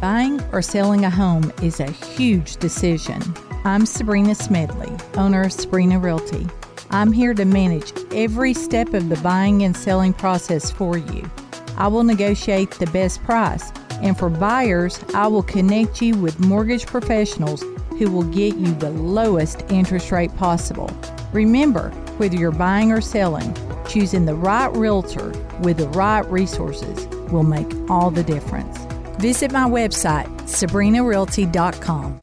Buying 0.00 0.40
or 0.52 0.62
selling 0.62 1.04
a 1.04 1.10
home 1.10 1.52
is 1.62 1.78
a 1.78 1.90
huge 1.90 2.56
decision. 2.56 3.20
I'm 3.64 3.82
Sabrena 3.82 4.34
Smedley, 4.34 4.90
owner 5.18 5.42
of 5.42 5.52
Sabrena 5.52 6.02
Realty. 6.02 6.46
I'm 6.88 7.12
here 7.12 7.34
to 7.34 7.44
manage 7.44 7.92
every 8.14 8.54
step 8.54 8.94
of 8.94 9.10
the 9.10 9.16
buying 9.16 9.62
and 9.62 9.76
selling 9.76 10.14
process 10.14 10.70
for 10.70 10.96
you. 10.96 11.30
I 11.76 11.88
will 11.88 12.02
negotiate 12.02 12.70
the 12.70 12.86
best 12.86 13.22
price, 13.24 13.72
and 14.00 14.18
for 14.18 14.30
buyers, 14.30 15.04
I 15.14 15.26
will 15.26 15.42
connect 15.42 16.00
you 16.00 16.16
with 16.16 16.40
mortgage 16.40 16.86
professionals 16.86 17.62
who 17.98 18.10
will 18.10 18.24
get 18.24 18.56
you 18.56 18.74
the 18.76 18.92
lowest 18.92 19.70
interest 19.70 20.10
rate 20.10 20.34
possible. 20.34 20.90
Remember, 21.34 21.90
whether 22.16 22.36
you're 22.36 22.52
buying 22.52 22.90
or 22.90 23.02
selling, 23.02 23.54
choosing 23.86 24.24
the 24.24 24.34
right 24.34 24.74
realtor 24.74 25.30
with 25.60 25.76
the 25.76 25.88
right 25.88 26.24
resources 26.30 27.06
will 27.30 27.42
make 27.42 27.70
all 27.90 28.10
the 28.10 28.24
difference. 28.24 28.89
Visit 29.20 29.52
my 29.52 29.68
website, 29.68 30.26
sabrenarealty.com. 30.44 32.20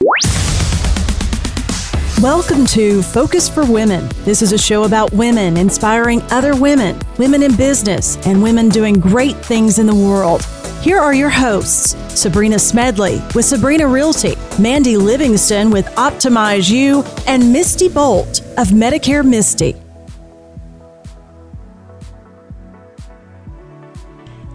Welcome 2.23 2.65
to 2.65 3.03
Focus 3.03 3.47
for 3.47 3.63
Women. 3.71 4.09
This 4.23 4.41
is 4.41 4.51
a 4.51 4.57
show 4.57 4.85
about 4.85 5.13
women 5.13 5.57
inspiring 5.57 6.23
other 6.31 6.55
women, 6.55 6.99
women 7.19 7.43
in 7.43 7.55
business, 7.55 8.17
and 8.25 8.41
women 8.41 8.69
doing 8.69 8.95
great 8.99 9.35
things 9.35 9.77
in 9.77 9.85
the 9.85 9.93
world. 9.93 10.43
Here 10.81 10.97
are 10.97 11.13
your 11.13 11.29
hosts 11.29 11.93
Sabrena 11.93 12.59
Smedley 12.59 13.17
with 13.35 13.45
Sabrena 13.45 13.91
Realty, 13.91 14.33
Mandy 14.59 14.97
Livingston 14.97 15.69
with 15.69 15.85
Optimize 15.97 16.67
You, 16.67 17.03
and 17.27 17.53
Misty 17.53 17.89
Bolt 17.89 18.39
of 18.57 18.69
Medicare 18.69 19.23
Misty. 19.23 19.75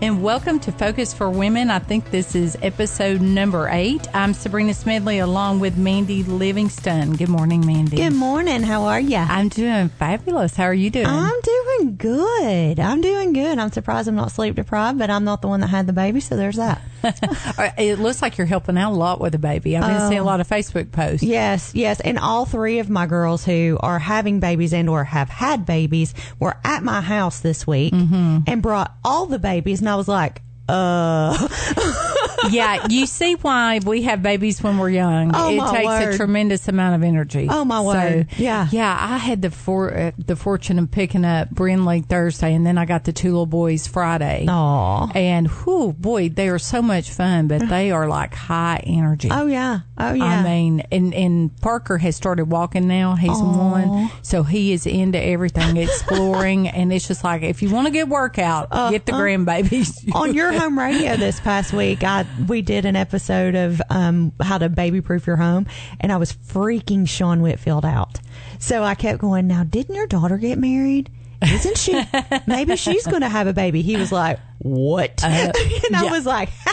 And 0.02 0.20
welcome 0.20 0.58
to 0.58 0.72
Focus 0.72 1.14
for 1.14 1.30
Women. 1.30 1.70
I 1.70 1.78
think 1.78 2.10
this 2.10 2.34
is 2.34 2.58
episode 2.60 3.20
number 3.20 3.68
eight. 3.68 4.12
I'm 4.12 4.32
Sabrena 4.32 4.74
Smedley 4.74 5.20
along 5.20 5.60
with 5.60 5.78
Mandy 5.78 6.24
Livingston. 6.24 7.14
Good 7.14 7.28
morning, 7.28 7.64
Mandy. 7.64 7.98
Good 7.98 8.12
morning. 8.12 8.64
How 8.64 8.82
are 8.82 8.98
you? 8.98 9.18
I'm 9.18 9.48
doing 9.48 9.90
fabulous. 9.90 10.56
How 10.56 10.64
are 10.64 10.74
you 10.74 10.90
doing? 10.90 11.06
I'm 11.06 11.40
doing 11.40 11.94
good. 11.94 12.80
I'm 12.80 13.00
doing 13.00 13.32
good. 13.32 13.60
I'm 13.60 13.70
surprised 13.70 14.08
I'm 14.08 14.16
not 14.16 14.32
sleep 14.32 14.56
deprived, 14.56 14.98
but 14.98 15.08
I'm 15.08 15.22
not 15.22 15.40
the 15.40 15.46
one 15.46 15.60
that 15.60 15.68
had 15.68 15.86
the 15.86 15.92
baby, 15.92 16.18
so 16.18 16.36
there's 16.36 16.56
that. 16.56 16.82
it 17.78 18.00
looks 18.00 18.22
like 18.22 18.38
you're 18.38 18.46
helping 18.48 18.76
out 18.76 18.90
a 18.90 18.96
lot 18.96 19.20
with 19.20 19.30
the 19.30 19.38
baby. 19.38 19.76
I've 19.76 19.86
been 19.86 20.08
seeing 20.08 20.18
a 20.18 20.22
oh. 20.22 20.26
lot 20.26 20.40
of 20.40 20.48
Facebook 20.48 20.90
posts. 20.90 21.22
Yes, 21.22 21.76
yes. 21.76 22.00
And 22.00 22.18
all 22.18 22.44
three 22.44 22.80
of 22.80 22.90
my 22.90 23.06
girls 23.06 23.44
who 23.44 23.78
are 23.80 24.00
having 24.00 24.40
babies 24.40 24.72
and 24.72 24.88
or 24.88 25.04
have 25.04 25.28
had 25.28 25.64
babies 25.64 26.12
were 26.40 26.56
at 26.64 26.82
my 26.82 27.00
house 27.02 27.38
this 27.38 27.68
week 27.68 27.92
mm-hmm. 27.92 28.38
and 28.48 28.62
brought 28.62 28.92
all 29.04 29.26
the 29.26 29.38
babies 29.38 29.80
and 29.80 29.91
I 29.92 29.94
was 29.94 30.08
like, 30.08 30.40
uh 30.70 32.08
yeah, 32.50 32.86
you 32.88 33.06
see 33.06 33.34
why 33.34 33.80
we 33.84 34.02
have 34.02 34.22
babies 34.22 34.62
when 34.62 34.78
we're 34.78 34.90
young. 34.90 35.32
Oh, 35.34 35.50
it 35.50 35.70
takes 35.72 35.86
word. 35.86 36.14
a 36.14 36.16
tremendous 36.16 36.68
amount 36.68 36.96
of 36.96 37.02
energy. 37.02 37.46
Oh, 37.50 37.64
my 37.64 37.78
So, 37.78 37.84
word. 37.84 38.26
Yeah. 38.36 38.68
yeah. 38.70 38.96
I 38.98 39.18
had 39.18 39.42
the 39.42 39.50
for 39.50 39.92
uh, 39.94 40.10
the 40.18 40.36
fortune 40.36 40.78
of 40.78 40.90
picking 40.90 41.24
up 41.24 41.50
Brinley 41.50 42.04
Thursday, 42.04 42.54
and 42.54 42.66
then 42.66 42.78
I 42.78 42.84
got 42.84 43.04
the 43.04 43.12
two 43.12 43.28
little 43.28 43.46
boys 43.46 43.86
Friday. 43.86 44.46
Aw. 44.48 45.10
And 45.14 45.48
whoo, 45.48 45.92
boy, 45.92 46.28
they 46.28 46.48
are 46.48 46.58
so 46.58 46.82
much 46.82 47.10
fun, 47.10 47.48
but 47.48 47.68
they 47.68 47.90
are 47.90 48.06
like 48.08 48.34
high 48.34 48.82
energy. 48.86 49.28
Oh 49.30 49.46
yeah. 49.46 49.80
Oh 49.98 50.12
yeah. 50.14 50.24
I 50.24 50.42
mean, 50.42 50.80
and 50.90 51.14
and 51.14 51.60
Parker 51.60 51.98
has 51.98 52.16
started 52.16 52.46
walking 52.50 52.88
now. 52.88 53.14
He's 53.14 53.30
one, 53.40 54.10
so 54.22 54.42
he 54.42 54.72
is 54.72 54.86
into 54.86 55.20
everything, 55.22 55.76
exploring, 55.76 56.68
and 56.68 56.92
it's 56.92 57.06
just 57.06 57.24
like 57.24 57.42
if 57.42 57.62
you 57.62 57.70
want 57.70 57.86
to 57.86 57.92
get 57.92 58.08
workout, 58.08 58.70
get 58.90 59.06
the 59.06 59.12
grandbabies. 59.12 59.90
Uh-huh. 60.08 60.22
on 60.22 60.34
your 60.34 60.52
home 60.52 60.78
radio 60.78 61.16
this 61.16 61.38
past 61.40 61.72
week, 61.72 62.02
I 62.02 62.26
we 62.48 62.62
did 62.62 62.84
an 62.84 62.96
episode 62.96 63.54
of 63.54 63.82
um, 63.90 64.32
how 64.40 64.58
to 64.58 64.68
baby 64.68 65.00
proof 65.00 65.26
your 65.26 65.36
home, 65.36 65.66
and 66.00 66.12
I 66.12 66.16
was 66.16 66.32
freaking 66.32 67.08
Sean 67.08 67.42
Whitfield 67.42 67.84
out. 67.84 68.20
So 68.58 68.82
I 68.82 68.94
kept 68.94 69.18
going. 69.18 69.46
Now, 69.46 69.64
didn't 69.64 69.94
your 69.94 70.06
daughter 70.06 70.38
get 70.38 70.58
married? 70.58 71.10
Isn't 71.42 71.76
she? 71.76 72.00
Maybe 72.46 72.76
she's 72.76 73.06
going 73.06 73.22
to 73.22 73.28
have 73.28 73.46
a 73.46 73.52
baby. 73.52 73.82
He 73.82 73.96
was 73.96 74.12
like, 74.12 74.38
"What?" 74.58 75.22
and 75.24 75.52
I 75.96 76.04
yeah. 76.04 76.10
was 76.10 76.26
like, 76.26 76.50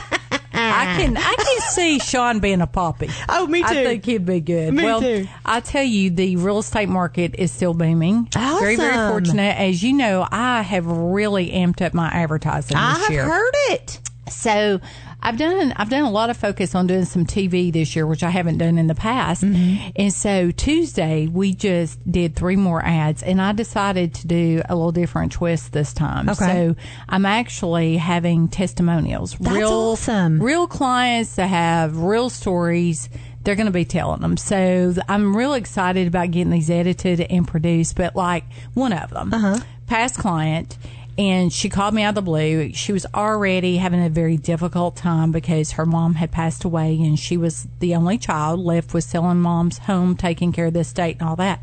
I 0.53 0.97
can 0.99 1.17
I 1.17 1.35
can 1.35 1.61
see 1.69 1.99
Sean 1.99 2.39
being 2.39 2.61
a 2.61 2.67
poppy. 2.67 3.09
"Oh, 3.27 3.47
me 3.47 3.61
too." 3.61 3.67
I 3.67 3.83
think 3.83 4.05
he'd 4.05 4.25
be 4.25 4.39
good. 4.39 4.73
Me 4.73 4.83
well, 4.83 5.01
too. 5.01 5.27
I 5.45 5.59
tell 5.59 5.83
you, 5.83 6.09
the 6.11 6.35
real 6.35 6.59
estate 6.59 6.89
market 6.89 7.35
is 7.37 7.51
still 7.51 7.73
booming. 7.73 8.27
Awesome. 8.35 8.59
Very, 8.59 8.75
very 8.75 9.09
fortunate. 9.09 9.59
As 9.59 9.81
you 9.81 9.93
know, 9.93 10.27
I 10.29 10.61
have 10.61 10.85
really 10.85 11.51
amped 11.51 11.81
up 11.81 11.93
my 11.93 12.07
advertising 12.07 12.77
I 12.77 12.99
have 12.99 13.09
year. 13.09 13.25
heard 13.25 13.53
it. 13.69 13.99
So 14.29 14.79
I've 15.21 15.37
done 15.37 15.73
I've 15.75 15.89
done 15.89 16.03
a 16.03 16.09
lot 16.09 16.29
of 16.29 16.37
focus 16.37 16.75
on 16.75 16.87
doing 16.87 17.03
some 17.05 17.25
TV 17.25 17.73
this 17.73 17.95
year, 17.95 18.07
which 18.07 18.23
I 18.23 18.29
haven't 18.29 18.57
done 18.57 18.77
in 18.77 18.87
the 18.87 18.95
past. 18.95 19.43
Mm-hmm. 19.43 19.89
And 19.97 20.13
so 20.13 20.51
Tuesday 20.51 21.27
we 21.27 21.53
just 21.53 21.99
did 22.09 22.35
three 22.35 22.55
more 22.55 22.81
ads, 22.83 23.21
and 23.21 23.41
I 23.41 23.51
decided 23.51 24.13
to 24.15 24.27
do 24.27 24.61
a 24.69 24.75
little 24.75 24.93
different 24.93 25.33
twist 25.33 25.73
this 25.73 25.93
time. 25.93 26.29
Okay. 26.29 26.45
So 26.45 26.75
I'm 27.09 27.25
actually 27.25 27.97
having 27.97 28.47
testimonials, 28.47 29.35
That's 29.39 29.55
real 29.55 29.69
awesome. 29.71 30.41
real 30.41 30.67
clients 30.67 31.35
that 31.35 31.47
have 31.47 31.97
real 32.01 32.29
stories. 32.29 33.09
They're 33.43 33.55
going 33.55 33.67
to 33.67 33.71
be 33.71 33.85
telling 33.85 34.21
them. 34.21 34.35
So 34.37 34.93
I'm 35.07 35.35
real 35.35 35.53
excited 35.53 36.07
about 36.07 36.31
getting 36.31 36.51
these 36.51 36.69
edited 36.69 37.21
and 37.21 37.47
produced. 37.47 37.95
But 37.95 38.15
like 38.15 38.43
one 38.73 38.91
of 38.93 39.09
them, 39.11 39.33
Uh-huh. 39.33 39.59
past 39.87 40.17
client, 40.17 40.77
and 41.19 41.51
she 41.51 41.67
called 41.67 41.93
me 41.93 42.03
out 42.03 42.09
of 42.09 42.15
the 42.15 42.21
blue. 42.21 42.71
She 42.71 42.93
was 42.93 43.05
already 43.13 43.75
having 43.75 44.01
a 44.01 44.07
very 44.07 44.37
difficult 44.37 44.95
time 44.95 45.33
because 45.33 45.73
her 45.73 45.85
mom 45.85 46.13
had 46.13 46.31
passed 46.31 46.63
away 46.63 46.93
and 46.93 47.19
she 47.19 47.35
was 47.35 47.67
the 47.79 47.93
only 47.93 48.17
child 48.17 48.61
left 48.61 48.93
with 48.93 49.03
selling 49.03 49.41
mom's 49.41 49.79
home, 49.79 50.15
taking 50.15 50.53
care 50.53 50.67
of 50.67 50.73
the 50.73 50.79
estate 50.79 51.17
and 51.19 51.27
all 51.27 51.35
that. 51.35 51.61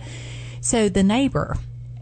So 0.61 0.91
the 0.91 1.03
neighbor, 1.03 1.57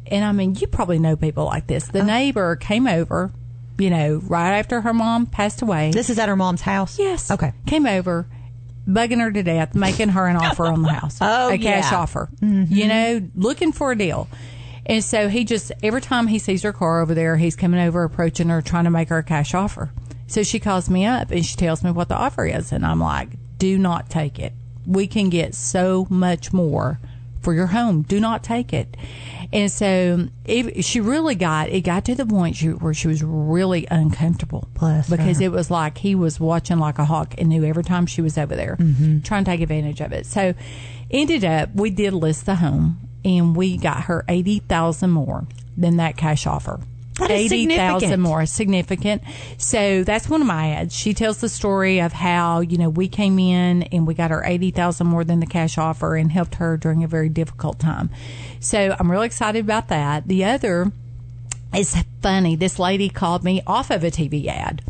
and 0.08 0.24
I 0.24 0.32
mean, 0.32 0.56
you 0.56 0.66
probably 0.66 0.98
know 0.98 1.14
people 1.14 1.44
like 1.44 1.68
this. 1.68 1.86
The 1.86 2.00
uh-huh. 2.00 2.08
neighbor 2.08 2.56
came 2.56 2.88
over, 2.88 3.30
you 3.78 3.88
know, 3.88 4.20
right 4.24 4.58
after 4.58 4.80
her 4.80 4.92
mom 4.92 5.26
passed 5.26 5.62
away. 5.62 5.92
This 5.92 6.10
is 6.10 6.18
at 6.18 6.28
her 6.28 6.36
mom's 6.36 6.62
house. 6.62 6.98
Yes. 6.98 7.30
Okay. 7.30 7.52
Came 7.66 7.86
over, 7.86 8.26
bugging 8.84 9.20
her 9.20 9.30
to 9.30 9.44
death, 9.44 9.76
making 9.76 10.08
her 10.08 10.26
an 10.26 10.34
offer 10.34 10.66
on 10.66 10.82
the 10.82 10.88
house. 10.88 11.18
Oh, 11.22 11.50
a 11.50 11.58
cash 11.58 11.92
yeah. 11.92 11.98
offer. 11.98 12.28
Mm-hmm. 12.40 12.74
You 12.74 12.88
know, 12.88 13.28
looking 13.36 13.70
for 13.70 13.92
a 13.92 13.96
deal. 13.96 14.28
And 14.86 15.02
so 15.02 15.28
he 15.28 15.44
just 15.44 15.72
every 15.82 16.00
time 16.00 16.26
he 16.26 16.38
sees 16.38 16.62
her 16.62 16.72
car 16.72 17.00
over 17.00 17.14
there, 17.14 17.36
he's 17.36 17.56
coming 17.56 17.80
over, 17.80 18.02
approaching 18.04 18.48
her, 18.48 18.60
trying 18.62 18.84
to 18.84 18.90
make 18.90 19.08
her 19.08 19.18
a 19.18 19.22
cash 19.22 19.54
offer. 19.54 19.90
So 20.26 20.42
she 20.42 20.58
calls 20.60 20.88
me 20.90 21.04
up 21.06 21.30
and 21.30 21.44
she 21.44 21.56
tells 21.56 21.82
me 21.84 21.90
what 21.90 22.08
the 22.08 22.16
offer 22.16 22.44
is, 22.46 22.72
and 22.72 22.84
I'm 22.84 23.00
like, 23.00 23.28
"Do 23.58 23.78
not 23.78 24.10
take 24.10 24.38
it. 24.38 24.52
We 24.86 25.06
can 25.06 25.28
get 25.30 25.54
so 25.54 26.06
much 26.10 26.52
more." 26.52 26.98
For 27.40 27.52
your 27.52 27.66
home, 27.66 28.00
do 28.00 28.20
not 28.20 28.42
take 28.42 28.72
it. 28.72 28.96
And 29.52 29.70
so 29.70 30.28
it, 30.46 30.82
she 30.82 31.02
really 31.02 31.34
got, 31.34 31.68
it 31.68 31.82
got 31.82 32.06
to 32.06 32.14
the 32.14 32.24
point 32.24 32.56
she, 32.56 32.68
where 32.68 32.94
she 32.94 33.06
was 33.06 33.22
really 33.22 33.86
uncomfortable. 33.90 34.66
Bless 34.72 35.10
her. 35.10 35.16
because 35.18 35.42
it 35.42 35.52
was 35.52 35.70
like 35.70 35.98
he 35.98 36.14
was 36.14 36.40
watching 36.40 36.78
like 36.78 36.98
a 36.98 37.04
hawk 37.04 37.34
and 37.36 37.50
knew 37.50 37.62
every 37.62 37.84
time 37.84 38.06
she 38.06 38.22
was 38.22 38.38
over 38.38 38.56
there 38.56 38.76
Mm-hmm. 38.80 39.20
trying 39.20 39.44
to 39.44 39.50
take 39.50 39.60
advantage 39.60 40.00
of 40.00 40.10
it. 40.14 40.24
So 40.24 40.54
ended 41.10 41.44
up 41.44 41.74
we 41.74 41.90
did 41.90 42.14
list 42.14 42.46
the 42.46 42.54
home 42.54 42.98
and 43.24 43.56
we 43.56 43.76
got 43.76 44.04
her 44.04 44.24
eighty 44.28 44.58
thousand 44.58 45.10
more 45.10 45.46
than 45.76 45.96
that 45.96 46.16
cash 46.16 46.46
offer. 46.46 46.80
That 47.18 47.30
Eighty 47.30 47.66
thousand 47.66 48.20
more, 48.20 48.44
significant. 48.44 49.22
So 49.56 50.02
that's 50.02 50.28
one 50.28 50.40
of 50.40 50.48
my 50.48 50.72
ads. 50.72 50.96
She 50.96 51.14
tells 51.14 51.40
the 51.40 51.48
story 51.48 52.00
of 52.00 52.12
how 52.12 52.60
you 52.60 52.76
know 52.76 52.88
we 52.88 53.06
came 53.06 53.38
in 53.38 53.84
and 53.84 54.04
we 54.04 54.14
got 54.14 54.32
her 54.32 54.44
eighty 54.44 54.72
thousand 54.72 55.06
more 55.06 55.22
than 55.22 55.38
the 55.38 55.46
cash 55.46 55.78
offer 55.78 56.16
and 56.16 56.32
helped 56.32 56.56
her 56.56 56.76
during 56.76 57.04
a 57.04 57.08
very 57.08 57.28
difficult 57.28 57.78
time. 57.78 58.10
So 58.58 58.96
I'm 58.98 59.10
really 59.10 59.26
excited 59.26 59.64
about 59.64 59.88
that. 59.88 60.26
The 60.26 60.44
other 60.44 60.90
is 61.76 61.96
funny. 62.20 62.56
This 62.56 62.80
lady 62.80 63.08
called 63.08 63.44
me 63.44 63.62
off 63.66 63.90
of 63.90 64.02
a 64.02 64.10
TV 64.10 64.46
ad. 64.46 64.82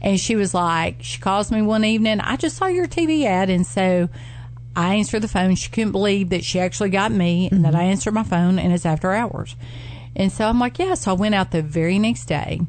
And 0.00 0.18
she 0.18 0.34
was 0.34 0.52
like, 0.52 0.96
she 1.02 1.20
calls 1.20 1.52
me 1.52 1.62
one 1.62 1.84
evening, 1.84 2.20
I 2.20 2.36
just 2.36 2.56
saw 2.56 2.66
your 2.66 2.86
TV 2.86 3.24
ad. 3.24 3.50
And 3.50 3.64
so 3.64 4.08
I 4.74 4.94
answered 4.94 5.22
the 5.22 5.28
phone. 5.28 5.54
She 5.54 5.70
couldn't 5.70 5.92
believe 5.92 6.30
that 6.30 6.44
she 6.44 6.60
actually 6.60 6.90
got 6.90 7.12
me 7.12 7.48
and 7.50 7.64
that 7.64 7.74
I 7.74 7.82
answered 7.84 8.14
my 8.14 8.22
phone 8.22 8.58
and 8.58 8.72
it's 8.72 8.86
after 8.86 9.12
hours. 9.12 9.56
And 10.14 10.30
so 10.30 10.46
I'm 10.46 10.58
like, 10.58 10.78
yeah. 10.78 10.94
So 10.94 11.10
I 11.10 11.14
went 11.14 11.34
out 11.34 11.50
the 11.50 11.62
very 11.62 11.98
next 11.98 12.26
day. 12.26 12.60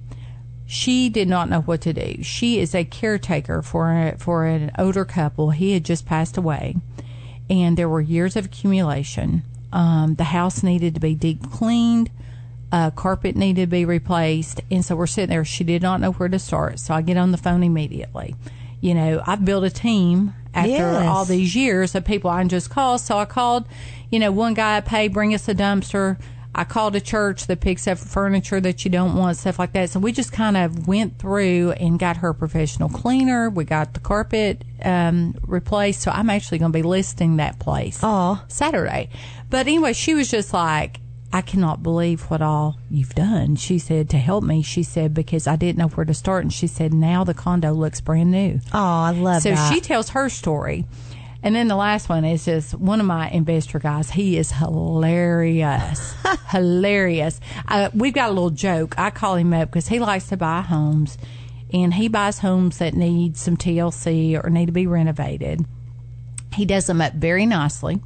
She 0.65 1.09
did 1.09 1.27
not 1.27 1.49
know 1.49 1.61
what 1.61 1.81
to 1.81 1.93
do. 1.93 2.23
She 2.23 2.59
is 2.59 2.73
a 2.73 2.85
caretaker 2.85 3.61
for 3.61 3.91
a, 3.91 4.17
for 4.17 4.45
an 4.45 4.71
older 4.77 5.05
couple. 5.05 5.51
He 5.51 5.73
had 5.73 5.83
just 5.83 6.05
passed 6.05 6.37
away, 6.37 6.77
and 7.49 7.77
there 7.77 7.89
were 7.89 8.01
years 8.01 8.35
of 8.35 8.45
accumulation. 8.45 9.43
Um, 9.73 10.15
the 10.15 10.23
house 10.23 10.63
needed 10.63 10.93
to 10.95 11.01
be 11.01 11.15
deep 11.15 11.51
cleaned 11.51 12.09
uh, 12.73 12.89
carpet 12.89 13.35
needed 13.35 13.61
to 13.61 13.67
be 13.67 13.85
replaced. 13.85 14.61
And 14.71 14.83
so 14.83 14.95
we're 14.95 15.05
sitting 15.05 15.29
there. 15.29 15.45
She 15.45 15.63
did 15.63 15.83
not 15.83 16.01
know 16.01 16.11
where 16.13 16.27
to 16.27 16.39
start. 16.39 16.79
So 16.79 16.95
I 16.95 17.03
get 17.03 17.17
on 17.17 17.31
the 17.31 17.37
phone 17.37 17.61
immediately. 17.61 18.35
You 18.83 18.93
know, 18.93 19.23
I've 19.25 19.45
built 19.45 19.63
a 19.63 19.69
team 19.69 20.33
after 20.53 20.69
Yes. 20.71 21.07
all 21.07 21.23
these 21.23 21.55
years 21.55 21.95
of 21.95 22.03
people 22.03 22.29
I 22.29 22.41
can 22.41 22.49
just 22.49 22.69
call. 22.69 22.97
So 22.97 23.17
I 23.17 23.23
called, 23.23 23.65
you 24.11 24.19
know, 24.19 24.29
one 24.29 24.53
guy 24.53 24.75
I 24.75 24.81
pay, 24.81 25.07
bring 25.07 25.33
us 25.33 25.47
a 25.47 25.55
dumpster. 25.55 26.17
I 26.53 26.65
called 26.65 26.93
a 26.97 26.99
church 26.99 27.47
that 27.47 27.61
picks 27.61 27.87
up 27.87 27.97
furniture 27.97 28.59
that 28.59 28.83
you 28.83 28.91
don't 28.91 29.15
want, 29.15 29.37
stuff 29.37 29.57
like 29.57 29.71
that. 29.71 29.89
So 29.89 30.01
we 30.01 30.11
just 30.11 30.33
kind 30.33 30.57
of 30.57 30.85
went 30.85 31.17
through 31.17 31.71
and 31.79 31.97
got 31.97 32.17
her 32.17 32.33
professional 32.33 32.89
cleaner. 32.89 33.49
We 33.49 33.63
got 33.63 33.93
the 33.93 34.01
carpet 34.01 34.65
um, 34.83 35.35
replaced, 35.47 36.01
so 36.01 36.11
I'm 36.11 36.29
actually 36.29 36.57
going 36.57 36.73
to 36.73 36.77
be 36.77 36.83
listing 36.83 37.37
that 37.37 37.59
place 37.59 38.03
Aw. 38.03 38.43
Saturday. 38.49 39.09
But 39.49 39.65
anyway, 39.65 39.93
she 39.93 40.13
was 40.13 40.29
just 40.29 40.53
like, 40.53 40.99
I 41.35 41.41
cannot 41.41 41.81
believe 41.81 42.21
what 42.29 42.43
all 42.43 42.77
you've 42.91 43.15
done. 43.15 43.55
She 43.55 43.79
said 43.79 44.07
to 44.11 44.17
help 44.19 44.43
me. 44.43 44.61
She 44.61 44.83
said 44.83 45.15
because 45.15 45.47
I 45.47 45.55
didn't 45.55 45.79
know 45.79 45.87
where 45.87 46.05
to 46.05 46.13
start, 46.13 46.43
and 46.43 46.53
she 46.53 46.67
said 46.67 46.93
now 46.93 47.23
the 47.23 47.33
condo 47.33 47.73
looks 47.73 47.99
brand 48.01 48.29
new. 48.31 48.59
Oh, 48.71 48.79
I 48.79 49.11
love 49.11 49.41
So 49.41 49.49
that. 49.49 49.73
she 49.73 49.81
tells 49.81 50.09
her 50.09 50.29
story. 50.29 50.85
And 51.41 51.55
then 51.55 51.67
the 51.67 51.75
last 51.75 52.07
one 52.07 52.23
is 52.23 52.45
just 52.45 52.73
one 52.75 52.99
of 53.01 53.05
my 53.07 53.29
investor 53.29 53.79
guys. 53.79 54.11
He 54.11 54.37
is 54.37 54.51
hilarious. 54.51 56.13
hilarious. 56.51 57.39
Uh, 57.67 57.89
we've 57.93 58.13
got 58.13 58.29
a 58.29 58.31
little 58.33 58.49
joke. 58.51 58.95
I 58.97 59.09
call 59.09 59.35
him 59.35 59.53
up 59.53 59.69
because 59.69 59.87
he 59.87 59.99
likes 59.99 60.27
to 60.27 60.37
buy 60.37 60.61
homes 60.61 61.17
and 61.73 61.95
he 61.95 62.07
buys 62.07 62.39
homes 62.39 62.77
that 62.77 62.93
need 62.93 63.35
some 63.35 63.57
TLC 63.57 64.41
or 64.41 64.49
need 64.49 64.67
to 64.67 64.71
be 64.71 64.87
renovated. 64.87 65.65
He 66.53 66.65
does 66.65 66.85
them 66.85 67.01
up 67.01 67.13
very 67.13 67.45
nicely. 67.45 67.99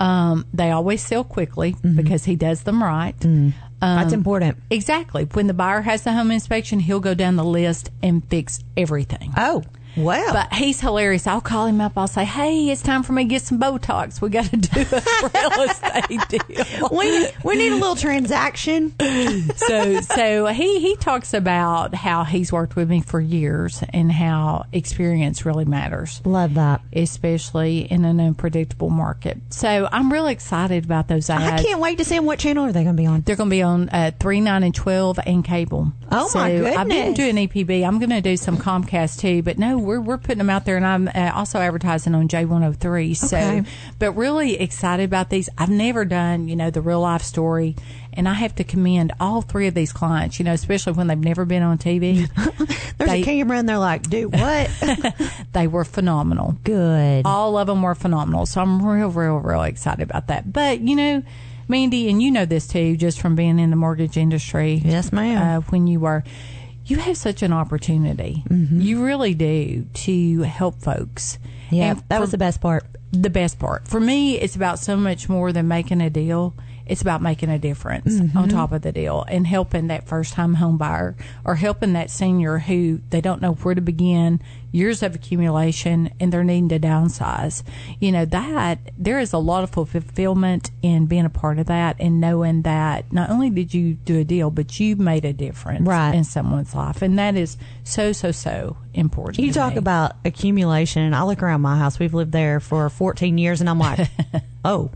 Um, 0.00 0.46
they 0.52 0.70
always 0.70 1.02
sell 1.02 1.24
quickly 1.24 1.74
mm-hmm. 1.74 1.94
because 1.94 2.24
he 2.24 2.34
does 2.34 2.62
them 2.62 2.82
right. 2.82 3.18
Mm. 3.20 3.52
Um, 3.82 3.96
That's 4.00 4.12
important. 4.12 4.58
Exactly. 4.70 5.24
When 5.24 5.46
the 5.46 5.54
buyer 5.54 5.82
has 5.82 6.02
the 6.02 6.12
home 6.12 6.30
inspection, 6.30 6.80
he'll 6.80 7.00
go 7.00 7.14
down 7.14 7.36
the 7.36 7.44
list 7.44 7.90
and 8.02 8.24
fix 8.28 8.60
everything. 8.76 9.32
Oh, 9.36 9.62
well. 10.02 10.32
But 10.32 10.52
he's 10.52 10.80
hilarious. 10.80 11.26
I'll 11.26 11.40
call 11.40 11.66
him 11.66 11.80
up. 11.80 11.92
I'll 11.96 12.08
say, 12.08 12.24
"Hey, 12.24 12.70
it's 12.70 12.82
time 12.82 13.02
for 13.02 13.12
me 13.12 13.24
to 13.24 13.28
get 13.28 13.42
some 13.42 13.58
Botox. 13.58 14.20
We 14.20 14.30
got 14.30 14.46
to 14.46 14.56
do 14.56 14.80
a 14.80 15.30
real 15.34 15.68
estate 15.70 16.28
deal." 16.28 16.88
we, 16.90 17.28
we 17.44 17.56
need 17.56 17.72
a 17.72 17.76
little 17.76 17.96
transaction. 17.96 18.94
so, 19.56 20.00
so 20.00 20.46
he 20.46 20.80
he 20.80 20.96
talks 20.96 21.34
about 21.34 21.94
how 21.94 22.24
he's 22.24 22.52
worked 22.52 22.76
with 22.76 22.88
me 22.88 23.00
for 23.00 23.20
years 23.20 23.82
and 23.92 24.10
how 24.10 24.64
experience 24.72 25.44
really 25.46 25.64
matters, 25.64 26.20
Love 26.24 26.54
that. 26.54 26.80
especially 26.92 27.80
in 27.90 28.04
an 28.04 28.20
unpredictable 28.20 28.90
market. 28.90 29.38
So, 29.50 29.88
I'm 29.90 30.12
really 30.12 30.32
excited 30.32 30.84
about 30.84 31.08
those 31.08 31.28
ads. 31.30 31.60
I 31.60 31.64
can't 31.64 31.80
wait 31.80 31.98
to 31.98 32.04
see 32.04 32.16
them. 32.16 32.26
What 32.26 32.38
channel 32.38 32.64
are 32.66 32.72
they 32.72 32.84
going 32.84 32.96
to 32.96 33.00
be 33.00 33.06
on? 33.06 33.22
They're 33.22 33.36
going 33.36 33.50
to 33.50 33.54
be 33.54 33.62
on 33.62 33.88
uh, 33.90 34.10
three, 34.18 34.40
nine, 34.40 34.62
and 34.62 34.74
twelve, 34.74 35.18
and 35.24 35.44
cable. 35.44 35.92
Oh, 36.10 36.28
so 36.28 36.38
my 36.38 36.74
I've 36.74 36.88
been 36.88 37.14
doing 37.14 37.36
EPB. 37.36 37.86
I'm 37.86 37.98
going 37.98 38.10
to 38.10 38.20
do 38.20 38.36
some 38.36 38.56
Comcast 38.56 39.20
too, 39.20 39.42
but 39.42 39.58
no, 39.58 39.78
we're 39.90 40.00
we're 40.00 40.18
putting 40.18 40.38
them 40.38 40.50
out 40.50 40.64
there, 40.64 40.76
and 40.76 40.86
I'm 40.86 41.08
uh, 41.08 41.32
also 41.34 41.58
advertising 41.58 42.14
on 42.14 42.28
J103. 42.28 43.16
So, 43.16 43.36
Okay. 43.36 43.64
but 43.98 44.12
really 44.12 44.54
excited 44.60 45.04
about 45.04 45.30
these. 45.30 45.48
I've 45.58 45.68
never 45.70 46.04
done, 46.04 46.48
you 46.48 46.56
know, 46.56 46.70
the 46.70 46.80
real 46.80 47.00
life 47.00 47.22
story, 47.22 47.74
and 48.12 48.28
I 48.28 48.34
have 48.34 48.54
to 48.56 48.64
commend 48.64 49.12
all 49.20 49.42
three 49.42 49.66
of 49.66 49.74
these 49.74 49.92
clients. 49.92 50.38
You 50.38 50.44
know, 50.44 50.52
especially 50.52 50.92
when 50.92 51.08
they've 51.08 51.18
never 51.18 51.44
been 51.44 51.62
on 51.62 51.78
TV. 51.78 52.28
There's 52.98 53.10
They- 53.10 53.22
a 53.22 53.24
camera, 53.24 53.58
and 53.58 53.68
they're 53.68 53.78
like, 53.78 54.02
"Dude, 54.08 54.32
what?" 54.32 54.70
they 55.52 55.66
were 55.66 55.84
phenomenal. 55.84 56.56
Good. 56.64 57.26
All 57.26 57.58
of 57.58 57.66
them 57.66 57.82
were 57.82 57.94
phenomenal. 57.94 58.46
So 58.46 58.60
I'm 58.60 58.84
real, 58.84 59.10
real, 59.10 59.38
real 59.38 59.62
excited 59.62 60.02
about 60.08 60.28
that. 60.28 60.52
But, 60.52 60.80
you 60.80 60.94
know, 60.96 61.22
Mandy, 61.68 62.08
and 62.10 62.20
you 62.22 62.30
know 62.30 62.44
this 62.46 62.66
too, 62.66 62.96
just 62.96 63.20
from 63.20 63.34
being 63.36 63.58
in 63.58 63.70
the 63.70 63.76
mortgage 63.76 64.16
industry. 64.16 64.74
Yes, 64.84 65.12
ma'am. 65.12 65.58
Uh, 65.58 65.60
when 65.70 65.86
you 65.86 66.00
were, 66.00 66.24
you 66.90 66.96
have 66.98 67.16
such 67.16 67.42
an 67.42 67.52
opportunity. 67.52 68.42
Mm-hmm. 68.48 68.80
You 68.80 69.04
really 69.04 69.34
do 69.34 69.86
to 69.92 70.40
help 70.42 70.82
folks. 70.82 71.38
yeah, 71.70 71.92
And 71.92 72.04
that 72.08 72.20
was 72.20 72.30
the 72.32 72.38
best 72.38 72.60
part. 72.60 72.84
the 73.12 73.30
best 73.30 73.58
part. 73.58 73.86
For 73.88 74.00
me, 74.00 74.38
it's 74.38 74.56
about 74.56 74.78
so 74.78 74.96
much 74.96 75.28
more 75.28 75.52
than 75.52 75.68
making 75.68 76.00
a 76.00 76.10
deal. 76.10 76.54
It's 76.90 77.00
about 77.02 77.22
making 77.22 77.48
a 77.50 77.58
difference 77.58 78.14
Mm-hmm. 78.20 78.36
on 78.36 78.48
top 78.48 78.72
of 78.72 78.82
the 78.82 78.90
deal 78.92 79.24
and 79.28 79.46
helping 79.46 79.86
that 79.86 80.06
first 80.08 80.32
time 80.34 80.54
home 80.54 80.76
buyer 80.76 81.14
or 81.44 81.54
helping 81.54 81.92
that 81.94 82.10
senior 82.10 82.58
who 82.58 83.00
they 83.10 83.20
don't 83.20 83.40
know 83.40 83.52
where 83.54 83.74
to 83.76 83.80
begin, 83.80 84.40
years 84.72 85.02
of 85.02 85.14
accumulation, 85.14 86.10
and 86.20 86.32
they're 86.32 86.44
needing 86.44 86.68
to 86.70 86.78
downsize. 86.80 87.62
You 88.00 88.10
know, 88.12 88.24
that 88.26 88.78
there 88.98 89.18
is 89.20 89.32
a 89.32 89.38
lot 89.38 89.62
of 89.64 89.70
fulfillment 89.70 90.70
in 90.82 91.06
being 91.06 91.24
a 91.24 91.30
part 91.30 91.58
of 91.58 91.66
that 91.66 91.96
and 92.00 92.20
knowing 92.20 92.62
that 92.62 93.12
not 93.12 93.30
only 93.30 93.50
did 93.50 93.72
you 93.72 93.94
do 93.94 94.18
a 94.18 94.24
deal, 94.24 94.50
but 94.50 94.78
you 94.80 94.96
made 94.96 95.24
a 95.24 95.32
difference 95.32 95.86
Right. 95.86 96.14
in 96.14 96.24
someone's 96.24 96.74
life. 96.74 97.02
And 97.02 97.18
that 97.18 97.36
is 97.36 97.56
so, 97.84 98.12
so, 98.12 98.32
so 98.32 98.76
important. 98.94 99.38
You 99.44 99.52
talk 99.52 99.72
me. 99.74 99.78
about 99.78 100.12
accumulation, 100.24 101.02
and 101.02 101.14
I 101.14 101.22
look 101.22 101.42
around 101.42 101.60
my 101.60 101.76
house. 101.78 101.98
We've 101.98 102.14
lived 102.14 102.32
there 102.32 102.60
for 102.60 102.88
14 102.90 103.38
years, 103.38 103.60
and 103.60 103.70
I'm 103.70 103.78
like, 103.78 104.08
oh, 104.64 104.90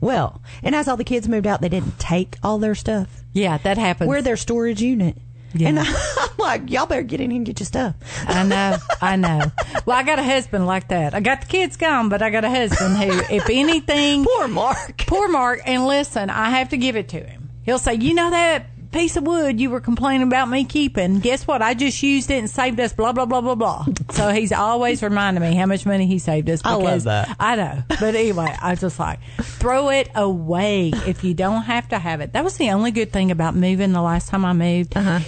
well. 0.00 0.40
And 0.62 0.74
as 0.74 0.88
all 0.88 0.96
the 0.96 1.04
kids 1.04 1.28
moved 1.28 1.46
out, 1.46 1.60
they 1.60 1.68
didn't 1.68 1.98
take 1.98 2.36
all 2.42 2.58
their 2.58 2.74
stuff. 2.74 3.22
Yeah, 3.32 3.58
that 3.58 3.78
happens. 3.78 4.08
We're 4.08 4.22
their 4.22 4.36
storage 4.36 4.80
unit. 4.82 5.16
Yeah. 5.54 5.68
And 5.68 5.78
I'm 5.80 6.28
like, 6.38 6.70
y'all 6.70 6.86
better 6.86 7.02
get 7.02 7.20
in 7.20 7.30
here 7.30 7.38
and 7.38 7.46
get 7.46 7.58
your 7.60 7.66
stuff. 7.66 7.94
I 8.26 8.42
know, 8.44 8.76
I 9.00 9.16
know. 9.16 9.50
Well, 9.86 9.96
I 9.96 10.02
got 10.02 10.18
a 10.18 10.22
husband 10.22 10.66
like 10.66 10.88
that. 10.88 11.14
I 11.14 11.20
got 11.20 11.40
the 11.42 11.46
kids 11.46 11.76
gone, 11.76 12.08
but 12.10 12.20
I 12.22 12.30
got 12.30 12.44
a 12.44 12.50
husband 12.50 12.96
who, 12.96 13.34
if 13.34 13.48
anything, 13.48 14.24
Poor 14.36 14.48
Mark. 14.48 14.98
poor 15.06 15.28
Mark. 15.28 15.60
And 15.64 15.86
listen, 15.86 16.28
I 16.30 16.50
have 16.50 16.68
to 16.70 16.76
give 16.76 16.96
it 16.96 17.08
to 17.10 17.20
him. 17.20 17.50
He'll 17.62 17.78
say, 17.78 17.94
"You 17.94 18.14
know 18.14 18.30
that 18.30 18.66
piece 18.90 19.16
of 19.16 19.24
wood 19.26 19.60
you 19.60 19.70
were 19.70 19.80
complaining 19.80 20.26
about 20.26 20.48
me 20.48 20.64
keeping? 20.64 21.18
Guess 21.20 21.46
what? 21.46 21.62
I 21.62 21.74
just 21.74 22.02
used 22.02 22.30
it 22.30 22.38
and 22.38 22.48
saved 22.50 22.78
us. 22.80 22.92
Blah 22.92 23.12
blah 23.12 23.26
blah 23.26 23.40
blah 23.40 23.54
blah." 23.54 23.86
So 24.10 24.30
he's 24.30 24.52
always 24.52 25.02
reminding 25.02 25.42
me 25.42 25.54
how 25.54 25.66
much 25.66 25.84
money 25.86 26.06
he 26.06 26.18
saved 26.18 26.48
us. 26.50 26.60
I 26.64 26.72
love 26.72 26.80
Because 26.82 27.04
that. 27.04 27.36
I 27.38 27.56
know, 27.56 27.82
but 27.88 28.14
anyway, 28.14 28.54
I 28.60 28.70
was 28.70 28.80
just 28.80 28.98
like, 28.98 29.20
throw 29.40 29.90
it 29.90 30.10
away 30.14 30.92
if 31.06 31.24
you 31.24 31.34
don't 31.34 31.62
have 31.62 31.88
to 31.90 31.98
have 31.98 32.20
it. 32.20 32.32
That 32.32 32.44
was 32.44 32.56
the 32.56 32.70
only 32.70 32.90
good 32.90 33.12
thing 33.12 33.30
about 33.30 33.54
moving. 33.54 33.92
The 33.92 34.02
last 34.02 34.28
time 34.28 34.44
I 34.44 34.52
moved, 34.52 34.96
Uh-huh. 34.96 35.20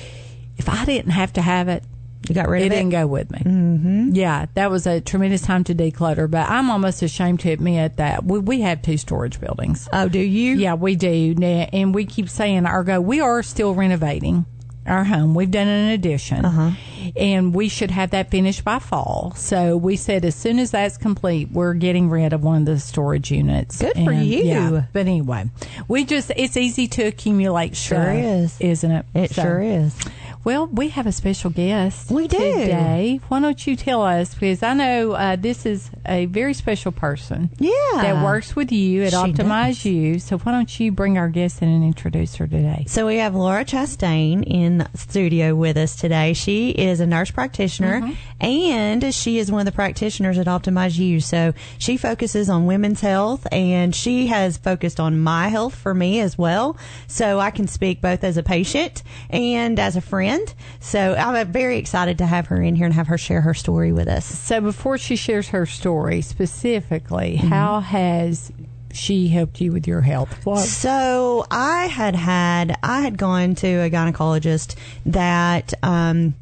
if 0.56 0.68
I 0.68 0.84
didn't 0.84 1.12
have 1.12 1.32
to 1.34 1.42
have 1.42 1.68
it, 1.68 1.84
You 2.28 2.34
got 2.34 2.48
rid 2.48 2.62
it 2.62 2.66
of 2.66 2.72
it? 2.72 2.74
didn't 2.76 2.90
go 2.90 3.06
with 3.06 3.30
me. 3.30 3.38
Mm-hmm. 3.38 4.10
Yeah, 4.14 4.46
that 4.54 4.70
was 4.70 4.86
a 4.86 5.00
tremendous 5.00 5.40
time 5.42 5.64
to 5.64 5.74
declutter. 5.74 6.30
But 6.30 6.48
I'm 6.50 6.70
almost 6.70 7.02
ashamed 7.02 7.40
to 7.40 7.50
admit 7.50 7.96
that 7.96 8.24
we, 8.24 8.38
we 8.38 8.60
have 8.60 8.82
two 8.82 8.96
storage 8.98 9.40
buildings. 9.40 9.88
Oh, 9.92 10.08
do 10.08 10.18
you? 10.20 10.54
Yeah, 10.56 10.74
we 10.74 10.96
do, 10.96 11.34
and 11.40 11.94
we 11.94 12.04
keep 12.04 12.28
saying 12.28 12.66
our 12.66 12.84
go. 12.84 13.00
We 13.00 13.20
are 13.20 13.42
still 13.42 13.74
renovating 13.74 14.44
our 14.86 15.04
home. 15.04 15.34
We've 15.34 15.50
done 15.50 15.68
an 15.68 15.90
addition, 15.90 16.44
Uh-huh. 16.44 16.70
and 17.16 17.54
we 17.54 17.68
should 17.68 17.90
have 17.90 18.10
that 18.10 18.30
finished 18.30 18.64
by 18.64 18.78
fall. 18.80 19.32
So 19.36 19.76
we 19.76 19.96
said 19.96 20.24
as 20.24 20.34
soon 20.34 20.58
as 20.58 20.70
that's 20.72 20.96
complete, 20.96 21.50
we're 21.52 21.74
getting 21.74 22.08
rid 22.10 22.32
of 22.32 22.42
one 22.42 22.62
of 22.62 22.64
the 22.66 22.78
storage 22.80 23.30
units. 23.30 23.78
Good 23.80 23.92
for 23.94 24.12
you. 24.12 24.38
Yeah, 24.44 24.84
but 24.92 25.00
anyway, 25.06 25.50
we 25.86 26.04
just 26.04 26.32
it's 26.34 26.56
easy 26.56 26.88
to 26.88 27.02
accumulate. 27.04 27.76
Sure 27.76 27.98
stuff, 28.02 28.14
is. 28.16 28.56
isn't 28.60 28.90
it? 28.90 29.06
It 29.14 29.30
So- 29.32 29.42
sure 29.42 29.60
is. 29.60 29.94
Well, 30.42 30.66
we 30.66 30.88
have 30.88 31.06
a 31.06 31.12
special 31.12 31.50
guest. 31.50 32.10
We 32.10 32.26
do. 32.26 32.38
today. 32.38 33.20
Why 33.28 33.40
don't 33.40 33.66
you 33.66 33.76
tell 33.76 34.02
us? 34.02 34.34
Because 34.34 34.62
I 34.62 34.74
know 34.74 35.12
uh, 35.12 35.36
this 35.36 35.66
is 35.66 35.90
a 36.06 36.26
very 36.26 36.54
special 36.54 36.92
person. 36.92 37.50
Yeah. 37.58 37.70
that 37.94 38.24
works 38.24 38.56
with 38.56 38.72
you 38.72 39.02
at 39.02 39.10
She 39.10 39.16
Optimize 39.16 39.84
You. 39.84 40.18
So 40.18 40.38
why 40.38 40.52
don't 40.52 40.80
you 40.80 40.92
bring 40.92 41.18
our 41.18 41.28
guest 41.28 41.60
in 41.62 41.68
and 41.68 41.84
introduce 41.84 42.36
her 42.36 42.46
today? 42.46 42.84
So 42.88 43.06
we 43.06 43.16
have 43.16 43.34
Laura 43.34 43.64
Chastain 43.64 44.42
in 44.46 44.88
studio 44.94 45.54
with 45.54 45.76
us 45.76 45.96
today. 45.96 46.32
She 46.32 46.70
is 46.70 47.00
a 47.00 47.06
nurse 47.06 47.30
practitioner 47.30 48.10
and 48.40 49.14
she 49.14 49.38
is 49.38 49.50
one 49.52 49.60
of 49.60 49.66
the 49.66 49.72
practitioners 49.72 50.38
at 50.38 50.46
Optimize 50.46 50.98
You. 50.98 51.20
So 51.20 51.52
she 51.78 51.96
focuses 51.96 52.48
on 52.48 52.66
women's 52.66 53.00
health 53.00 53.46
and 53.52 53.94
she 53.94 54.28
has 54.28 54.56
focused 54.56 54.98
on 55.00 55.18
my 55.20 55.48
health 55.48 55.74
for 55.74 55.94
me 55.94 56.20
as 56.20 56.36
well. 56.38 56.76
So 57.06 57.38
I 57.40 57.50
can 57.50 57.66
speak 57.68 58.00
both 58.00 58.24
as 58.24 58.36
a 58.36 58.42
patient 58.42 59.02
and 59.30 59.78
as 59.78 59.96
a 59.96 60.00
friend. 60.00 60.52
So 60.80 61.14
I'm 61.14 61.50
very 61.52 61.78
excited 61.78 62.18
to 62.18 62.26
have 62.26 62.46
her 62.46 62.60
in 62.62 62.76
here 62.76 62.86
and 62.86 62.94
have 62.94 63.08
her 63.08 63.18
share 63.18 63.40
her 63.42 63.54
story 63.54 63.92
with 63.92 64.08
us. 64.08 64.24
So 64.24 64.60
before 64.60 64.98
she 64.98 65.16
shares 65.16 65.48
her 65.48 65.66
story 65.66 66.22
specifically, 66.22 67.36
Mm-hmm. 67.38 67.48
how 67.48 67.80
has 67.80 68.52
she 68.92 69.28
helped 69.28 69.60
you 69.60 69.72
with 69.72 69.86
your 69.86 70.00
health? 70.00 70.44
What? 70.44 70.60
So 70.64 71.46
I 71.50 71.86
had 71.86 72.14
had 72.16 72.76
I 72.82 73.02
had 73.02 73.16
gone 73.18 73.54
to 73.56 73.66
a 73.66 73.90
gynecologist 73.90 74.74
that 75.06 75.72
um, 75.82 76.34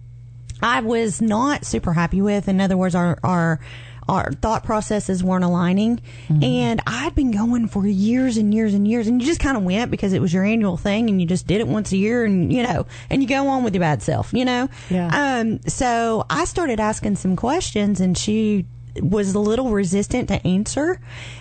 I 0.62 0.80
was 0.80 1.20
not 1.20 1.64
super 1.64 1.92
happy 1.92 2.22
with. 2.22 2.48
In 2.48 2.60
other 2.60 2.76
words, 2.76 2.94
our 2.94 3.18
our 3.22 3.60
our 4.08 4.32
thought 4.32 4.64
processes 4.64 5.22
weren't 5.22 5.44
aligning, 5.44 6.00
and 6.42 6.80
I'd 6.86 7.14
been 7.14 7.30
going 7.30 7.68
for 7.68 7.86
years 7.86 8.38
and 8.38 8.54
years 8.54 8.72
and 8.72 8.88
years, 8.88 9.06
and 9.06 9.20
you 9.20 9.26
just 9.26 9.40
kind 9.40 9.56
of 9.56 9.64
went 9.64 9.90
because 9.90 10.14
it 10.14 10.22
was 10.22 10.32
your 10.32 10.44
annual 10.44 10.78
thing, 10.78 11.10
and 11.10 11.20
you 11.20 11.26
just 11.26 11.46
did 11.46 11.60
it 11.60 11.68
once 11.68 11.92
a 11.92 11.96
year, 11.98 12.24
and 12.24 12.50
you 12.52 12.62
know, 12.62 12.86
and 13.10 13.22
you 13.22 13.28
go 13.28 13.46
on 13.48 13.64
with 13.64 13.74
your 13.74 13.80
bad 13.80 14.02
self, 14.02 14.32
you 14.32 14.44
know. 14.46 14.68
Yeah. 14.88 15.40
Um. 15.40 15.60
So 15.66 16.24
I 16.30 16.46
started 16.46 16.80
asking 16.80 17.16
some 17.16 17.36
questions, 17.36 18.00
and 18.00 18.16
she 18.16 18.64
was 19.00 19.34
a 19.34 19.38
little 19.38 19.70
resistant 19.70 20.28
to 20.28 20.46
answer, 20.46 21.00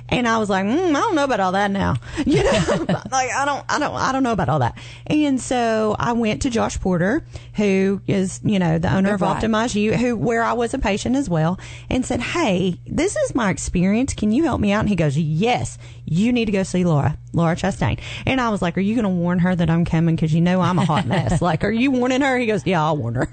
and 0.10 0.28
I 0.28 0.38
was 0.38 0.50
like, 0.50 0.66
mm, 0.66 0.90
I 0.90 1.00
don't 1.00 1.16
know 1.16 1.24
about 1.24 1.40
all 1.40 1.52
that 1.54 1.72
now. 1.72 1.96
You 2.26 2.44
know, 2.44 2.52
like 3.12 3.32
I 3.32 3.46
don't, 3.46 3.64
I 3.70 3.80
don't, 3.80 3.96
I 3.96 4.12
don't 4.12 4.24
know 4.24 4.34
about 4.34 4.50
all 4.50 4.60
that. 4.60 4.78
And 5.08 5.40
so 5.40 5.96
I 5.98 6.12
went 6.14 6.42
to 6.42 6.50
Josh 6.50 6.80
Porter, 6.80 7.24
who 7.56 8.02
is 8.08 8.42
you 8.44 8.60
know 8.60 8.80
the 8.80 8.94
owner 8.94 9.14
of 9.14 9.22
Right. 9.22 9.42
Optimize 9.42 9.76
You, 9.76 9.94
who 9.96 10.16
where 10.18 10.44
I 10.44 10.54
was 10.54 10.74
a 10.74 10.80
patient 10.80 11.16
as 11.16 11.30
well, 11.30 11.60
and 11.90 12.06
said, 12.06 12.20
Hey, 12.22 12.80
this 12.86 13.16
is 13.16 13.34
my 13.36 13.50
experience. 13.50 14.14
Can 14.14 14.32
you 14.32 14.44
help 14.44 14.60
me 14.60 14.72
out? 14.72 14.82
And 14.82 14.90
he 14.90 14.96
goes, 14.96 15.18
Yes, 15.18 15.78
you 16.06 16.32
need 16.34 16.46
to 16.46 16.52
go 16.52 16.64
see 16.64 16.84
Laura, 16.84 17.18
Laura 17.34 17.56
Chastain. 17.56 18.00
And 18.26 18.42
I 18.42 18.50
was 18.50 18.62
like, 18.62 18.78
Are 18.78 18.82
you 18.82 18.96
going 18.96 19.04
to 19.04 19.10
warn 19.10 19.40
her 19.40 19.56
that 19.56 19.70
I'm 19.70 19.86
coming? 19.86 20.16
Because 20.16 20.34
you 20.34 20.42
know 20.42 20.60
I'm 20.60 20.80
a 20.80 20.86
hot 20.86 21.06
mess. 21.06 21.42
like, 21.42 21.64
are 21.64 21.72
you 21.72 21.92
warning 21.92 22.22
her? 22.22 22.38
He 22.38 22.46
goes, 22.46 22.66
Yeah, 22.66 22.84
I'll 22.84 22.98
warn 22.98 23.16
her. 23.16 23.30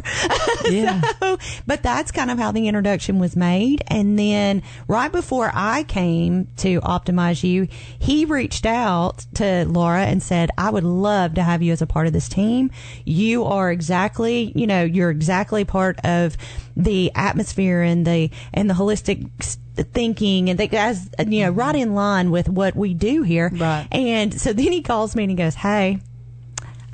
Yeah. 0.71 1.01
So, 1.21 1.39
but 1.67 1.83
that's 1.83 2.11
kind 2.13 2.31
of 2.31 2.39
how 2.39 2.53
the 2.53 2.69
introduction 2.69 3.19
was 3.19 3.37
made. 3.37 3.83
And 3.89 4.19
then 4.19 4.63
right 4.89 5.11
before 5.11 5.51
I 5.55 5.83
came 5.85 6.49
to 6.59 6.64
To 6.65 6.81
optimize 6.81 7.45
You, 7.45 7.69
he 7.99 8.25
reached 8.25 8.65
out 8.65 9.27
to 9.35 9.67
Laura 9.67 10.07
and 10.07 10.23
said, 10.23 10.51
I 10.57 10.71
would 10.71 10.83
love 10.83 11.35
to 11.35 11.43
have 11.43 11.61
you 11.61 11.75
as 11.75 11.83
a 11.83 11.87
part 11.87 12.07
of 12.07 12.15
this 12.15 12.27
team. 12.27 12.71
You 13.05 13.45
are 13.45 13.71
exactly, 13.71 14.51
you 14.57 14.67
know, 14.67 14.83
you're 14.83 15.11
exactly 15.11 15.67
part 15.67 15.99
of 16.05 16.39
the 16.75 17.13
atmosphere 17.15 17.83
and 17.83 18.07
the, 18.07 18.31
and 18.55 18.71
the 18.71 18.75
holistic 18.75 19.59
thinking 19.77 20.49
and 20.49 20.59
that 20.59 20.71
guys, 20.71 21.11
you 21.19 21.45
know, 21.45 21.51
right 21.51 21.77
in 21.77 21.95
line 21.95 22.31
with 22.31 22.49
what 22.49 22.75
we 22.75 22.95
do 22.95 23.23
here. 23.23 23.51
Right. 23.53 23.87
And 23.93 24.33
so 24.33 24.55
then 24.55 24.73
he 24.73 24.81
calls 24.81 25.15
me 25.15 25.25
and 25.25 25.31
he 25.31 25.37
goes, 25.37 25.57
Hey, 25.57 26.01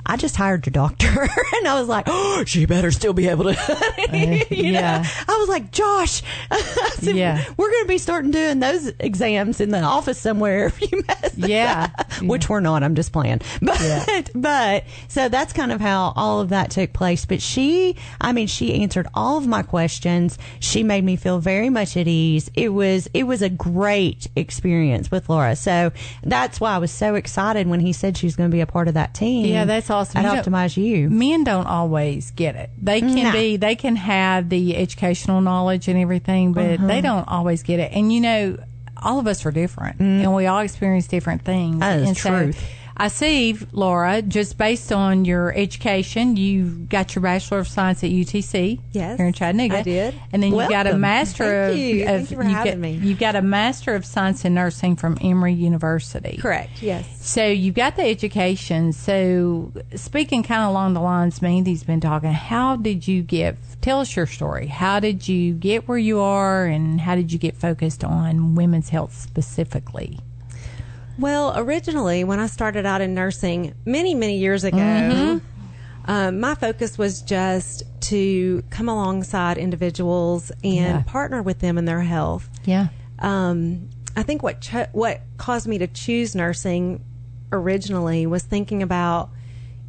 I 0.05 0.17
just 0.17 0.35
hired 0.35 0.65
your 0.65 0.71
doctor. 0.71 1.07
and 1.21 1.67
I 1.67 1.79
was 1.79 1.87
like, 1.87 2.05
oh, 2.07 2.43
she 2.45 2.65
better 2.65 2.91
still 2.91 3.13
be 3.13 3.27
able 3.27 3.45
to. 3.45 3.51
Uh, 4.11 4.15
you 4.49 4.73
know? 4.73 4.79
yeah. 4.79 5.05
I 5.27 5.37
was 5.37 5.47
like, 5.47 5.71
Josh, 5.71 6.21
said, 6.95 7.15
Yeah. 7.15 7.43
we're 7.55 7.69
going 7.69 7.83
to 7.83 7.87
be 7.87 7.97
starting 7.97 8.31
doing 8.31 8.59
those 8.59 8.87
exams 8.99 9.61
in 9.61 9.69
the 9.69 9.79
office 9.81 10.17
somewhere 10.17 10.65
if 10.67 10.81
you 10.81 11.03
mess 11.07 11.33
Yeah. 11.37 11.89
up." 11.97 12.21
Which 12.21 12.49
we're 12.49 12.59
not. 12.59 12.83
I'm 12.83 12.95
just 12.95 13.11
playing. 13.13 13.41
But, 13.61 13.79
Yeah. 13.79 14.21
but, 14.35 14.83
so 15.07 15.29
that's 15.29 15.53
kind 15.53 15.71
of 15.71 15.79
how 15.79 16.13
all 16.15 16.41
of 16.41 16.49
that 16.49 16.71
took 16.71 16.91
place. 16.93 17.25
But 17.25 17.41
she, 17.41 17.95
I 18.19 18.33
mean, 18.33 18.47
she 18.47 18.81
answered 18.81 19.07
all 19.13 19.37
of 19.37 19.47
my 19.47 19.61
questions. 19.63 20.37
She 20.59 20.83
made 20.83 21.03
me 21.03 21.15
feel 21.15 21.39
very 21.39 21.69
much 21.69 21.95
at 21.95 22.07
ease. 22.07 22.49
It 22.55 22.69
was, 22.69 23.07
it 23.13 23.23
was 23.23 23.41
a 23.41 23.49
great 23.49 24.27
experience 24.35 25.09
with 25.11 25.29
Laura. 25.29 25.55
So 25.55 25.91
that's 26.23 26.59
why 26.59 26.71
I 26.75 26.77
was 26.79 26.91
so 26.91 27.15
excited 27.15 27.67
when 27.67 27.79
he 27.79 27.93
said 27.93 28.17
she 28.17 28.25
was 28.25 28.35
going 28.35 28.49
to 28.49 28.53
be 28.55 28.61
a 28.61 28.67
part 28.67 28.87
of 28.87 28.95
that 28.95 29.13
team. 29.13 29.45
Yeah, 29.45 29.65
that's 29.65 29.89
awesome. 29.91 30.25
At 30.25 30.45
You 30.45 30.51
Optimize 30.51 30.77
You. 30.77 31.09
Men 31.09 31.43
don't 31.43 31.67
always 31.67 32.31
get 32.31 32.55
it. 32.55 32.69
They 32.81 32.99
can 33.01 33.15
No. 33.15 33.31
be, 33.31 33.57
they 33.57 33.75
can 33.75 33.95
have 33.97 34.49
the 34.49 34.75
educational 34.77 35.41
knowledge 35.41 35.87
and 35.87 35.99
everything, 35.99 36.53
but 36.53 36.65
Uh-huh. 36.79 36.87
they 36.87 37.01
don't 37.01 37.27
always 37.27 37.61
get 37.63 37.79
it. 37.79 37.91
And 37.93 38.11
you 38.11 38.21
know, 38.21 38.57
all 39.03 39.19
of 39.19 39.27
us 39.27 39.45
are 39.45 39.51
different, 39.51 39.99
and 39.99 40.33
we 40.35 40.45
all 40.47 40.59
experience 40.59 41.07
different 41.07 41.43
things. 41.43 41.75
Mm. 41.75 41.79
That 41.79 41.99
is 41.99 42.07
and 42.09 42.17
truth. 42.17 42.63
I 42.97 43.07
see, 43.07 43.57
Laura, 43.71 44.21
just 44.21 44.57
based 44.57 44.91
on 44.91 45.25
your 45.25 45.53
education, 45.55 46.35
you 46.35 46.65
got 46.65 47.15
your 47.15 47.21
Bachelor 47.21 47.59
of 47.59 47.67
Science 47.67 48.03
at 48.03 48.09
UTC 48.09 48.79
Yes, 48.91 49.17
here 49.17 49.25
in 49.25 49.33
Chattanooga. 49.33 49.79
I 49.79 49.81
did. 49.83 50.15
And 50.31 50.43
then 50.43 50.51
you 50.51 50.69
got 50.69 50.87
a 50.87 50.97
Master 50.97 51.43
Thank 51.43 51.73
of, 51.73 51.77
you. 51.77 52.03
of 52.03 52.27
Thank 52.27 52.31
you 52.31 52.55
having 52.55 52.71
got, 52.73 52.79
me. 52.79 52.91
You've 52.93 53.19
got 53.19 53.35
a 53.35 53.41
Master 53.41 53.95
of 53.95 54.05
Science 54.05 54.45
in 54.45 54.53
Nursing 54.53 54.95
from 54.95 55.17
Emory 55.21 55.53
University. 55.53 56.37
Correct. 56.37 56.81
Yes. 56.81 57.07
So 57.25 57.45
you've 57.45 57.75
got 57.75 57.95
the 57.95 58.03
education. 58.03 58.93
So 58.93 59.71
speaking 59.95 60.43
kind 60.43 60.63
of 60.63 60.69
along 60.69 60.93
the 60.93 61.01
lines 61.01 61.41
Mandy's 61.41 61.83
been 61.83 62.01
talking, 62.01 62.31
how 62.31 62.75
did 62.75 63.07
you 63.07 63.23
get? 63.23 63.57
Tell 63.81 63.99
us 63.99 64.15
your 64.15 64.27
story. 64.27 64.67
How 64.67 64.99
did 64.99 65.27
you 65.27 65.53
get 65.53 65.87
where 65.87 65.97
you 65.97 66.19
are, 66.19 66.65
and 66.65 67.01
how 67.01 67.15
did 67.15 67.31
you 67.31 67.39
get 67.39 67.55
focused 67.55 68.03
on 68.03 68.55
women's 68.55 68.89
health 68.89 69.15
specifically? 69.15 70.19
Well, 71.21 71.53
originally, 71.55 72.23
when 72.23 72.39
I 72.39 72.47
started 72.47 72.85
out 72.85 72.99
in 73.01 73.13
nursing 73.13 73.73
many, 73.85 74.15
many 74.15 74.37
years 74.39 74.63
ago, 74.63 75.39
um, 76.05 76.39
my 76.39 76.55
focus 76.55 76.97
was 76.97 77.21
just 77.21 77.83
to 78.09 78.63
come 78.71 78.89
alongside 78.89 79.57
individuals 79.59 80.51
and 80.63 80.73
Yeah. 80.73 81.03
partner 81.05 81.41
with 81.43 81.59
them 81.59 81.77
in 81.77 81.85
their 81.85 82.01
health. 82.01 82.49
Yeah. 82.65 82.87
Um, 83.19 83.89
I 84.17 84.23
think 84.23 84.41
what 84.41 84.61
cho- 84.61 84.87
what 84.93 85.21
caused 85.37 85.67
me 85.67 85.77
to 85.77 85.87
choose 85.87 86.33
nursing 86.35 87.01
originally 87.51 88.25
was 88.25 88.41
thinking 88.43 88.81
about, 88.81 89.29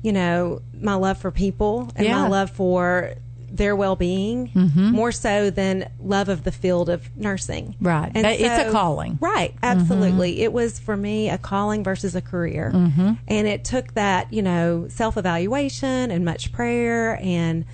you 0.03 0.13
know, 0.13 0.61
my 0.79 0.95
love 0.95 1.17
for 1.19 1.31
people 1.31 1.89
and 1.97 2.07
Yeah. 2.07 2.23
my 2.23 2.29
love 2.29 2.51
for 2.51 3.15
their 3.53 3.77
well 3.77 3.97
being 3.97 4.49
mm-hmm. 4.49 4.91
more 4.91 5.13
so 5.13 5.51
than 5.51 5.91
love 6.01 6.29
of 6.29 6.45
the 6.45 6.51
field 6.51 6.89
of 6.89 7.15
nursing. 7.17 7.77
Right. 7.81 8.11
And 8.15 8.25
That- 8.25 8.41
it's 8.41 8.69
a 8.69 8.73
calling. 8.73 9.19
Right. 9.21 9.55
Mm-hmm. 9.57 9.65
Absolutely. 9.65 10.43
It 10.43 10.53
was 10.53 10.79
for 10.79 10.97
me 10.97 11.29
a 11.29 11.39
calling 11.39 11.85
versus 11.85 12.17
a 12.17 12.23
career. 12.23 12.73
Mm-hmm. 12.75 13.13
And 13.29 13.47
it 13.47 13.65
took 13.65 13.95
that, 13.95 14.33
you 14.33 14.43
know, 14.43 14.87
self 14.89 15.17
evaluation 15.17 16.11
and 16.11 16.25
much 16.25 16.53
prayer 16.53 17.19
and 17.23 17.65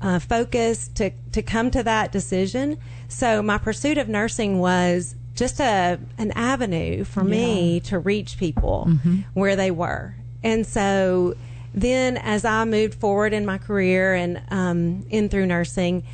uh, 0.00 0.18
focus 0.18 0.88
to, 0.88 1.10
to 1.32 1.42
come 1.42 1.70
to 1.70 1.82
that 1.82 2.12
decision. 2.12 2.78
So 3.08 3.42
my 3.42 3.58
pursuit 3.58 3.98
of 3.98 4.08
nursing 4.08 4.58
was 4.58 5.14
just 5.34 5.60
a 5.60 6.00
an 6.16 6.32
avenue 6.32 7.04
for 7.04 7.22
me 7.22 7.80
to 7.80 7.98
reach 7.98 8.38
people 8.38 8.90
where 9.34 9.54
they 9.54 9.70
were. 9.70 10.14
And 10.42 10.66
so 10.66 11.34
then 11.76 12.16
as 12.16 12.44
I 12.46 12.64
moved 12.64 12.94
forward 12.94 13.34
in 13.34 13.44
my 13.44 13.58
career 13.58 14.14
and 14.14 14.42
um, 14.50 15.06
in 15.10 15.28
through 15.28 15.46
nursing, 15.46 16.04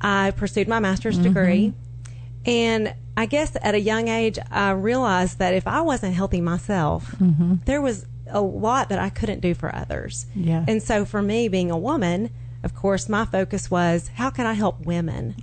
I 0.00 0.32
pursued 0.32 0.66
my 0.66 0.80
master's 0.80 1.14
mm-hmm. 1.14 1.32
degree. 1.32 1.72
And 2.44 2.94
I 3.16 3.26
guess 3.26 3.56
at 3.62 3.74
a 3.74 3.80
young 3.80 4.08
age, 4.08 4.38
I 4.50 4.70
realized 4.70 5.38
that 5.38 5.54
if 5.54 5.66
I 5.66 5.82
wasn't 5.82 6.14
healthy 6.14 6.40
myself, 6.40 7.12
mm-hmm. 7.12 7.56
there 7.64 7.80
was 7.80 8.06
a 8.28 8.40
lot 8.40 8.88
that 8.88 8.98
I 8.98 9.08
couldn't 9.08 9.40
do 9.40 9.54
for 9.54 9.74
others. 9.74 10.26
Yeah. 10.34 10.64
And 10.66 10.82
so 10.82 11.04
for 11.04 11.22
me, 11.22 11.48
being 11.48 11.70
a 11.70 11.78
woman, 11.78 12.30
of 12.64 12.74
course, 12.74 13.08
my 13.08 13.24
focus 13.24 13.70
was 13.70 14.08
how 14.14 14.30
can 14.30 14.46
I 14.46 14.54
help 14.54 14.84
women 14.84 15.36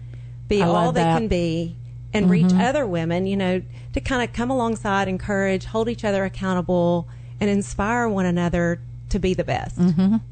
be 0.50 0.62
I 0.62 0.67
all 0.67 0.91
they 0.91 1.01
that. 1.01 1.17
can 1.17 1.27
be 1.29 1.77
and 2.13 2.25
mm-hmm. 2.25 2.31
reach 2.31 2.53
other 2.53 2.85
women, 2.85 3.25
you 3.25 3.38
know, 3.38 3.62
to 3.93 4.01
kind 4.01 4.27
of 4.27 4.35
come 4.35 4.51
alongside, 4.51 5.07
encourage, 5.07 5.63
hold 5.65 5.88
each 5.88 6.03
other 6.03 6.25
accountable, 6.25 7.07
and 7.39 7.50
inspire 7.50 8.07
one 8.09 8.25
another 8.25 8.81
to 9.09 9.19
be 9.19 9.33
the 9.33 9.43
best. 9.43 9.77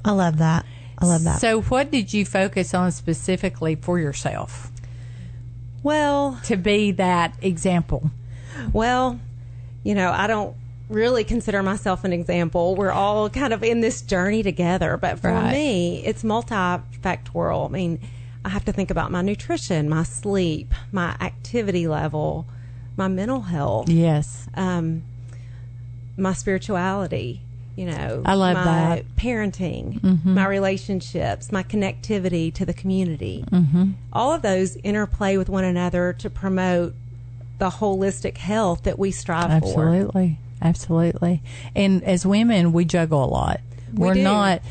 I 0.06 0.12
love 0.12 0.38
that. 0.38 0.66
I 0.98 1.06
love 1.06 1.24
that. 1.24 1.42
So, 1.42 1.62
what 1.64 1.92
did 1.92 2.14
you 2.14 2.26
focus 2.26 2.74
on 2.74 2.92
specifically 2.92 3.76
for 3.76 4.00
yourself 4.00 4.72
Well, 5.82 6.40
to 6.46 6.56
be 6.56 6.92
that 6.92 7.36
example? 7.42 8.12
Well, 8.72 9.20
you 9.84 9.96
know, 9.96 10.12
I 10.12 10.28
don't 10.28 10.56
really 10.90 11.24
consider 11.24 11.62
myself 11.64 12.04
an 12.04 12.14
example. 12.14 12.76
We're 12.76 12.92
all 12.92 13.30
kind 13.30 13.52
of 13.54 13.64
in 13.64 13.82
this 13.82 14.02
journey 14.02 14.44
together. 14.44 14.96
But 14.98 15.20
for 15.20 15.32
Right. 15.32 15.52
me, 15.52 16.04
it's 16.06 16.24
multifactorial. 16.24 17.66
I 17.68 17.72
mean, 17.72 18.00
I 18.46 18.50
have 18.50 18.64
to 18.66 18.72
think 18.72 18.92
about 18.92 19.12
my 19.12 19.22
nutrition, 19.22 19.90
my 19.90 20.04
sleep, 20.04 20.74
my 20.92 21.16
activity 21.20 21.88
level, 21.88 22.46
my 22.96 23.08
mental 23.08 23.42
health, 23.42 23.90
Yes. 23.90 24.48
um, 24.56 25.04
my 26.18 26.34
spirituality. 26.34 27.42
You 27.76 27.86
know, 27.88 28.22
I 28.24 28.36
love 28.36 28.56
my 28.56 28.64
that. 28.64 29.06
Mm-hmm. 29.06 29.28
parenting, 29.28 30.26
my 30.26 30.46
relationships, 30.46 31.52
my 31.52 31.64
connectivity 31.64 32.54
to 32.54 32.66
the 32.66 32.74
community. 32.74 33.44
Mm-hmm. 33.50 33.92
All 34.12 34.32
of 34.32 34.44
those 34.44 34.76
interplay 34.84 35.38
with 35.38 35.50
one 35.50 35.64
another 35.64 36.14
to 36.20 36.30
promote 36.30 36.94
the 37.58 37.70
holistic 37.70 38.38
health 38.38 38.84
that 38.84 39.00
we 39.00 39.10
strive 39.12 39.48
for. 39.48 39.56
Absolutely. 39.90 40.38
Absolutely. 40.62 41.42
And 41.76 42.04
as 42.04 42.26
women, 42.26 42.74
we 42.74 42.86
juggle 42.86 43.24
a 43.24 43.28
lot. 43.28 43.60
We 43.94 44.08
are 44.08 44.14
do. 44.14 44.22
not, 44.24 44.62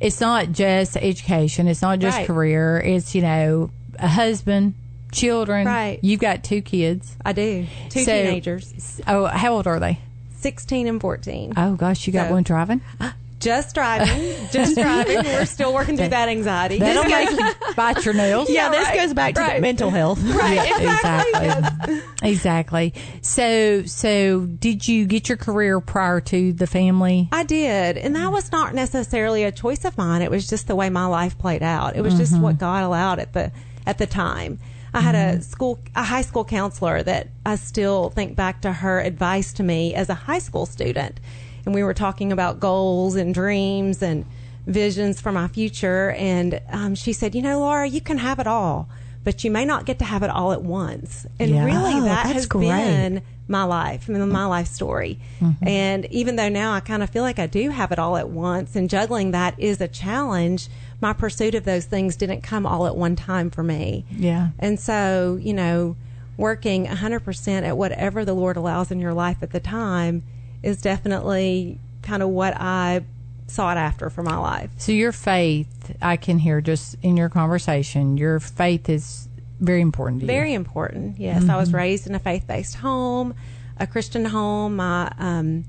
it's 0.00 0.20
not 0.20 0.52
just 0.52 0.96
education, 0.96 1.68
it's 1.68 1.82
not 1.82 1.98
just 2.00 2.18
Right. 2.18 2.26
career, 2.26 2.78
it's, 2.84 3.14
you 3.14 3.22
know, 3.22 3.70
a 3.98 4.08
husband, 4.08 4.74
children. 5.10 5.66
Right. 5.66 5.98
You've 6.02 6.20
got 6.20 6.44
two 6.44 6.60
kids. 6.62 7.16
I 7.24 7.32
do. 7.32 7.66
Two 7.88 8.00
So- 8.04 8.12
teenagers, 8.24 9.00
Oh, 9.06 9.26
how 9.26 9.54
old 9.54 9.66
are 9.66 9.80
they? 9.80 9.98
16 10.42 10.86
and 10.86 11.00
14. 11.00 11.54
Oh, 11.56 11.74
gosh, 11.74 12.06
you 12.06 12.12
got 12.12 12.28
So- 12.28 12.32
one 12.32 12.42
driving? 12.42 12.80
Just 13.42 13.74
driving. 13.74 14.48
Just 14.52 14.76
driving. 14.76 15.16
We're 15.24 15.46
still 15.46 15.74
working 15.74 15.96
through 15.96 16.10
that 16.10 16.28
anxiety. 16.28 16.78
That'll 16.78 17.02
make 17.02 17.28
you 17.28 17.74
bite 17.74 18.04
your 18.04 18.14
nails. 18.14 18.48
yeah, 18.50 18.68
this 18.68 18.86
right, 18.86 18.96
goes 18.96 19.14
back 19.14 19.34
to 19.34 19.40
right. 19.40 19.60
mental 19.60 19.90
health. 19.90 20.22
Yeah, 20.22 20.76
exactly. 20.78 22.00
exactly. 22.22 22.94
So, 23.20 23.82
so 23.84 24.42
did 24.42 24.86
you 24.86 25.06
get 25.06 25.28
your 25.28 25.38
career 25.38 25.80
prior 25.80 26.20
to 26.20 26.52
the 26.52 26.68
family? 26.68 27.28
I 27.32 27.42
did. 27.42 27.98
And 27.98 28.14
that 28.14 28.30
was 28.30 28.52
not 28.52 28.74
necessarily 28.74 29.42
a 29.42 29.50
choice 29.50 29.84
of 29.84 29.98
mine. 29.98 30.22
It 30.22 30.30
was 30.30 30.46
just 30.46 30.68
the 30.68 30.76
way 30.76 30.88
my 30.88 31.06
life 31.06 31.36
played 31.36 31.64
out. 31.64 31.96
It 31.96 32.02
was 32.02 32.16
just 32.16 32.34
mm-hmm. 32.34 32.42
what 32.42 32.58
God 32.58 32.84
allowed 32.84 33.18
at 33.18 33.32
the 33.32 33.50
at 33.84 33.98
the 33.98 34.06
time. 34.06 34.60
I 34.94 35.00
had 35.00 35.14
a 35.14 35.40
school 35.42 35.78
a 35.96 36.02
high 36.04 36.22
school 36.22 36.44
counselor 36.44 37.02
that 37.02 37.28
I 37.46 37.56
still 37.56 38.10
think 38.10 38.36
back 38.36 38.60
to 38.62 38.72
her 38.72 39.00
advice 39.00 39.52
to 39.54 39.62
me 39.62 39.94
as 39.94 40.08
a 40.10 40.14
high 40.14 40.38
school 40.38 40.66
student. 40.66 41.18
And 41.64 41.74
we 41.74 41.82
were 41.82 41.94
talking 41.94 42.32
about 42.32 42.60
goals 42.60 43.14
and 43.14 43.32
dreams 43.34 44.02
and 44.02 44.26
visions 44.66 45.20
for 45.20 45.32
my 45.32 45.48
future 45.48 46.10
and 46.12 46.60
um, 46.70 46.94
she 46.94 47.12
said, 47.12 47.34
"You 47.34 47.42
know, 47.42 47.60
Laura, 47.60 47.86
you 47.88 48.00
can 48.00 48.18
have 48.18 48.38
it 48.38 48.46
all, 48.46 48.88
but 49.24 49.44
you 49.44 49.50
may 49.50 49.64
not 49.64 49.86
get 49.86 49.98
to 50.00 50.04
have 50.04 50.22
it 50.22 50.30
all 50.30 50.52
at 50.52 50.62
once. 50.62 51.26
And 51.40 51.50
Yeah. 51.50 51.64
really, 51.64 51.94
Oh, 52.00 52.04
that 52.04 52.24
that's 52.24 52.32
has 52.32 52.46
great. 52.46 52.66
been 52.68 53.22
my 53.48 53.64
life, 53.64 54.08
I 54.08 54.12
mean, 54.12 54.28
my 54.28 54.44
life 54.46 54.68
story. 54.68 55.18
And 55.62 56.06
even 56.06 56.36
though 56.36 56.48
now 56.48 56.72
I 56.72 56.80
kind 56.80 57.02
of 57.02 57.10
feel 57.10 57.22
like 57.22 57.38
I 57.38 57.46
do 57.46 57.70
have 57.70 57.90
it 57.92 57.98
all 57.98 58.16
at 58.16 58.28
once, 58.28 58.76
and 58.76 58.88
juggling 58.88 59.32
that 59.32 59.54
is 59.58 59.80
a 59.80 59.88
challenge, 59.88 60.68
my 61.02 61.12
pursuit 61.12 61.54
of 61.56 61.64
those 61.64 61.84
things 61.84 62.16
didn't 62.16 62.42
come 62.42 62.64
all 62.64 62.86
at 62.86 62.96
one 62.96 63.16
time 63.16 63.50
for 63.50 63.64
me. 63.64 64.06
Yeah. 64.10 64.50
And 64.60 64.78
so, 64.78 65.38
you 65.42 65.52
know, 65.52 65.96
working 66.36 66.86
100% 66.86 67.62
at 67.62 67.76
whatever 67.76 68.24
the 68.24 68.32
Lord 68.32 68.56
allows 68.56 68.90
in 68.92 69.00
your 69.00 69.12
life 69.12 69.38
at 69.42 69.50
the 69.50 69.60
time 69.60 70.22
is 70.62 70.80
definitely 70.80 71.78
kind 72.02 72.22
of 72.22 72.28
what 72.28 72.54
I 72.56 73.04
sought 73.48 73.76
after 73.76 74.10
for 74.10 74.22
my 74.22 74.36
life. 74.36 74.70
So 74.78 74.92
your 74.92 75.12
faith, 75.12 75.96
I 76.00 76.16
can 76.16 76.38
hear 76.38 76.60
just 76.60 76.96
in 77.02 77.16
your 77.16 77.28
conversation, 77.28 78.16
your 78.16 78.38
faith 78.38 78.88
is 78.88 79.28
very 79.60 79.80
important 79.80 80.20
to 80.20 80.26
you. 80.26 80.32
Very 80.32 80.54
important. 80.54 81.18
Yes, 81.18 81.48
I 81.48 81.56
was 81.56 81.72
raised 81.72 82.06
in 82.06 82.14
a 82.14 82.20
faith-based 82.20 82.76
home, 82.76 83.34
a 83.78 83.86
Christian 83.88 84.24
home. 84.24 84.76
My 84.76 85.12
um, 85.18 85.64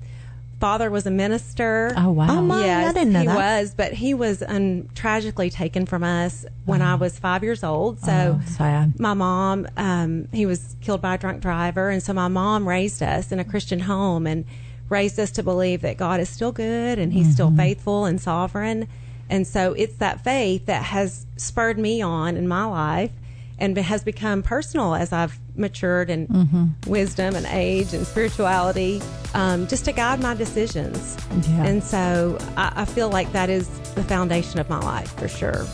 father 0.60 0.90
was 0.90 1.06
a 1.06 1.12
minister. 1.12 1.92
Oh 1.98 2.12
wow. 2.12 2.28
Oh, 2.30 2.42
my. 2.42 2.60
Yes, 2.60 2.90
I 2.90 2.94
didn't 2.94 3.14
know 3.14 3.20
he 3.22 3.28
that. 3.28 3.36
was, 3.36 3.74
but 3.76 3.94
he 3.94 4.14
was 4.14 4.44
um, 4.48 4.88
tragically 4.96 5.50
taken 5.50 5.86
from 5.86 6.04
us 6.04 6.46
when 6.66 6.82
I 6.82 6.96
was 6.96 7.20
five 7.20 7.44
years 7.44 7.64
old. 7.64 8.00
So 8.00 8.40
Oh, 8.42 8.46
sad. 8.46 9.00
my 9.00 9.14
mom, 9.14 9.68
um, 9.78 10.28
he 10.32 10.46
was 10.46 10.76
killed 10.82 11.02
by 11.02 11.16
a 11.16 11.18
drunk 11.18 11.42
driver, 11.42 11.90
and 11.90 12.02
so 12.02 12.14
my 12.14 12.28
mom 12.28 12.68
raised 12.68 13.04
us 13.04 13.32
in 13.32 13.40
a 13.40 13.44
Christian 13.44 13.82
home 13.82 14.26
and 14.26 14.46
raised 14.90 15.20
us 15.20 15.32
to 15.32 15.44
believe 15.44 15.82
that 15.82 15.98
God 15.98 16.20
is 16.20 16.30
still 16.30 16.52
good 16.52 17.00
and 17.00 17.14
He's 17.14 17.32
still 17.34 17.52
faithful 17.52 18.06
and 18.06 18.22
sovereign. 18.22 18.88
And 19.30 19.48
so 19.48 19.74
it's 19.74 19.96
that 19.96 20.24
faith 20.24 20.66
that 20.68 20.84
has 20.84 21.26
spurred 21.38 21.80
me 21.80 22.02
on 22.02 22.38
in 22.38 22.48
my 22.48 22.66
life 22.66 23.12
and 23.64 23.78
has 23.78 24.04
become 24.04 24.44
personal 24.44 24.94
as 24.94 25.14
I've 25.14 25.40
matured 25.56 26.10
in 26.10 26.76
wisdom 26.86 27.34
and 27.34 27.46
age 27.46 27.94
and 27.94 28.06
spirituality, 28.06 29.02
um, 29.34 29.68
just 29.68 29.86
to 29.86 29.94
guide 29.94 30.20
my 30.20 30.34
decisions. 30.34 31.18
Yeah. 31.48 31.64
And 31.64 31.82
so 31.82 32.38
I, 32.58 32.74
I 32.76 32.86
feel 32.86 33.10
like 33.10 33.32
that 33.32 33.50
is 33.50 33.70
the 33.92 34.04
foundation 34.04 34.60
of 34.60 34.70
my 34.70 34.80
life 34.80 35.18
for 35.18 35.30
sure. 35.30 35.66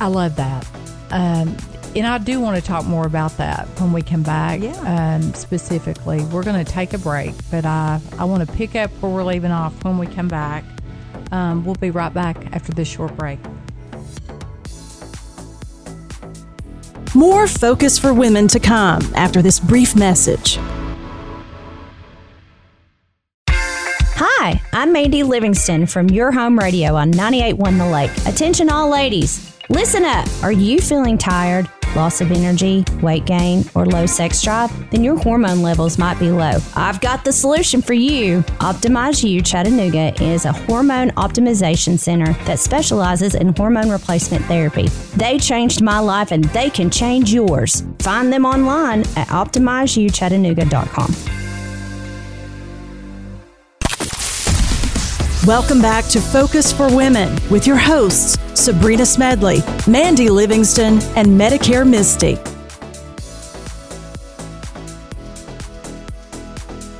I 0.00 0.06
love 0.06 0.36
that. 0.36 0.68
Um, 1.10 1.56
and 1.96 2.06
I 2.06 2.18
do 2.18 2.38
want 2.40 2.60
to 2.60 2.62
talk 2.62 2.84
more 2.84 3.06
about 3.06 3.36
that 3.38 3.66
when 3.80 3.92
we 3.92 4.02
come 4.02 4.22
back. 4.22 4.60
Yeah. 4.60 5.16
Um, 5.16 5.34
specifically, 5.34 6.22
we're 6.26 6.44
going 6.44 6.64
to 6.64 6.70
take 6.70 6.92
a 6.92 6.98
break, 6.98 7.34
but 7.50 7.64
I 7.64 8.00
I 8.18 8.24
want 8.24 8.48
to 8.48 8.54
pick 8.54 8.76
up 8.76 8.90
where 9.00 9.10
we're 9.10 9.24
leaving 9.24 9.50
off 9.50 9.82
when 9.82 9.98
we 9.98 10.06
come 10.06 10.28
back. 10.28 10.62
Um, 11.32 11.64
we'll 11.64 11.74
be 11.74 11.90
right 11.90 12.14
back 12.14 12.36
after 12.54 12.72
this 12.72 12.86
short 12.86 13.16
break. 13.16 13.40
More 17.14 17.46
Focus 17.46 17.98
for 17.98 18.12
Women 18.12 18.48
to 18.48 18.60
come 18.60 19.02
after 19.14 19.42
this 19.42 19.60
brief 19.60 19.94
message. 19.94 20.58
Hi, 24.18 24.60
I'm 24.72 24.92
Mandy 24.92 25.22
Livingston 25.22 25.86
from 25.86 26.08
Your 26.08 26.32
Home 26.32 26.58
Radio 26.58 26.94
on 26.94 27.12
98.1 27.12 27.78
The 27.78 27.86
Lake. 27.86 28.10
Attention, 28.26 28.70
all 28.70 28.88
ladies. 28.88 29.56
Listen 29.68 30.04
up. 30.04 30.28
Are 30.42 30.52
you 30.52 30.80
feeling 30.80 31.18
tired, 31.18 31.68
loss 31.96 32.20
of 32.20 32.30
energy, 32.30 32.84
weight 33.02 33.24
gain, 33.24 33.64
or 33.74 33.86
low 33.86 34.06
sex 34.06 34.40
drive? 34.42 34.70
Then 34.90 35.02
your 35.02 35.18
hormone 35.18 35.62
levels 35.62 35.98
might 35.98 36.20
be 36.20 36.30
low. 36.30 36.58
I've 36.76 37.00
got 37.00 37.24
the 37.24 37.32
solution 37.32 37.82
for 37.82 37.94
you. 37.94 38.42
Optimize 38.60 39.28
You 39.28 39.42
Chattanooga 39.42 40.14
is 40.22 40.44
a 40.44 40.52
hormone 40.52 41.10
optimization 41.12 41.98
center 41.98 42.34
that 42.44 42.60
specializes 42.60 43.34
in 43.34 43.56
hormone 43.56 43.90
replacement 43.90 44.44
therapy. 44.44 44.86
They 45.16 45.38
changed 45.38 45.82
my 45.82 45.98
life 45.98 46.30
and 46.30 46.44
they 46.44 46.70
can 46.70 46.90
change 46.90 47.32
yours. 47.32 47.82
Find 47.98 48.32
them 48.32 48.44
online 48.44 49.00
at 49.16 49.26
optimizeyouchattanooga.com. 49.28 51.45
Welcome 55.46 55.80
back 55.80 56.04
to 56.06 56.20
Focus 56.20 56.72
for 56.72 56.88
Women 56.88 57.38
with 57.50 57.68
your 57.68 57.76
hosts, 57.76 58.36
Sabrena 58.54 59.06
Smedley, 59.06 59.60
Mandy 59.86 60.28
Livingston, 60.28 60.94
and 61.14 61.28
Medicare 61.28 61.88
Misty. 61.88 62.36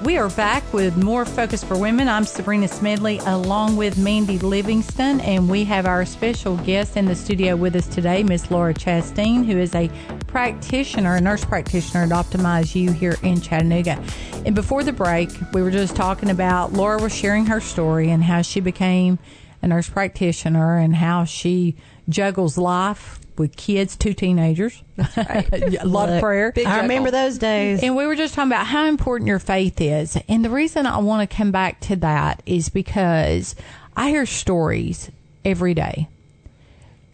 We 0.06 0.18
are 0.18 0.30
back 0.30 0.72
with 0.72 0.96
more 0.96 1.24
Focus 1.24 1.64
for 1.64 1.76
Women. 1.76 2.08
I'm 2.08 2.22
Sabrena 2.22 2.68
Smedley 2.68 3.18
along 3.26 3.76
with 3.76 3.98
Mandy 3.98 4.38
Livingston, 4.38 5.20
and 5.20 5.50
we 5.50 5.64
have 5.64 5.84
our 5.84 6.04
special 6.04 6.56
guest 6.58 6.96
in 6.96 7.06
the 7.06 7.16
studio 7.16 7.56
with 7.56 7.74
us 7.74 7.88
today, 7.88 8.22
Miss 8.22 8.48
Laura 8.48 8.72
Chastain, 8.72 9.44
who 9.44 9.58
is 9.58 9.74
a 9.74 9.90
practitioner, 10.28 11.16
a 11.16 11.20
nurse 11.20 11.44
practitioner 11.44 12.04
at 12.04 12.10
Optimize 12.10 12.72
You 12.76 12.92
here 12.92 13.16
in 13.24 13.40
Chattanooga. 13.40 14.00
And 14.44 14.54
before 14.54 14.84
the 14.84 14.92
break, 14.92 15.28
we 15.52 15.60
were 15.60 15.72
just 15.72 15.96
talking 15.96 16.30
about 16.30 16.72
Laura 16.72 17.02
was 17.02 17.12
sharing 17.12 17.46
her 17.46 17.60
story 17.60 18.08
and 18.08 18.22
how 18.22 18.42
she 18.42 18.60
became 18.60 19.18
a 19.60 19.66
nurse 19.66 19.88
practitioner 19.88 20.78
and 20.78 20.94
how 20.94 21.24
she 21.24 21.74
juggles 22.08 22.56
life 22.56 23.18
with 23.38 23.56
kids, 23.56 23.96
two 23.96 24.14
teenagers. 24.14 24.82
a 24.98 25.82
lot 25.84 26.08
of 26.08 26.20
prayer. 26.20 26.52
I 26.56 26.80
remember 26.82 27.10
those 27.10 27.38
days. 27.38 27.82
And 27.82 27.96
we 27.96 28.06
were 28.06 28.16
just 28.16 28.34
talking 28.34 28.50
about 28.50 28.66
how 28.66 28.86
important 28.86 29.28
your 29.28 29.38
faith 29.38 29.80
is. 29.80 30.18
And 30.28 30.44
the 30.44 30.50
reason 30.50 30.86
I 30.86 30.98
want 30.98 31.28
to 31.28 31.36
come 31.36 31.50
back 31.50 31.80
to 31.82 31.96
that 31.96 32.42
is 32.46 32.68
because 32.68 33.54
I 33.96 34.10
hear 34.10 34.26
stories 34.26 35.10
every 35.44 35.74
day 35.74 36.08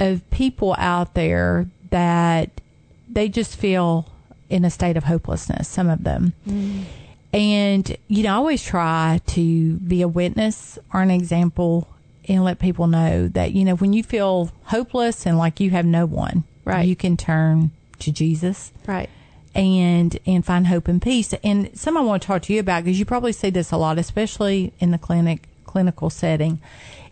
of 0.01 0.29
people 0.31 0.75
out 0.79 1.15
there 1.15 1.67
that 1.91 2.51
they 3.09 3.29
just 3.29 3.57
feel 3.57 4.09
in 4.49 4.65
a 4.65 4.71
state 4.71 4.97
of 4.97 5.05
hopelessness, 5.05 5.69
some 5.69 5.89
of 5.89 6.05
them. 6.05 6.33
And, 7.33 7.97
you 8.09 8.23
know, 8.25 8.31
I 8.31 8.37
always 8.37 8.63
try 8.63 9.21
to 9.29 9.75
be 9.77 10.03
a 10.03 10.09
witness 10.09 10.79
or 10.93 11.01
an 11.03 11.11
example 11.11 11.89
and 12.29 12.45
let 12.45 12.59
people 12.59 12.87
know 12.87 13.29
that, 13.29 13.53
you 13.53 13.65
know, 13.65 13.75
when 13.75 13.93
you 13.93 14.03
feel 14.03 14.51
hopeless 14.65 15.27
and 15.27 15.39
like 15.39 15.61
you 15.61 15.71
have 15.71 15.87
no 15.87 16.07
one, 16.07 16.45
Right. 16.65 16.87
you 16.87 16.95
can 16.97 17.17
turn 17.17 17.71
to 18.01 18.13
Jesus 18.13 18.73
Right. 18.87 19.09
and 19.55 20.17
and 20.27 20.45
find 20.45 20.67
hope 20.69 20.89
and 20.89 21.01
peace. 21.03 21.35
And 21.45 21.71
some 21.75 21.97
I 21.97 22.01
want 22.01 22.23
to 22.23 22.27
talk 22.27 22.43
to 22.43 22.53
you 22.53 22.61
about 22.61 22.85
because 22.85 22.99
you 22.99 23.05
probably 23.05 23.33
see 23.33 23.51
this 23.51 23.73
a 23.73 23.77
lot, 23.77 23.99
especially 23.99 24.73
in 24.79 24.91
the 24.93 24.99
clinic 24.99 25.49
clinical 25.67 26.11
setting. 26.11 26.61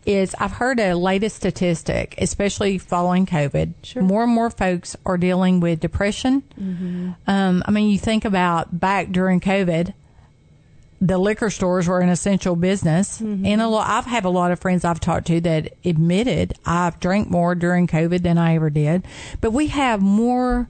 Is 0.06 0.34
I've 0.38 0.52
heard 0.52 0.80
a 0.80 0.94
latest 0.94 1.36
statistic, 1.36 2.14
especially 2.16 2.78
following 2.78 3.26
COVID. 3.26 4.00
More 4.00 4.22
and 4.22 4.32
more 4.32 4.48
folks 4.48 4.96
are 5.04 5.18
dealing 5.18 5.60
with 5.60 5.78
depression. 5.80 6.42
Um, 7.26 7.62
I 7.66 7.70
mean, 7.70 7.90
you 7.90 7.98
think 7.98 8.24
about 8.24 8.80
back 8.80 9.12
during 9.12 9.40
COVID, 9.40 9.92
the 11.00 11.16
liquor 11.16 11.48
stores 11.48 11.88
were 11.88 12.00
an 12.00 12.10
essential 12.10 12.56
business, 12.56 13.20
mm-hmm. 13.20 13.46
and 13.46 13.62
a 13.62 13.68
lot. 13.68 13.88
I've 13.88 14.04
had 14.04 14.24
a 14.24 14.30
lot 14.30 14.52
of 14.52 14.60
friends 14.60 14.84
I've 14.84 15.00
talked 15.00 15.26
to 15.28 15.40
that 15.40 15.72
admitted 15.84 16.54
I've 16.66 17.00
drank 17.00 17.30
more 17.30 17.54
during 17.54 17.86
COVID 17.86 18.22
than 18.22 18.36
I 18.36 18.54
ever 18.56 18.68
did. 18.68 19.06
But 19.40 19.52
we 19.52 19.68
have 19.68 20.02
more 20.02 20.68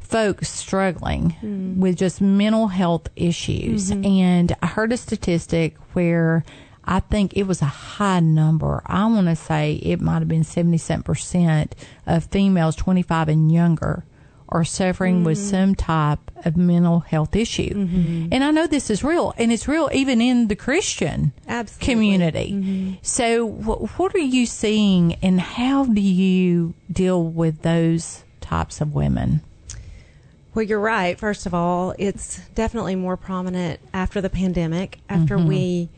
folks 0.00 0.50
struggling 0.50 1.36
mm. 1.40 1.76
with 1.76 1.96
just 1.96 2.20
mental 2.20 2.68
health 2.68 3.08
issues, 3.14 3.90
mm-hmm. 3.90 4.04
and 4.04 4.56
I 4.60 4.66
heard 4.66 4.92
a 4.92 4.96
statistic 4.96 5.76
where. 5.92 6.44
I 6.82 6.98
think 6.98 7.36
it 7.36 7.44
was 7.44 7.62
a 7.62 7.66
high 7.66 8.18
number. 8.18 8.82
I 8.86 9.04
want 9.04 9.28
to 9.28 9.36
say 9.36 9.74
it 9.74 10.00
might 10.00 10.20
have 10.20 10.28
been 10.28 10.42
77 10.42 11.04
percent 11.04 11.76
of 12.04 12.24
females 12.24 12.74
25 12.74 13.28
and 13.28 13.52
younger 13.52 14.04
are 14.52 14.64
suffering 14.64 15.24
with 15.24 15.38
mm-hmm. 15.38 15.50
some 15.50 15.74
type 15.74 16.18
of 16.44 16.56
mental 16.56 17.00
health 17.00 17.36
issue. 17.36 17.74
Mm-hmm. 17.74 18.28
And 18.32 18.42
I 18.42 18.50
know 18.50 18.66
this 18.66 18.90
is 18.90 19.04
real, 19.04 19.34
and 19.38 19.52
it's 19.52 19.68
real 19.68 19.88
even 19.92 20.20
in 20.20 20.48
the 20.48 20.56
Christian 20.56 21.32
Absolutely. 21.46 21.86
community. 21.86 22.52
Mm-hmm. 22.52 22.94
So, 23.02 23.48
wh- 23.48 23.98
what 23.98 24.14
are 24.14 24.18
you 24.18 24.46
seeing, 24.46 25.14
and 25.22 25.40
how 25.40 25.84
do 25.84 26.00
you 26.00 26.74
deal 26.90 27.22
with 27.22 27.62
those 27.62 28.24
types 28.40 28.80
of 28.80 28.94
women? 28.94 29.42
Well, 30.54 30.64
you're 30.64 30.80
right. 30.80 31.16
First 31.18 31.46
of 31.46 31.54
all, 31.54 31.94
it's 31.96 32.40
definitely 32.56 32.96
more 32.96 33.16
prominent 33.16 33.78
after 33.94 34.20
the 34.20 34.30
pandemic, 34.30 34.98
after 35.08 35.38
we 35.38 35.88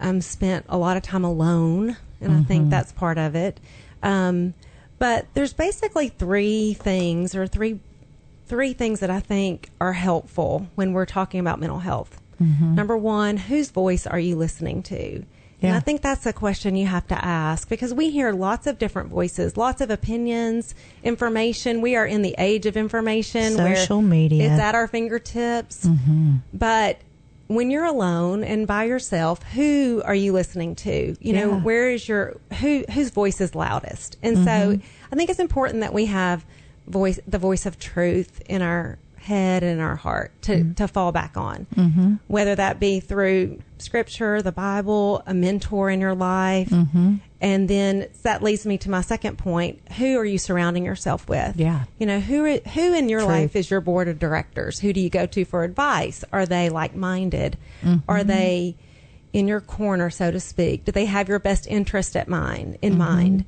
um, 0.00 0.22
spent 0.22 0.64
a 0.68 0.78
lot 0.78 0.96
of 0.96 1.02
time 1.02 1.24
alone, 1.24 1.96
and 2.20 2.32
I 2.32 2.42
think 2.42 2.70
that's 2.70 2.92
part 2.92 3.18
of 3.18 3.34
it. 3.34 3.60
Um, 4.02 4.54
but 4.98 5.26
there's 5.34 5.52
basically 5.52 6.08
three 6.08 6.72
things, 6.72 7.34
or 7.34 7.46
three 7.46 7.80
three 8.48 8.72
things 8.72 9.00
that 9.00 9.10
I 9.10 9.20
think 9.20 9.70
are 9.80 9.92
helpful 9.92 10.68
when 10.74 10.92
we're 10.92 11.06
talking 11.06 11.40
about 11.40 11.60
mental 11.60 11.80
health. 11.80 12.20
Mm-hmm. 12.42 12.74
Number 12.74 12.96
one, 12.96 13.36
whose 13.36 13.70
voice 13.70 14.06
are 14.06 14.18
you 14.18 14.36
listening 14.36 14.82
to? 14.84 15.24
And 15.60 15.74
I 15.74 15.80
think 15.80 16.02
that's 16.02 16.24
a 16.24 16.32
question 16.32 16.76
you 16.76 16.86
have 16.86 17.08
to 17.08 17.24
ask 17.24 17.68
because 17.68 17.92
we 17.92 18.10
hear 18.10 18.32
lots 18.32 18.68
of 18.68 18.78
different 18.78 19.08
voices, 19.08 19.56
lots 19.56 19.80
of 19.80 19.90
opinions, 19.90 20.72
information. 21.02 21.80
We 21.80 21.96
are 21.96 22.06
in 22.06 22.22
the 22.22 22.36
age 22.38 22.64
of 22.66 22.76
information. 22.76 23.54
Social 23.54 24.00
media. 24.00 24.52
It's 24.52 24.60
at 24.60 24.76
our 24.76 24.86
fingertips. 24.86 25.84
Mm-hmm. 25.84 26.36
But 26.54 27.00
when 27.48 27.72
you're 27.72 27.86
alone 27.86 28.44
and 28.44 28.68
by 28.68 28.84
yourself, 28.84 29.42
who 29.42 30.00
are 30.04 30.14
you 30.14 30.32
listening 30.32 30.76
to? 30.76 31.16
You 31.18 31.32
know, 31.32 31.50
Yeah. 31.50 31.60
where 31.60 31.90
is 31.90 32.08
your 32.08 32.36
who 32.60 32.84
whose 32.92 33.10
voice 33.10 33.40
is 33.40 33.56
loudest? 33.56 34.16
And 34.22 34.36
so 34.36 34.44
mm-hmm. 34.44 34.86
I 35.10 35.16
think 35.16 35.28
it's 35.28 35.40
important 35.40 35.80
that 35.80 35.92
we 35.92 36.06
have 36.06 36.44
voice, 36.88 37.20
the 37.26 37.38
voice 37.38 37.66
of 37.66 37.78
truth 37.78 38.40
in 38.48 38.62
our 38.62 38.98
head 39.18 39.62
and 39.62 39.80
our 39.80 39.96
heart 39.96 40.32
to, 40.42 40.52
Mm-hmm. 40.56 40.72
to 40.74 40.88
fall 40.88 41.12
back 41.12 41.36
on. 41.36 41.66
Mm-hmm. 41.74 42.14
Whether 42.28 42.54
that 42.54 42.80
be 42.80 43.00
through 43.00 43.60
scripture, 43.78 44.40
the 44.42 44.52
Bible, 44.52 45.22
a 45.26 45.34
mentor 45.34 45.90
in 45.90 46.00
your 46.00 46.14
life. 46.14 46.70
Mm-hmm. 46.70 47.16
And 47.40 47.68
then 47.68 48.08
that 48.22 48.42
leads 48.42 48.64
me 48.66 48.78
to 48.78 48.90
my 48.90 49.02
second 49.02 49.36
point. 49.38 49.80
Who 49.98 50.16
are 50.18 50.24
you 50.24 50.38
surrounding 50.38 50.84
yourself 50.84 51.28
with? 51.28 51.56
Yeah. 51.56 51.84
You 51.98 52.06
know, 52.06 52.20
who, 52.20 52.58
who 52.58 52.94
in 52.94 53.08
your 53.08 53.20
True. 53.20 53.28
life 53.28 53.54
is 53.54 53.70
your 53.70 53.80
board 53.80 54.08
of 54.08 54.18
directors? 54.18 54.80
Who 54.80 54.92
do 54.92 55.00
you 55.00 55.10
go 55.10 55.26
to 55.26 55.44
for 55.44 55.62
advice? 55.62 56.24
Are 56.32 56.46
they 56.46 56.68
like 56.70 56.94
minded? 56.96 57.56
Mm-hmm. 57.82 58.10
Are 58.10 58.24
they 58.24 58.76
in 59.32 59.46
your 59.46 59.60
corner, 59.60 60.08
so 60.10 60.30
to 60.30 60.40
speak? 60.40 60.86
Do 60.86 60.92
they 60.92 61.04
have 61.04 61.28
your 61.28 61.38
best 61.38 61.66
interest 61.66 62.16
at 62.16 62.28
mind 62.28 62.78
in 62.82 62.92
Mm-hmm. 62.94 62.98
mind? 62.98 63.44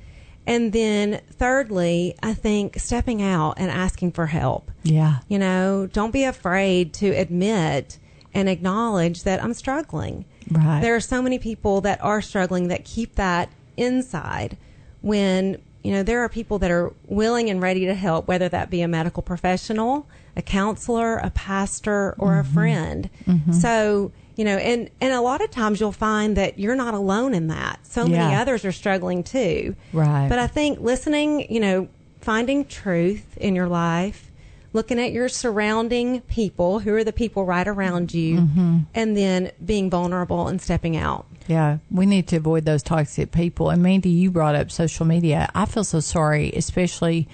And 0.50 0.72
then 0.72 1.20
thirdly, 1.30 2.16
I 2.22 2.34
think 2.34 2.78
stepping 2.80 3.22
out 3.22 3.54
and 3.58 3.70
asking 3.70 4.12
for 4.12 4.26
help. 4.26 4.70
Yeah. 4.82 5.18
You 5.28 5.38
know, 5.38 5.88
don't 5.92 6.10
be 6.12 6.24
afraid 6.24 6.92
to 6.94 7.06
admit 7.10 7.98
and 8.34 8.48
acknowledge 8.48 9.22
that 9.22 9.42
I'm 9.42 9.54
struggling. 9.54 10.24
Right. 10.50 10.80
There 10.80 10.96
are 10.96 11.00
so 11.00 11.22
many 11.22 11.38
people 11.38 11.80
that 11.82 12.02
are 12.02 12.20
struggling 12.20 12.68
that 12.68 12.84
keep 12.84 13.14
that 13.14 13.48
inside 13.76 14.56
when, 15.02 15.62
you 15.84 15.92
know, 15.92 16.02
there 16.02 16.20
are 16.24 16.28
people 16.28 16.58
that 16.58 16.70
are 16.70 16.92
willing 17.06 17.48
and 17.48 17.62
ready 17.62 17.86
to 17.86 17.94
help, 17.94 18.26
whether 18.26 18.48
that 18.48 18.70
be 18.70 18.82
a 18.82 18.88
medical 18.88 19.22
professional, 19.22 20.08
a 20.36 20.42
counselor, 20.42 21.16
a 21.18 21.30
pastor, 21.30 22.16
or 22.18 22.32
Mm-hmm. 22.32 22.50
a 22.50 22.52
friend. 22.52 23.10
So, 23.52 24.12
you 24.40 24.46
know, 24.46 24.56
and, 24.56 24.88
and 25.02 25.12
a 25.12 25.20
lot 25.20 25.42
of 25.44 25.50
times 25.50 25.80
you'll 25.80 25.92
find 25.92 26.34
that 26.38 26.58
you're 26.58 26.74
not 26.74 26.94
alone 26.94 27.34
in 27.34 27.48
that. 27.48 27.86
So 27.86 28.06
many 28.06 28.34
others 28.34 28.64
are 28.64 28.72
struggling 28.72 29.22
too. 29.22 29.76
Right. 29.92 30.28
But 30.30 30.38
I 30.38 30.46
think 30.46 30.80
listening, 30.80 31.52
you 31.52 31.60
know, 31.60 31.88
finding 32.22 32.64
truth 32.64 33.36
in 33.36 33.54
your 33.54 33.68
life, 33.68 34.30
looking 34.72 34.98
at 34.98 35.12
your 35.12 35.28
surrounding 35.28 36.22
people, 36.22 36.78
who 36.78 36.94
are 36.94 37.04
the 37.04 37.12
people 37.12 37.44
right 37.44 37.68
around 37.68 38.14
you, 38.14 38.36
Mm-hmm. 38.38 38.78
and 38.94 39.14
then 39.14 39.50
being 39.62 39.90
vulnerable 39.90 40.48
and 40.48 40.58
stepping 40.62 40.96
out. 40.96 41.26
Yeah, 41.46 41.78
we 41.90 42.06
need 42.06 42.26
to 42.28 42.36
avoid 42.36 42.64
those 42.64 42.82
toxic 42.82 43.32
people. 43.32 43.68
And 43.68 43.82
Mandy, 43.82 44.08
you 44.08 44.30
brought 44.30 44.54
up 44.54 44.70
social 44.70 45.04
media. 45.04 45.50
I 45.54 45.66
feel 45.66 45.84
so 45.84 46.00
sorry, 46.00 46.50
especially 46.52 47.28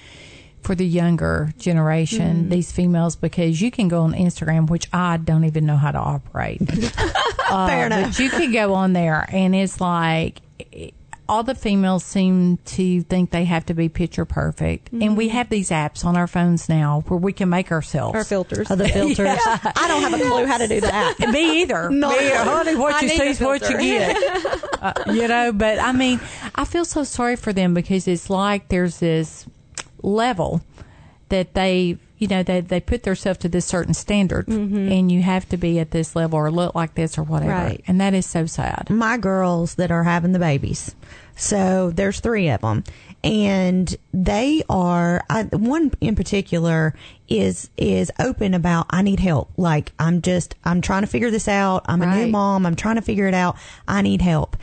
for 0.66 0.74
the 0.74 0.84
younger 0.84 1.52
generation, 1.58 2.48
these 2.48 2.72
females, 2.72 3.14
because 3.14 3.62
you 3.62 3.70
can 3.70 3.86
go 3.86 4.02
on 4.02 4.12
Instagram, 4.14 4.68
which 4.68 4.88
I 4.92 5.16
don't 5.16 5.44
even 5.44 5.64
know 5.64 5.76
how 5.76 5.92
to 5.92 5.98
operate. 5.98 6.60
Uh, 7.48 7.68
Fair 7.68 7.86
enough. 7.86 8.06
But 8.06 8.18
you 8.18 8.28
can 8.28 8.50
go 8.50 8.74
on 8.74 8.92
there, 8.92 9.24
and 9.28 9.54
it's 9.54 9.80
like 9.80 10.40
all 11.28 11.44
the 11.44 11.54
females 11.54 12.04
seem 12.04 12.56
to 12.64 13.02
think 13.02 13.30
they 13.30 13.44
have 13.44 13.66
to 13.66 13.74
be 13.74 13.88
picture 13.88 14.24
perfect. 14.24 14.90
And 14.92 15.16
we 15.16 15.28
have 15.28 15.48
these 15.48 15.70
apps 15.70 16.04
on 16.04 16.16
our 16.16 16.26
phones 16.26 16.68
now 16.68 17.04
where 17.06 17.18
we 17.18 17.32
can 17.32 17.48
make 17.48 17.70
ourselves. 17.70 18.16
Our 18.16 18.24
filters. 18.24 18.68
Other 18.68 18.88
filters. 18.88 19.38
I 19.46 19.84
don't 19.86 20.02
have 20.02 20.14
a 20.14 20.24
clue 20.24 20.46
how 20.46 20.58
to 20.58 20.66
do 20.66 20.80
that. 20.80 21.20
Me 21.30 21.62
either. 21.62 21.88
Not 21.90 22.18
Me, 22.18 22.26
a 22.26 22.30
clue. 22.30 22.38
honey, 22.50 22.74
what 22.74 22.94
I 22.96 23.00
you 23.02 23.08
see 23.10 23.28
is 23.28 23.40
what 23.40 23.68
you 23.70 23.78
get. 23.78 24.82
uh, 24.82 24.92
you 25.12 25.28
know, 25.28 25.52
but 25.52 25.78
I 25.78 25.92
mean, 25.92 26.20
I 26.56 26.64
feel 26.64 26.84
so 26.84 27.04
sorry 27.04 27.36
for 27.36 27.52
them 27.52 27.74
because 27.74 28.08
it's 28.08 28.28
like 28.28 28.68
there's 28.70 28.98
this 28.98 29.46
level 30.02 30.62
that 31.28 31.54
they, 31.54 31.98
you 32.18 32.28
know, 32.28 32.42
they 32.42 32.60
they 32.60 32.80
put 32.80 33.02
themselves 33.02 33.38
to 33.40 33.48
this 33.48 33.66
certain 33.66 33.94
standard, 33.94 34.46
mm-hmm. 34.46 34.90
and 34.90 35.10
you 35.10 35.22
have 35.22 35.48
to 35.48 35.56
be 35.56 35.78
at 35.80 35.90
this 35.90 36.14
level 36.14 36.38
or 36.38 36.50
look 36.50 36.74
like 36.74 36.94
this 36.94 37.18
or 37.18 37.22
whatever, 37.24 37.50
Right. 37.50 37.82
and 37.86 38.00
that 38.00 38.14
is 38.14 38.26
so 38.26 38.46
sad. 38.46 38.88
my 38.90 39.16
girls 39.18 39.74
that 39.74 39.90
are 39.90 40.04
having 40.04 40.32
the 40.32 40.38
babies. 40.38 40.94
So 41.38 41.90
there's 41.90 42.20
three 42.20 42.48
of 42.48 42.62
them, 42.62 42.82
and 43.22 43.94
they 44.14 44.62
are 44.70 45.22
I, 45.28 45.42
one 45.42 45.92
in 46.00 46.14
particular 46.16 46.94
is 47.28 47.68
is 47.76 48.10
open 48.18 48.54
about 48.54 48.86
I 48.88 49.02
need 49.02 49.20
help. 49.20 49.50
Like 49.58 49.92
I'm 49.98 50.22
just 50.22 50.54
I'm 50.64 50.80
trying 50.80 51.02
to 51.02 51.06
figure 51.08 51.30
this 51.30 51.48
out. 51.48 51.84
I'm 51.86 52.00
a 52.00 52.16
new 52.16 52.28
mom. 52.28 52.64
I'm 52.64 52.76
trying 52.76 52.96
to 52.96 53.02
figure 53.02 53.26
it 53.26 53.34
out. 53.34 53.56
I 53.86 54.00
need 54.00 54.22
help. 54.22 54.56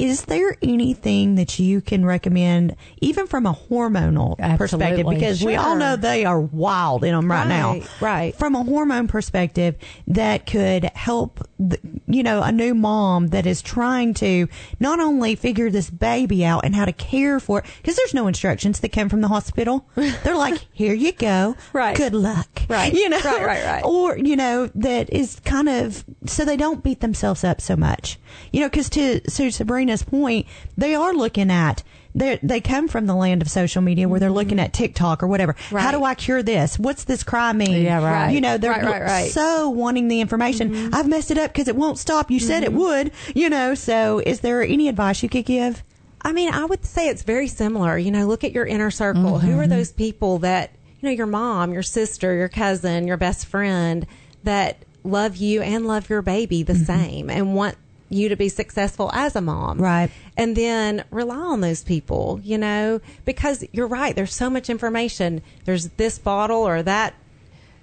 Is 0.00 0.24
there 0.24 0.56
anything 0.62 1.34
that 1.34 1.58
you 1.58 1.80
can 1.80 2.04
recommend, 2.04 2.76
even 3.00 3.26
from 3.26 3.46
a 3.46 3.52
hormonal 3.52 4.36
perspective? 4.56 4.80
Absolutely. 4.82 5.14
Because 5.16 5.44
we 5.44 5.56
all 5.56 5.76
know 5.76 5.96
they 5.96 6.24
are 6.24 6.40
wild 6.40 7.04
in 7.04 7.14
them 7.14 7.30
right, 7.30 7.46
now. 7.46 7.72
Right, 7.72 8.00
right. 8.00 8.34
From 8.36 8.54
a 8.54 8.62
hormone 8.62 9.08
perspective, 9.08 9.76
that 10.08 10.46
could 10.46 10.84
help, 10.84 11.46
the, 11.58 11.78
you 12.06 12.22
know, 12.22 12.42
a 12.42 12.52
new 12.52 12.74
mom 12.74 13.28
that 13.28 13.46
is 13.46 13.62
trying 13.62 14.14
to 14.14 14.48
not 14.78 15.00
only 15.00 15.34
figure 15.34 15.70
this 15.70 15.90
baby 15.90 16.44
out 16.44 16.64
and 16.64 16.74
how 16.74 16.84
to 16.84 16.92
care 16.92 17.38
for 17.38 17.58
it, 17.60 17.64
because 17.78 17.96
there's 17.96 18.14
no 18.14 18.26
instructions 18.26 18.80
that 18.80 18.90
come 18.90 19.08
from 19.08 19.20
the 19.20 19.28
hospital. 19.28 19.86
They're 19.94 20.36
like, 20.36 20.66
here 20.72 20.94
you 20.94 21.12
go. 21.12 21.56
Right. 21.72 21.96
Good 21.96 22.14
luck. 22.14 22.62
Right. 22.68 22.92
You 22.92 23.08
know, 23.08 23.20
Right, 23.20 23.44
right, 23.44 23.64
right. 23.64 23.84
Or, 23.84 24.16
you 24.16 24.36
know, 24.36 24.70
that 24.74 25.12
is 25.12 25.40
kind 25.44 25.68
of, 25.68 26.04
so 26.26 26.44
they 26.44 26.56
don't 26.56 26.82
beat 26.82 27.00
themselves 27.00 27.44
up 27.44 27.60
so 27.60 27.76
much. 27.76 28.18
You 28.52 28.60
know, 28.60 28.68
because 28.68 28.88
to, 28.90 29.20
to 29.20 29.50
Sabrena's 29.98 30.02
point, 30.02 30.46
they 30.76 30.94
are 30.94 31.12
looking 31.12 31.50
at, 31.50 31.82
they 32.14 32.38
they 32.42 32.60
come 32.60 32.88
from 32.88 33.06
the 33.06 33.14
land 33.14 33.42
of 33.42 33.48
social 33.50 33.82
media 33.82 34.08
where 34.08 34.18
they're 34.20 34.30
looking 34.30 34.58
at 34.58 34.72
TikTok 34.72 35.22
or 35.22 35.26
whatever. 35.26 35.54
How 35.70 35.90
do 35.90 36.02
I 36.04 36.14
cure 36.14 36.42
this? 36.42 36.78
What's 36.78 37.04
this 37.04 37.22
cry 37.22 37.52
mean? 37.52 37.82
Yeah, 37.82 38.02
right. 38.04 38.30
You 38.32 38.40
know, 38.40 38.58
they're 38.58 38.70
Right, 38.72 38.84
right, 38.84 39.02
right. 39.02 39.30
so 39.30 39.68
wanting 39.70 40.08
the 40.08 40.20
information. 40.20 40.92
I've 40.94 41.08
messed 41.08 41.30
it 41.30 41.38
up 41.38 41.52
because 41.52 41.68
it 41.68 41.76
won't 41.76 41.98
stop. 41.98 42.30
You 42.30 42.40
said 42.40 42.62
it 42.64 42.72
would. 42.72 43.12
You 43.34 43.48
know, 43.50 43.74
so 43.74 44.20
is 44.24 44.40
there 44.40 44.62
any 44.62 44.88
advice 44.88 45.22
you 45.22 45.28
could 45.28 45.44
give? 45.44 45.82
I 46.22 46.32
mean, 46.32 46.52
I 46.52 46.64
would 46.64 46.84
say 46.84 47.08
it's 47.08 47.22
very 47.22 47.48
similar. 47.48 47.96
You 47.96 48.10
know, 48.10 48.26
look 48.26 48.44
at 48.44 48.52
your 48.52 48.66
inner 48.66 48.90
circle. 48.90 49.38
Who 49.38 49.50
Mm-hmm. 49.52 49.60
are 49.60 49.66
those 49.66 49.92
people 49.92 50.38
that, 50.40 50.72
you 51.00 51.08
know, 51.08 51.14
your 51.14 51.26
mom, 51.26 51.72
your 51.72 51.82
sister, 51.82 52.34
your 52.34 52.48
cousin, 52.48 53.06
your 53.06 53.16
best 53.16 53.46
friend 53.46 54.06
that 54.44 54.84
love 55.04 55.36
you 55.36 55.62
and 55.62 55.86
love 55.86 56.10
your 56.10 56.20
baby 56.22 56.62
Mm-hmm. 56.64 56.72
the 56.72 56.84
same 56.84 57.30
and 57.30 57.54
want 57.54 57.76
you 58.10 58.28
to 58.28 58.36
be 58.36 58.48
successful 58.48 59.10
as 59.14 59.34
a 59.36 59.40
mom. 59.40 59.78
Right. 59.78 60.10
And 60.36 60.56
then 60.56 61.04
rely 61.10 61.36
on 61.36 61.60
those 61.62 61.82
people, 61.82 62.40
you 62.42 62.58
know, 62.58 63.00
because 63.24 63.64
you're 63.72 63.86
right. 63.86 64.14
There's 64.14 64.34
so 64.34 64.50
much 64.50 64.68
information. 64.68 65.40
There's 65.64 65.88
this 65.90 66.18
bottle 66.18 66.66
or 66.66 66.82
that, 66.82 67.14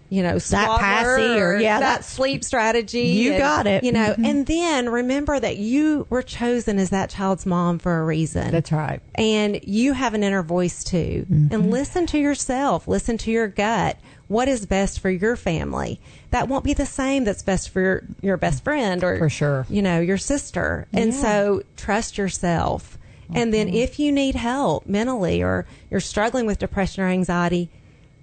you 0.09 0.21
know, 0.23 0.37
swaddler 0.37 0.77
passy 0.79 1.23
or- 1.39 1.57
yeah, 1.59 1.79
that 1.79 1.85
that's- 1.85 2.09
sleep 2.09 2.43
strategy. 2.43 3.07
You 3.07 3.31
and, 3.33 3.39
got 3.39 3.67
it. 3.67 3.83
You 3.83 3.91
know, 3.91 4.15
Mhm. 4.17 4.25
and 4.29 4.45
then 4.45 4.89
remember 4.89 5.39
that 5.39 5.57
you 5.57 6.05
were 6.09 6.21
chosen 6.21 6.77
as 6.79 6.89
that 6.91 7.09
child's 7.09 7.45
mom 7.45 7.79
for 7.79 7.99
a 7.99 8.05
reason 8.05 8.51
That's 8.51 8.71
right. 8.71 9.01
and 9.15 9.59
you 9.63 9.93
have 9.93 10.13
an 10.13 10.23
inner 10.23 10.43
voice 10.43 10.83
too 10.83 11.25
Mm-hmm. 11.31 11.53
and 11.53 11.71
listen 11.71 12.05
to 12.07 12.17
yourself 12.17 12.87
listen 12.87 13.17
to 13.19 13.31
your 13.31 13.47
gut 13.47 13.97
what 14.27 14.47
is 14.47 14.65
best 14.65 14.99
for 14.99 15.09
your 15.09 15.35
family 15.35 15.99
that 16.31 16.47
won't 16.47 16.63
be 16.63 16.73
the 16.73 16.85
same 16.85 17.23
that's 17.23 17.41
best 17.43 17.69
for 17.69 17.81
your, 17.81 18.03
your 18.21 18.37
best 18.37 18.63
friend 18.63 19.03
or 19.03 19.17
For 19.17 19.29
sure. 19.29 19.65
you 19.69 19.81
know 19.81 19.99
your 19.99 20.17
sister 20.17 20.87
and 20.93 21.13
so 21.13 21.63
trust 21.75 22.17
yourself 22.17 22.97
and 23.33 23.53
then 23.53 23.67
if 23.67 23.99
you 23.99 24.11
need 24.11 24.35
help 24.35 24.85
mentally 24.85 25.41
or 25.43 25.65
you're 25.89 25.99
struggling 25.99 26.45
with 26.45 26.59
depression 26.59 27.03
or 27.03 27.07
anxiety 27.07 27.69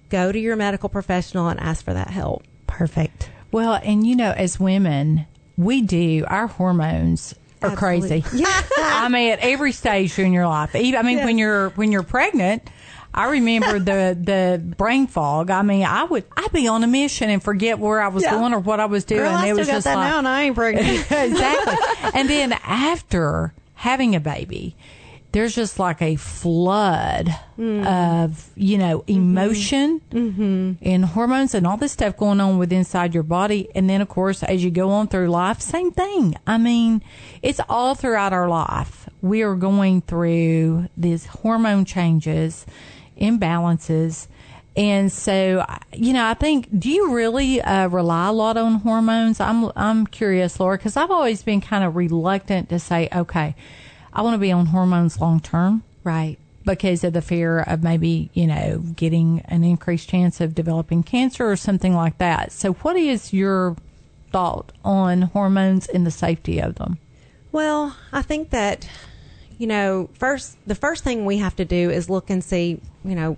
go 0.09 0.31
to 0.31 0.39
your 0.39 0.55
medical 0.55 0.89
professional 0.89 1.47
and 1.47 1.59
ask 1.59 1.83
for 1.85 1.93
that 1.93 2.09
help 2.09 2.43
Perfect. 2.67 3.29
Well, 3.53 3.79
and 3.81 4.05
you 4.05 4.17
know, 4.17 4.31
as 4.31 4.59
women, 4.59 5.25
we 5.57 5.81
do 5.81 6.25
our 6.27 6.47
hormones 6.47 7.33
are 7.61 7.69
Absolutely. 7.71 8.21
crazy. 8.21 8.37
Yeah, 8.43 8.61
I 8.77 9.07
mean, 9.07 9.31
at 9.31 9.39
every 9.39 9.71
stage 9.71 10.19
in 10.19 10.33
your 10.33 10.45
life. 10.45 10.75
Even, 10.75 10.99
I 10.99 11.03
mean, 11.03 11.23
when 11.23 11.37
you're 11.37 11.69
when 11.69 11.91
you're 11.93 12.03
pregnant. 12.03 12.69
I 13.15 13.31
remember 13.31 13.79
the 13.79 14.17
the 14.19 14.61
brain 14.77 15.07
fog. 15.07 15.49
I 15.49 15.61
mean, 15.61 15.85
I 15.85 16.03
would 16.03 16.25
I'd 16.35 16.51
be 16.51 16.67
on 16.67 16.83
a 16.83 16.87
mission 16.87 17.29
and 17.29 17.41
forget 17.41 17.79
where 17.79 18.01
I 18.01 18.09
was 18.09 18.23
Yeah. 18.23 18.31
going 18.31 18.53
or 18.53 18.59
what 18.59 18.79
I 18.79 18.85
was 18.85 19.05
doing. 19.05 19.21
Girl, 19.21 19.33
I 19.33 19.47
it 19.47 19.53
was 19.53 19.67
just 19.67 19.85
that 19.85 19.95
like, 19.95 20.09
now, 20.09 20.17
and 20.19 20.27
I 20.27 20.43
ain't 20.43 20.55
pregnant. 20.55 20.87
exactly. 21.11 21.75
And 22.13 22.29
then 22.29 22.53
after 22.63 23.53
having 23.75 24.15
a 24.15 24.19
baby, 24.19 24.75
there's 25.35 25.53
just 25.53 25.79
like 25.79 26.01
a 26.01 26.15
flood 26.15 27.27
hmm. 27.57 27.85
of, 27.85 28.49
you 28.55 28.77
know, 28.77 28.99
mm-hmm. 28.99 29.11
emotion 29.11 30.01
mm-hmm. 30.09 30.71
and 30.81 31.03
hormones 31.03 31.53
and 31.53 31.67
all 31.67 31.75
this 31.75 31.91
stuff 31.91 32.15
going 32.15 32.39
on 32.39 32.57
with 32.57 32.71
inside 32.71 33.13
your 33.13 33.23
body. 33.23 33.67
And 33.75 33.89
then, 33.89 33.99
of 33.99 34.07
course, 34.07 34.43
as 34.43 34.63
you 34.63 34.71
go 34.71 34.91
on 34.91 35.09
through 35.09 35.27
life, 35.27 35.59
same 35.59 35.91
thing. 35.91 36.35
I 36.47 36.57
mean, 36.57 37.03
it's 37.41 37.59
all 37.67 37.95
throughout 37.95 38.31
our 38.31 38.47
life. 38.47 39.09
We 39.21 39.41
are 39.41 39.55
going 39.55 40.03
through 40.03 40.87
these 40.95 41.25
hormone 41.25 41.83
changes, 41.83 42.65
imbalances. 43.19 44.27
And 44.77 45.11
so, 45.11 45.65
you 45.93 46.11
know, 46.11 46.25
I 46.25 46.33
think, 46.33 46.67
do 46.77 46.89
you 46.89 47.13
really 47.13 47.61
uh, 47.61 47.87
rely 47.87 48.27
a 48.27 48.33
lot 48.33 48.57
on 48.57 48.75
hormones? 48.75 49.39
I'm, 49.39 49.71
I'm 49.75 50.05
curious, 50.05 50.59
Laura, 50.59 50.77
because 50.77 50.97
I've 50.97 51.11
always 51.11 51.43
been 51.43 51.61
kind 51.61 51.83
of 51.83 51.95
reluctant 51.95 52.69
to 52.69 52.79
say, 52.79 53.07
okay, 53.13 53.55
I 54.11 54.21
want 54.21 54.33
to 54.33 54.39
be 54.39 54.51
on 54.51 54.67
hormones 54.67 55.19
long 55.19 55.39
term 55.39 55.83
right 56.03 56.37
because 56.65 57.03
of 57.03 57.13
the 57.13 57.21
fear 57.21 57.59
of 57.59 57.83
maybe, 57.83 58.29
you 58.33 58.47
know, 58.47 58.79
getting 58.95 59.41
an 59.45 59.63
increased 59.63 60.09
chance 60.09 60.41
of 60.41 60.55
developing 60.55 61.03
cancer 61.03 61.49
or 61.49 61.55
something 61.55 61.93
like 61.93 62.17
that. 62.17 62.51
So, 62.51 62.73
what 62.73 62.95
is 62.95 63.31
your 63.31 63.77
thought 64.31 64.71
on 64.83 65.23
hormones 65.23 65.87
and 65.87 66.05
the 66.05 66.11
safety 66.11 66.59
of 66.59 66.75
them? 66.75 66.97
Well, 67.51 67.95
I 68.11 68.21
think 68.21 68.49
that 68.49 68.89
you 69.57 69.67
know, 69.67 70.09
first 70.13 70.57
the 70.67 70.75
first 70.75 71.03
thing 71.03 71.25
we 71.25 71.37
have 71.37 71.55
to 71.57 71.65
do 71.65 71.89
is 71.89 72.09
look 72.09 72.29
and 72.29 72.43
see, 72.43 72.79
you 73.03 73.15
know, 73.15 73.37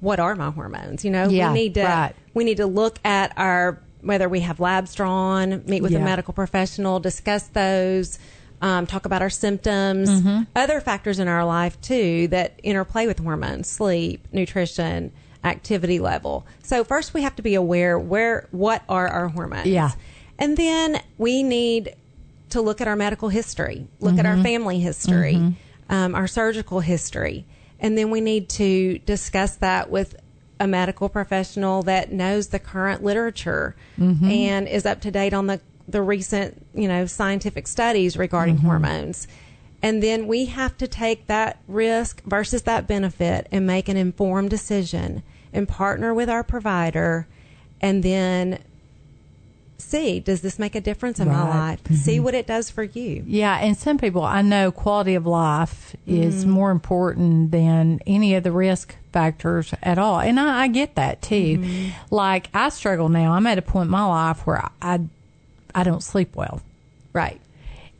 what 0.00 0.20
are 0.20 0.34
my 0.34 0.50
hormones? 0.50 1.04
You 1.04 1.10
know, 1.10 1.28
Yeah, 1.28 1.52
we 1.52 1.58
need 1.58 1.74
to 1.74 1.84
right. 1.84 2.14
we 2.34 2.44
need 2.44 2.58
to 2.58 2.66
look 2.66 2.98
at 3.04 3.32
our 3.38 3.78
whether 4.02 4.28
we 4.28 4.40
have 4.40 4.60
labs 4.60 4.94
drawn, 4.94 5.62
meet 5.66 5.82
with 5.82 5.92
Yeah. 5.92 5.98
a 5.98 6.04
medical 6.04 6.32
professional, 6.34 7.00
discuss 7.00 7.44
those, 7.48 8.18
um, 8.62 8.86
talk 8.86 9.04
about 9.04 9.20
our 9.22 9.30
symptoms, 9.30 10.08
Mm-hmm. 10.08 10.42
other 10.54 10.80
factors 10.80 11.18
in 11.18 11.26
our 11.28 11.44
life 11.44 11.80
too 11.80 12.28
that 12.28 12.58
interplay 12.62 13.06
with 13.06 13.18
hormones, 13.18 13.68
sleep, 13.68 14.26
nutrition, 14.32 15.12
activity 15.44 15.98
level. 15.98 16.46
So 16.62 16.84
first 16.84 17.14
we 17.14 17.22
have 17.22 17.36
to 17.36 17.42
be 17.42 17.54
aware 17.54 17.98
where 17.98 18.46
what 18.50 18.82
are 18.88 19.08
our 19.08 19.28
hormones. 19.28 19.66
Yeah. 19.68 19.90
And 20.38 20.56
then 20.56 21.00
we 21.18 21.42
need 21.42 21.94
to 22.50 22.60
look 22.60 22.80
at 22.80 22.88
our 22.88 22.96
medical 22.96 23.28
history, 23.28 23.86
look 24.00 24.18
at 24.18 24.26
our 24.26 24.34
mm-hmm. 24.34 24.42
family 24.42 24.80
history, 24.80 25.34
mm-hmm. 25.34 25.92
um, 25.92 26.14
our 26.14 26.26
surgical 26.26 26.80
history, 26.80 27.44
and 27.80 27.96
then 27.96 28.10
we 28.10 28.20
need 28.20 28.48
to 28.50 28.98
discuss 29.00 29.56
that 29.56 29.90
with 29.90 30.16
a 30.58 30.66
medical 30.66 31.08
professional 31.08 31.82
that 31.82 32.12
knows 32.12 32.48
the 32.48 32.58
current 32.58 33.02
literature 33.04 33.76
mm-hmm. 33.98 34.24
and 34.24 34.68
is 34.68 34.86
up 34.86 35.00
to 35.02 35.10
date 35.10 35.34
on 35.34 35.46
the 35.46 35.60
the 35.88 36.02
recent 36.02 36.66
you 36.74 36.88
know 36.88 37.06
scientific 37.06 37.66
studies 37.66 38.16
regarding 38.16 38.58
hormones. 38.58 39.28
And 39.82 40.02
then 40.02 40.26
we 40.26 40.46
have 40.46 40.76
to 40.78 40.88
take 40.88 41.26
that 41.26 41.60
risk 41.68 42.22
versus 42.24 42.62
that 42.62 42.88
benefit 42.88 43.46
and 43.52 43.66
make 43.66 43.88
an 43.88 43.96
informed 43.96 44.50
decision 44.50 45.22
and 45.52 45.68
partner 45.68 46.14
with 46.14 46.28
our 46.30 46.42
provider 46.42 47.28
and 47.80 48.02
then 48.02 48.58
see 49.78 50.20
does 50.20 50.40
this 50.40 50.58
make 50.58 50.74
a 50.74 50.80
difference 50.80 51.20
in 51.20 51.28
my 51.28 51.34
Right. 51.34 51.78
life? 51.88 51.96
See 51.96 52.18
what 52.20 52.34
it 52.34 52.46
does 52.46 52.70
for 52.70 52.82
you. 52.82 53.24
Yeah, 53.26 53.56
and 53.58 53.76
some 53.76 53.98
people 53.98 54.22
I 54.22 54.42
know 54.42 54.70
quality 54.72 55.14
of 55.14 55.26
life 55.26 55.94
is 56.06 56.42
Mm-hmm. 56.44 56.50
more 56.50 56.70
important 56.70 57.50
than 57.50 58.00
any 58.06 58.34
of 58.34 58.42
the 58.42 58.52
risk 58.52 58.94
factors 59.12 59.72
at 59.82 59.98
all, 59.98 60.20
and 60.20 60.38
I, 60.40 60.62
I 60.64 60.68
get 60.68 60.94
that 60.96 61.22
too. 61.22 61.58
Mm-hmm. 61.58 62.14
Like 62.14 62.48
I 62.54 62.68
struggle 62.70 63.08
now. 63.08 63.32
I'm 63.32 63.46
at 63.46 63.58
a 63.58 63.62
point 63.62 63.86
in 63.86 63.90
my 63.90 64.04
life 64.06 64.46
where 64.46 64.64
I 64.82 65.00
I 65.74 65.82
don't 65.84 66.02
sleep 66.02 66.34
well, 66.36 66.60
Right. 67.12 67.40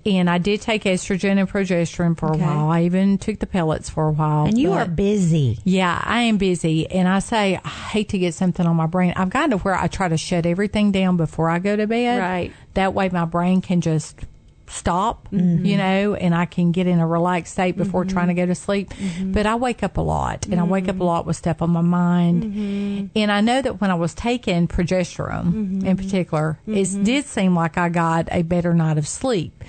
And 0.06 0.30
I 0.30 0.38
did 0.38 0.60
take 0.60 0.84
estrogen 0.84 1.38
and 1.38 1.50
progesterone 1.50 2.16
for 2.16 2.30
Okay. 2.30 2.42
a 2.42 2.46
while. 2.46 2.68
I 2.68 2.84
even 2.84 3.18
took 3.18 3.40
the 3.40 3.46
pellets 3.46 3.90
for 3.90 4.08
a 4.08 4.12
while. 4.12 4.46
And 4.46 4.56
you 4.56 4.72
are 4.72 4.86
busy. 4.86 5.58
Yeah, 5.64 6.00
I 6.02 6.22
am 6.22 6.38
busy, 6.38 6.88
and 6.90 7.08
I 7.08 7.18
say 7.18 7.60
I 7.62 7.68
hate 7.68 8.10
to 8.10 8.18
get 8.18 8.34
something 8.34 8.64
on 8.64 8.76
my 8.76 8.86
brain. 8.86 9.12
I've 9.16 9.30
gotten 9.30 9.50
to 9.50 9.58
where 9.58 9.74
I 9.74 9.88
try 9.88 10.08
to 10.08 10.16
shut 10.16 10.46
everything 10.46 10.92
down 10.92 11.16
before 11.16 11.50
I 11.50 11.58
go 11.58 11.74
to 11.76 11.86
bed. 11.86 12.20
Right. 12.20 12.52
That 12.74 12.94
way, 12.94 13.08
my 13.08 13.24
brain 13.24 13.60
can 13.60 13.80
just 13.80 14.16
stop, 14.68 15.28
mm-hmm. 15.30 15.64
you 15.64 15.76
know, 15.76 16.14
and 16.14 16.34
I 16.34 16.44
can 16.44 16.72
get 16.72 16.88
in 16.88 16.98
a 16.98 17.06
relaxed 17.06 17.52
state 17.52 17.76
before 17.76 18.04
mm-hmm. 18.04 18.16
trying 18.16 18.28
to 18.28 18.34
go 18.34 18.46
to 18.46 18.54
sleep. 18.54 18.90
Mm-hmm. 18.90 19.32
But 19.32 19.46
I 19.46 19.54
wake 19.54 19.82
up 19.82 19.96
a 19.96 20.00
lot, 20.00 20.46
and 20.46 20.60
I 20.60 20.64
wake 20.64 20.88
up 20.88 20.98
a 21.00 21.04
lot 21.04 21.24
with 21.26 21.36
stuff 21.36 21.62
on 21.62 21.70
my 21.70 21.82
mind. 21.82 23.10
And 23.14 23.32
I 23.32 23.40
know 23.40 23.62
that 23.62 23.80
when 23.80 23.90
I 23.90 23.94
was 23.94 24.14
taking 24.14 24.68
progesterone, 24.68 25.84
in 25.84 25.96
particular, 25.96 26.58
it 26.66 27.04
did 27.04 27.26
seem 27.26 27.54
like 27.54 27.78
I 27.78 27.88
got 27.88 28.28
a 28.30 28.42
better 28.42 28.74
night 28.74 28.98
of 28.98 29.06
sleep. 29.06 29.64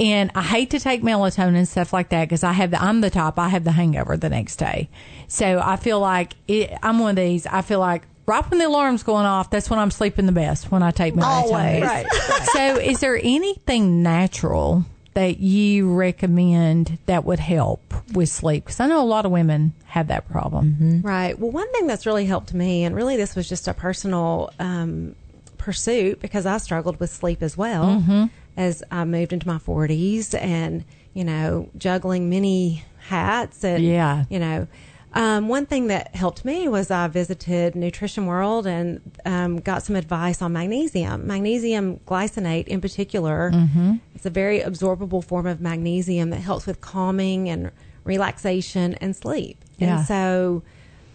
And 0.00 0.32
I 0.34 0.42
hate 0.42 0.70
to 0.70 0.80
take 0.80 1.02
melatonin 1.02 1.56
and 1.56 1.68
stuff 1.68 1.92
like 1.92 2.08
that 2.08 2.24
because 2.24 2.42
I 2.42 2.52
have 2.52 2.70
the 2.70 2.82
I'm 2.82 3.02
the 3.02 3.10
top. 3.10 3.38
I 3.38 3.48
have 3.50 3.64
the 3.64 3.72
hangover 3.72 4.16
the 4.16 4.30
next 4.30 4.56
day, 4.56 4.88
so 5.28 5.60
I 5.62 5.76
feel 5.76 6.00
like 6.00 6.32
it, 6.48 6.72
I'm 6.82 6.98
one 6.98 7.10
of 7.10 7.16
these. 7.16 7.46
I 7.46 7.60
feel 7.60 7.80
like 7.80 8.04
right 8.26 8.48
when 8.50 8.58
the 8.58 8.66
alarm's 8.66 9.02
going 9.02 9.26
off, 9.26 9.50
that's 9.50 9.68
when 9.68 9.78
I'm 9.78 9.90
sleeping 9.90 10.24
the 10.24 10.32
best 10.32 10.70
when 10.70 10.82
I 10.82 10.90
take 10.90 11.14
melatonin. 11.14 11.22
Always. 11.24 11.82
Right. 11.82 12.06
So, 12.54 12.76
is 12.76 13.00
there 13.00 13.20
anything 13.22 14.02
natural 14.02 14.86
that 15.14 15.38
you 15.40 15.92
recommend 15.92 16.98
that 17.06 17.24
would 17.24 17.40
help 17.40 17.92
with 18.14 18.30
sleep? 18.30 18.64
Because 18.64 18.80
I 18.80 18.86
know 18.86 19.02
a 19.02 19.04
lot 19.04 19.26
of 19.26 19.32
women 19.32 19.74
have 19.84 20.06
that 20.08 20.30
problem. 20.30 21.02
Right. 21.02 21.38
Well, 21.38 21.50
one 21.50 21.70
thing 21.72 21.86
that's 21.86 22.06
really 22.06 22.24
helped 22.24 22.54
me, 22.54 22.84
and 22.84 22.96
really 22.96 23.16
this 23.16 23.36
was 23.36 23.48
just 23.48 23.68
a 23.68 23.74
personal 23.74 24.50
um, 24.58 25.14
pursuit 25.64 26.20
because 26.20 26.46
I 26.46 26.56
struggled 26.58 26.98
with 27.00 27.10
sleep 27.10 27.42
as 27.42 27.56
well 27.56 27.84
Mm-hmm. 28.00 28.24
as 28.56 28.82
I 28.90 29.04
moved 29.04 29.32
into 29.32 29.46
my 29.46 29.58
40s 29.58 30.34
and, 30.40 30.84
you 31.14 31.22
know, 31.24 31.68
juggling 31.76 32.28
many 32.30 32.84
hats. 33.08 33.62
And, 33.64 33.84
Yeah. 33.84 34.24
you 34.30 34.38
know, 34.38 34.66
um, 35.12 35.48
one 35.48 35.66
thing 35.66 35.88
that 35.88 36.14
helped 36.14 36.44
me 36.44 36.68
was 36.68 36.90
I 36.90 37.08
visited 37.08 37.74
Nutrition 37.74 38.26
World 38.26 38.66
and 38.66 39.00
um, 39.26 39.58
got 39.60 39.82
some 39.82 39.96
advice 39.96 40.40
on 40.40 40.52
magnesium. 40.52 41.26
Magnesium 41.26 41.98
glycinate, 42.06 42.66
in 42.68 42.80
particular, 42.80 43.50
Mm-hmm. 43.52 43.94
it's 44.14 44.24
a 44.26 44.30
very 44.30 44.60
absorbable 44.60 45.22
form 45.24 45.46
of 45.46 45.60
magnesium 45.60 46.30
that 46.30 46.40
helps 46.40 46.66
with 46.66 46.80
calming 46.80 47.48
and 47.48 47.70
relaxation 48.04 48.94
and 49.00 49.14
sleep. 49.16 49.56
Yeah. 49.78 49.98
And 49.98 50.06
so, 50.06 50.62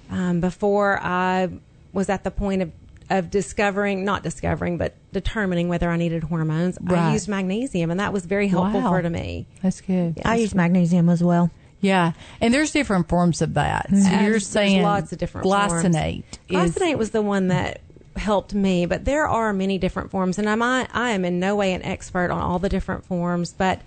um, 0.10 0.40
before 0.40 1.00
I 1.02 1.50
was 1.94 2.10
at 2.10 2.24
the 2.24 2.32
point 2.32 2.62
of, 2.62 2.72
of 3.10 3.30
discovering, 3.30 4.04
not 4.04 4.24
discovering, 4.24 4.78
but 4.78 4.96
determining 5.14 5.68
whether 5.70 5.90
I 5.90 5.98
needed 5.98 6.24
hormones, 6.24 6.78
I 6.88 7.14
used 7.14 7.28
magnesium, 7.28 7.92
and 7.92 8.00
that 8.00 8.12
was 8.14 8.26
very 8.26 8.48
helpful 8.48 8.82
Wow. 8.82 8.90
for 8.90 9.02
to 9.02 9.10
me. 9.10 9.46
That's 9.62 9.82
good. 9.82 10.20
I 10.26 10.36
use 10.38 10.56
magnesium 10.56 11.10
as 11.10 11.24
well. 11.24 11.52
Yeah, 11.82 12.14
and 12.42 12.52
there's 12.54 12.72
different 12.72 13.08
forms 13.10 13.42
of 13.44 13.54
that. 13.56 13.88
So 13.90 13.96
And 14.08 14.26
you're 14.26 14.40
saying 14.40 14.82
lots 14.82 15.12
of 15.12 15.20
different 15.20 15.46
forms. 15.46 15.72
glycinate. 15.72 16.24
Is, 16.50 16.76
Glycinate 16.76 16.98
was 16.98 17.12
the 17.12 17.22
one 17.22 17.50
that 17.50 17.82
helped 18.16 18.56
me, 18.56 18.86
but 18.88 19.06
there 19.06 19.28
are 19.28 19.54
many 19.54 19.78
different 19.78 20.10
forms, 20.10 20.40
and 20.40 20.50
I'm 20.50 20.64
I, 20.64 20.88
I 20.94 21.12
am 21.12 21.26
in 21.26 21.40
no 21.40 21.56
way 21.56 21.74
an 21.74 21.84
expert 21.84 22.32
on 22.32 22.42
all 22.42 22.58
the 22.58 22.70
different 22.70 23.06
forms, 23.06 23.54
but 23.54 23.82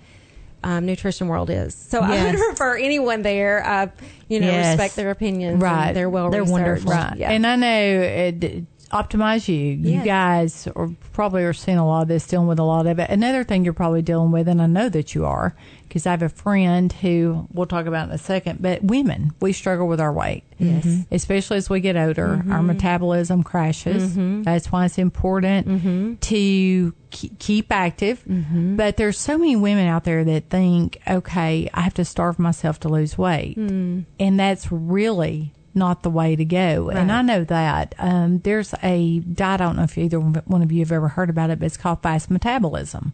um, 0.63 0.85
Nutrition 0.85 1.27
World 1.29 1.49
is. 1.49 1.73
So 1.73 1.99
I 1.99 2.09
would 2.23 2.33
Yes. 2.35 2.49
refer 2.51 2.77
anyone 2.77 3.21
there. 3.21 3.65
I, 3.65 3.89
you 4.27 4.39
know, 4.39 4.47
Yes. 4.47 4.73
respect 4.77 4.95
their 4.97 5.09
opinions. 5.09 5.61
Right. 5.61 5.87
and 5.87 5.97
they're 5.97 6.09
well 6.09 6.29
They're 6.29 6.41
researched. 6.41 6.51
wonderful. 6.85 6.91
Right. 6.91 7.13
Yeah. 7.17 7.31
And 7.31 7.47
I 7.47 7.55
know 7.55 7.67
it, 8.01 8.63
Optimize 8.91 9.47
You, 9.47 9.55
you 9.55 9.91
Yes. 9.91 10.05
guys 10.05 10.67
are 10.75 10.89
probably 11.13 11.43
are 11.43 11.53
seeing 11.53 11.77
a 11.77 11.85
lot 11.85 12.01
of 12.01 12.07
this, 12.07 12.25
dealing 12.25 12.47
with 12.47 12.59
a 12.59 12.63
lot 12.63 12.87
of 12.87 12.97
it. 12.99 13.09
Another 13.09 13.43
thing 13.43 13.63
you're 13.63 13.73
probably 13.73 14.01
dealing 14.01 14.31
with, 14.31 14.47
and 14.47 14.61
I 14.61 14.65
know 14.65 14.89
that 14.89 15.13
you 15.13 15.25
are, 15.25 15.55
because 15.87 16.07
I 16.07 16.11
have 16.11 16.21
a 16.21 16.29
friend 16.29 16.91
who 16.91 17.47
we'll 17.51 17.65
talk 17.65 17.85
about 17.85 18.07
in 18.09 18.15
a 18.15 18.17
second, 18.17 18.61
but 18.61 18.83
women, 18.83 19.31
we 19.41 19.53
struggle 19.53 19.87
with 19.87 19.99
our 19.99 20.13
weight. 20.13 20.43
Yes. 20.57 20.85
Mm-hmm. 20.85 21.13
Especially 21.13 21.57
as 21.57 21.69
we 21.69 21.79
get 21.79 21.97
older, 21.97 22.27
our 22.27 22.39
mm-hmm. 22.39 22.67
metabolism 22.67 23.43
crashes. 23.43 24.11
Mm-hmm. 24.11 24.43
That's 24.43 24.71
why 24.71 24.85
it's 24.85 24.97
important 24.97 26.21
to 26.21 26.91
ke- 27.11 27.39
keep 27.39 27.71
active. 27.71 28.23
But 28.27 28.97
there's 28.97 29.17
so 29.17 29.37
many 29.37 29.55
women 29.55 29.87
out 29.87 30.03
there 30.03 30.23
that 30.23 30.49
think, 30.49 30.99
okay, 31.07 31.69
I 31.73 31.81
have 31.81 31.93
to 31.95 32.05
starve 32.05 32.39
myself 32.39 32.79
to 32.81 32.89
lose 32.89 33.17
weight. 33.17 33.57
Mm. 33.57 34.05
And 34.19 34.39
that's 34.39 34.71
really 34.71 35.53
not 35.73 36.03
the 36.03 36.09
way 36.09 36.35
to 36.35 36.45
go. 36.45 36.89
And 36.89 37.11
I 37.11 37.21
know 37.21 37.43
that. 37.43 37.95
Um, 37.97 38.39
there's 38.39 38.73
a 38.83 39.19
diet, 39.19 39.61
I 39.61 39.65
don't 39.65 39.75
know 39.77 39.83
if 39.83 39.97
either 39.97 40.19
one 40.19 40.61
of 40.61 40.71
you 40.71 40.79
have 40.79 40.91
ever 40.91 41.09
heard 41.09 41.29
about 41.29 41.49
it, 41.49 41.59
but 41.59 41.65
it's 41.65 41.77
called 41.77 42.01
fast 42.01 42.29
metabolism. 42.29 43.13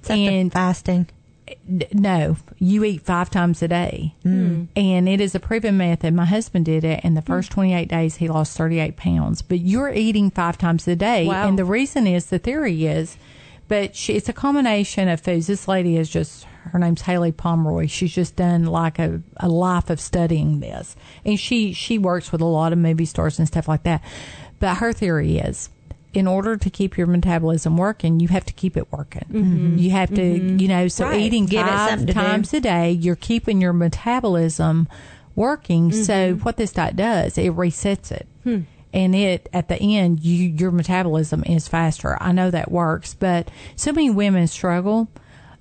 Is 0.00 0.08
the 0.08 0.50
fasting? 0.50 1.08
No, 1.92 2.36
you 2.58 2.84
eat 2.84 3.02
five 3.02 3.28
times 3.30 3.62
a 3.62 3.68
day. 3.68 4.14
Mm. 4.24 4.68
And 4.74 5.08
it 5.08 5.20
is 5.20 5.34
a 5.34 5.40
proven 5.40 5.76
method. 5.76 6.14
My 6.14 6.24
husband 6.24 6.64
did 6.64 6.84
it. 6.84 7.04
In 7.04 7.14
the 7.14 7.22
first 7.22 7.50
28 7.50 7.88
days, 7.88 8.16
he 8.16 8.28
lost 8.28 8.56
38 8.56 8.96
pounds. 8.96 9.42
But 9.42 9.60
you're 9.60 9.92
eating 9.92 10.30
five 10.30 10.56
times 10.56 10.86
a 10.88 10.96
day. 10.96 11.26
Wow. 11.26 11.48
And 11.48 11.58
the 11.58 11.64
reason 11.64 12.06
is 12.06 12.26
the 12.26 12.38
theory 12.38 12.86
is, 12.86 13.16
but 13.72 13.96
she, 13.96 14.12
it's 14.16 14.28
a 14.28 14.34
combination 14.34 15.08
of 15.08 15.18
foods. 15.18 15.46
This 15.46 15.66
lady 15.66 15.96
is 15.96 16.10
just, 16.10 16.44
her 16.72 16.78
name's 16.78 17.00
Haylie 17.04 17.34
Pomroy. 17.34 17.86
She's 17.86 18.12
just 18.12 18.36
done 18.36 18.66
like 18.66 18.98
a, 18.98 19.22
a 19.38 19.48
life 19.48 19.88
of 19.88 19.98
studying 19.98 20.60
this. 20.60 20.94
And 21.24 21.40
she, 21.40 21.72
she 21.72 21.96
works 21.96 22.30
with 22.32 22.42
a 22.42 22.44
lot 22.44 22.74
of 22.74 22.78
movie 22.78 23.06
stars 23.06 23.38
and 23.38 23.48
stuff 23.48 23.68
like 23.68 23.84
that. 23.84 24.02
But 24.58 24.76
her 24.76 24.92
theory 24.92 25.38
is, 25.38 25.70
in 26.12 26.26
order 26.26 26.58
to 26.58 26.68
keep 26.68 26.98
your 26.98 27.06
metabolism 27.06 27.78
working, 27.78 28.20
you 28.20 28.28
have 28.28 28.44
to 28.44 28.52
keep 28.52 28.76
it 28.76 28.92
working. 28.92 29.24
You 29.78 29.90
have 29.92 30.12
to, 30.16 30.22
you 30.22 30.68
know, 30.68 30.86
so 30.88 31.06
Right. 31.06 31.22
eating 31.22 31.46
Give 31.46 31.64
five 31.64 32.00
times 32.14 32.52
a 32.52 32.60
day, 32.60 32.90
you're 32.90 33.16
keeping 33.16 33.62
your 33.62 33.72
metabolism 33.72 34.86
working. 35.34 35.92
So 35.92 36.34
what 36.42 36.58
this 36.58 36.72
diet 36.72 36.96
does, 36.96 37.38
it 37.38 37.52
resets 37.56 38.12
it. 38.12 38.28
And 38.92 39.14
it 39.14 39.48
at 39.52 39.68
the 39.68 39.76
end, 39.76 40.20
you 40.20 40.48
your 40.48 40.70
metabolism 40.70 41.44
is 41.44 41.66
faster. 41.68 42.16
I 42.20 42.32
know 42.32 42.50
that 42.50 42.70
works, 42.70 43.14
but 43.14 43.50
so 43.76 43.92
many 43.92 44.10
women 44.10 44.46
struggle 44.46 45.08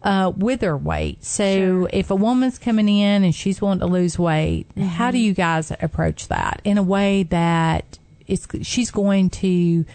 uh, 0.03 0.33
with 0.35 0.59
their 0.59 0.75
weight. 0.75 1.23
So 1.23 1.87
if 1.93 2.11
a 2.11 2.15
woman's 2.15 2.57
coming 2.59 2.89
in 2.89 3.23
and 3.23 3.33
she's 3.33 3.61
wanting 3.61 3.81
to 3.87 3.93
lose 3.93 4.19
weight, 4.19 4.67
how 4.77 5.11
do 5.11 5.17
you 5.17 5.33
guys 5.33 5.71
approach 5.79 6.27
that 6.27 6.59
in 6.63 6.77
a 6.77 6.83
way 6.83 7.23
that 7.23 7.99
it's 8.27 8.47
she's 8.63 8.91
going 8.91 9.29
to 9.29 9.85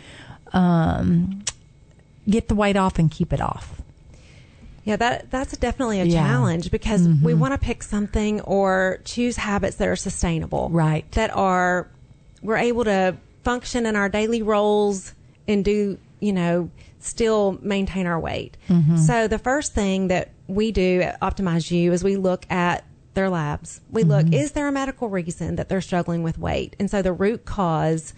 um, 0.52 1.44
get 2.28 2.48
the 2.48 2.54
weight 2.54 2.76
off 2.76 2.98
and 2.98 3.10
keep 3.10 3.32
it 3.32 3.40
off? 3.40 3.82
Yeah, 4.84 4.96
that 4.96 5.30
that's 5.30 5.56
definitely 5.56 6.00
a 6.00 6.04
Yeah. 6.04 6.20
Mm-hmm. 6.20 6.26
challenge 6.32 6.70
because 6.70 7.08
we 7.08 7.34
want 7.34 7.52
to 7.54 7.58
pick 7.58 7.82
something 7.82 8.40
or 8.42 9.00
choose 9.04 9.36
habits 9.36 9.76
that 9.76 9.88
are 9.88 9.96
sustainable. 9.96 10.68
Right. 10.70 11.10
That 11.12 11.36
are 11.36 11.88
we're 12.40 12.56
able 12.58 12.84
to 12.84 13.16
function 13.46 13.86
in 13.86 13.94
our 13.94 14.08
daily 14.08 14.42
roles 14.42 15.14
and 15.46 15.64
do, 15.64 15.96
you 16.18 16.32
know, 16.32 16.68
still 16.98 17.56
maintain 17.62 18.04
our 18.04 18.18
weight. 18.18 18.56
Mm-hmm. 18.68 18.96
So 18.96 19.28
the 19.28 19.38
first 19.38 19.72
thing 19.72 20.08
that 20.08 20.32
we 20.48 20.72
do 20.72 21.00
at 21.02 21.20
Optimize 21.20 21.70
You 21.70 21.92
is 21.92 22.02
we 22.02 22.16
look 22.16 22.44
at 22.50 22.84
their 23.14 23.30
labs. 23.30 23.80
We 23.88 24.02
look, 24.02 24.32
is 24.32 24.50
there 24.50 24.66
a 24.66 24.72
medical 24.72 25.08
reason 25.08 25.54
that 25.56 25.68
they're 25.68 25.80
struggling 25.80 26.24
with 26.24 26.38
weight? 26.40 26.74
And 26.80 26.90
so 26.90 27.02
the 27.02 27.12
root 27.12 27.44
cause, 27.44 28.14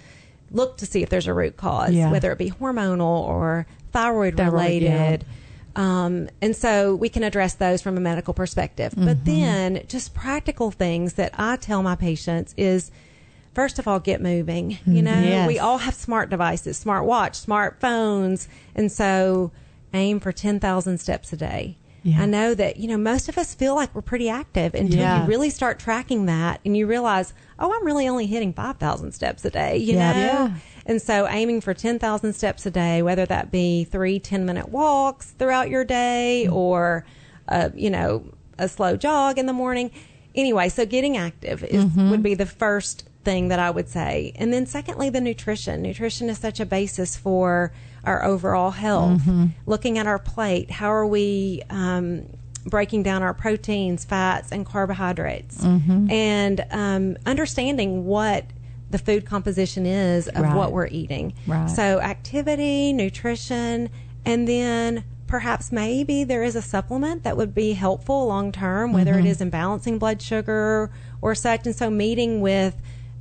look 0.50 0.78
to 0.78 0.86
see 0.86 1.02
if 1.02 1.10
there's 1.10 1.26
a 1.26 1.34
root 1.34 1.58
cause, 1.58 1.92
Yeah. 1.92 2.10
whether 2.10 2.32
it 2.32 2.38
be 2.38 2.50
hormonal 2.50 3.20
or 3.20 3.66
thyroid, 3.92 4.38
Thyroid, 4.38 4.54
related. 4.54 5.26
Um, 5.76 6.30
and 6.40 6.56
so 6.56 6.94
we 6.94 7.10
can 7.10 7.22
address 7.22 7.52
those 7.52 7.82
from 7.82 7.98
a 7.98 8.00
medical 8.00 8.32
perspective. 8.32 8.94
But 8.96 9.26
then 9.26 9.82
just 9.88 10.14
practical 10.14 10.70
things 10.70 11.12
that 11.14 11.32
I 11.36 11.56
tell 11.56 11.82
my 11.82 11.96
patients 11.96 12.54
is 12.56 12.90
first 13.54 13.78
of 13.78 13.88
all, 13.88 13.98
get 14.00 14.20
moving. 14.20 14.72
You 14.72 14.76
mm-hmm. 14.76 15.04
know, 15.04 15.20
Yes. 15.20 15.48
we 15.48 15.58
all 15.58 15.78
have 15.78 15.94
smart 15.94 16.30
devices, 16.30 16.76
smart 16.76 17.04
watch, 17.04 17.34
smartphones. 17.34 18.48
And 18.74 18.90
so 18.90 19.50
aim 19.94 20.20
for 20.20 20.32
10,000 20.32 20.98
steps 20.98 21.32
a 21.32 21.37
day. 21.37 21.78
Yeah. 22.02 22.22
I 22.22 22.26
know 22.26 22.54
that, 22.54 22.76
you 22.76 22.88
know, 22.88 22.96
most 22.96 23.28
of 23.28 23.37
us 23.37 23.54
feel 23.54 23.74
like 23.74 23.94
we're 23.94 24.02
pretty 24.02 24.28
active 24.28 24.74
until 24.74 25.00
Yeah. 25.00 25.22
you 25.22 25.28
really 25.28 25.50
start 25.50 25.78
tracking 25.78 26.26
that 26.26 26.61
and 26.64 26.76
you 26.76 26.87
realize, 26.87 27.34
oh, 27.58 27.72
I'm 27.74 27.84
really 27.84 28.06
only 28.06 28.26
hitting 28.26 28.52
5,000 28.52 29.12
steps 29.12 29.44
a 29.44 29.50
day, 29.50 29.76
you 29.76 29.94
Yeah. 29.94 30.12
know? 30.12 30.18
Yeah. 30.18 30.50
And 30.87 31.02
so 31.02 31.26
aiming 31.28 31.61
for 31.61 31.74
10,000 31.74 32.32
steps 32.34 32.64
a 32.64 32.70
day, 32.70 33.02
whether 33.02 33.26
that 33.26 33.50
be 33.50 33.84
three 33.84 34.18
10 34.18 34.46
minute 34.46 34.68
walks 34.70 35.32
throughout 35.38 35.68
your 35.68 35.84
day 35.84 36.44
mm-hmm. 36.46 36.56
or, 36.56 37.04
uh, 37.48 37.70
you 37.74 37.90
know, 37.90 38.24
a 38.58 38.68
slow 38.68 38.96
jog 38.96 39.38
in 39.38 39.46
the 39.46 39.52
morning. 39.52 39.90
Anyway, 40.34 40.68
so 40.68 40.87
getting 40.87 41.16
active 41.16 41.64
is, 41.64 41.84
mm-hmm. 41.84 42.11
would 42.11 42.22
be 42.22 42.34
the 42.34 42.46
first 42.46 43.07
thing 43.24 43.48
that 43.48 43.59
I 43.59 43.70
would 43.70 43.88
say. 43.88 44.33
And 44.37 44.52
then 44.52 44.66
secondly, 44.66 45.11
the 45.11 45.20
nutrition. 45.20 45.83
Nutrition 45.83 46.28
is 46.31 46.38
such 46.38 46.61
a 46.61 46.66
basis 46.66 47.16
for 47.16 47.72
our 48.04 48.24
overall 48.24 48.70
health. 48.70 49.20
Looking 49.66 49.98
at 49.98 50.07
our 50.07 50.18
plate, 50.18 50.70
how 50.70 50.88
are 50.92 51.07
we, 51.07 51.62
um, 51.70 52.26
breaking 52.64 53.02
down 53.02 53.22
our 53.22 53.33
proteins, 53.35 54.04
fats, 54.04 54.52
and 54.52 54.64
carbohydrates, 54.66 55.62
and 55.64 56.64
um, 56.70 57.16
understanding 57.26 58.04
what 58.04 58.44
the 58.90 58.98
food 58.98 59.24
composition 59.26 59.85
is 59.87 60.28
of 60.28 60.42
Right. 60.42 60.54
what 60.57 60.72
we're 60.72 60.87
eating. 60.88 61.35
Right. 61.46 61.68
So, 61.68 62.00
activity, 62.00 62.92
nutrition, 62.92 63.90
and 64.24 64.46
then 64.48 65.04
perhaps 65.26 65.70
maybe 65.72 66.24
there 66.24 66.42
is 66.42 66.57
a 66.57 66.62
supplement 66.62 67.22
that 67.22 67.37
would 67.37 67.54
be 67.54 67.72
helpful 67.74 68.26
long 68.26 68.50
term, 68.52 68.92
whether 68.92 69.12
Mm-hmm. 69.14 69.26
it 69.26 69.31
is 69.31 69.40
in 69.42 69.50
balancing 69.50 69.98
blood 69.98 70.20
sugar 70.22 70.90
or 71.20 71.35
such. 71.35 71.66
And 71.66 71.74
so, 71.76 71.90
meeting 71.90 72.40
with 72.40 72.76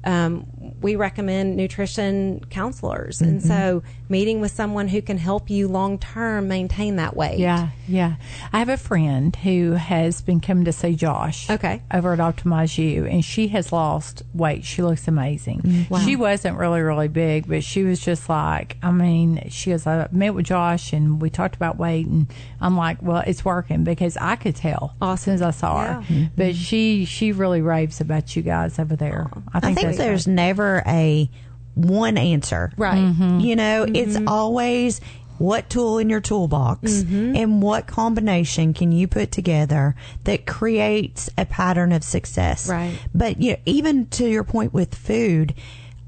um, 0.07 0.47
we 0.81 0.95
recommend 0.95 1.55
nutrition 1.55 2.45
counselors, 2.49 3.21
and 3.21 3.37
Mm-hmm. 3.41 3.47
so 3.47 3.83
meeting 4.09 4.39
with 4.41 4.51
someone 4.51 4.87
who 4.87 5.01
can 5.01 5.17
help 5.17 5.49
you 5.49 5.67
long 5.67 5.97
term 5.99 6.47
maintain 6.47 6.95
that 6.95 7.15
weight. 7.15 7.39
Yeah, 7.39 7.69
yeah. 7.87 8.15
I 8.53 8.59
have 8.59 8.69
a 8.69 8.77
friend 8.77 9.35
who 9.35 9.73
has 9.73 10.21
been 10.21 10.39
coming 10.39 10.65
to 10.65 10.71
see 10.71 10.95
Josh. 10.95 11.49
Okay. 11.49 11.81
Over 11.93 12.13
at 12.13 12.19
Optimize 12.19 12.77
You, 12.77 13.05
and 13.05 13.23
she 13.23 13.49
has 13.49 13.71
lost 13.71 14.23
weight. 14.33 14.63
She 14.65 14.81
looks 14.81 15.07
amazing. 15.07 15.87
She 16.03 16.15
wasn't 16.15 16.57
really, 16.57 16.81
really 16.81 17.07
big, 17.07 17.47
but 17.47 17.63
she 17.63 17.83
was 17.83 17.99
just 17.99 18.29
like, 18.29 18.77
I 18.81 18.91
mean, 18.91 19.47
she 19.49 19.71
was. 19.71 19.85
I 19.85 20.07
met 20.11 20.33
with 20.33 20.45
Josh 20.45 20.93
and 20.93 21.21
we 21.21 21.29
talked 21.29 21.55
about 21.55 21.77
weight, 21.77 22.07
and 22.07 22.27
I'm 22.61 22.75
like, 22.77 23.01
well, 23.01 23.23
it's 23.27 23.43
working 23.45 23.83
because 23.83 24.17
I 24.17 24.35
could 24.35 24.55
tell 24.55 24.95
as 25.01 25.21
soon 25.21 25.35
as 25.35 25.41
I 25.41 25.51
saw 25.51 25.83
her. 25.83 26.03
Yeah. 26.09 26.27
But 26.35 26.55
she 26.55 27.05
she 27.05 27.31
really 27.31 27.61
raves 27.61 28.01
about 28.01 28.35
you 28.35 28.41
guys 28.41 28.79
over 28.79 28.95
there. 28.95 29.29
I 29.53 29.57
I 29.57 29.59
think, 29.59 29.75
there's 29.75 29.97
that's 29.97 29.97
there's 29.97 30.27
never 30.57 30.83
a 30.85 31.29
one 31.75 32.17
answer. 32.17 32.71
Right. 32.77 32.97
Mm-hmm. 32.97 33.39
You 33.39 33.55
know, 33.55 33.85
it's 33.87 34.17
always 34.27 34.99
what 35.37 35.69
tool 35.69 35.99
in 35.99 36.09
your 36.09 36.21
toolbox 36.21 37.03
Mm-hmm. 37.03 37.35
and 37.35 37.61
what 37.61 37.85
combination 37.85 38.73
can 38.73 38.91
you 38.91 39.07
put 39.07 39.31
together 39.31 39.95
that 40.23 40.47
creates 40.47 41.29
a 41.37 41.45
pattern 41.45 41.91
of 41.91 42.03
success. 42.03 42.67
Right. 42.67 42.97
But 43.13 43.39
you 43.39 43.51
know, 43.51 43.57
even 43.65 44.07
to 44.07 44.27
your 44.27 44.43
point 44.43 44.73
with 44.73 44.95
food, 44.95 45.53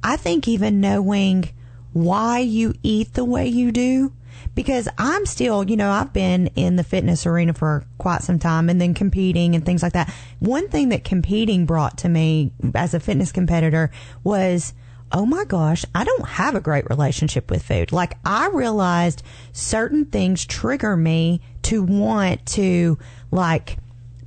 I 0.03 0.17
think 0.17 0.47
even 0.47 0.81
knowing 0.81 1.49
why 1.93 2.39
you 2.39 2.73
eat 2.81 3.13
the 3.13 3.25
way 3.25 3.47
you 3.47 3.71
do 3.71 4.13
because 4.56 4.88
I'm 4.97 5.25
still, 5.25 5.63
you 5.69 5.78
know, 5.78 5.91
I've 5.91 6.13
been 6.13 6.47
in 6.56 6.75
the 6.75 6.84
fitness 6.84 7.25
arena 7.25 7.54
for 7.54 7.86
quite 7.97 8.21
some 8.21 8.39
time 8.39 8.69
and 8.69 8.80
then 8.80 8.93
competing 8.93 9.56
and 9.56 9.65
things 9.65 9.84
like 9.84 9.93
that. 9.93 10.13
One 10.39 10.69
thing 10.69 10.89
that 10.89 11.04
competing 11.04 11.65
brought 11.65 11.97
to 11.99 12.10
me 12.10 12.52
as 12.75 12.93
a 12.93 12.99
fitness 12.99 13.32
competitor 13.32 13.91
was, 14.23 14.73
oh 15.12 15.25
my 15.25 15.43
gosh, 15.45 15.86
I 15.95 16.04
don't 16.04 16.28
have 16.28 16.56
a 16.56 16.60
great 16.60 16.89
relationship 16.89 17.49
with 17.49 17.63
food. 17.63 17.91
Like 17.91 18.17
I 18.25 18.47
realized 18.47 19.23
certain 19.52 20.06
things 20.06 20.45
trigger 20.45 20.95
me 20.95 21.41
to 21.63 21.84
want 21.84 22.45
to 22.47 22.97
like 23.32 23.78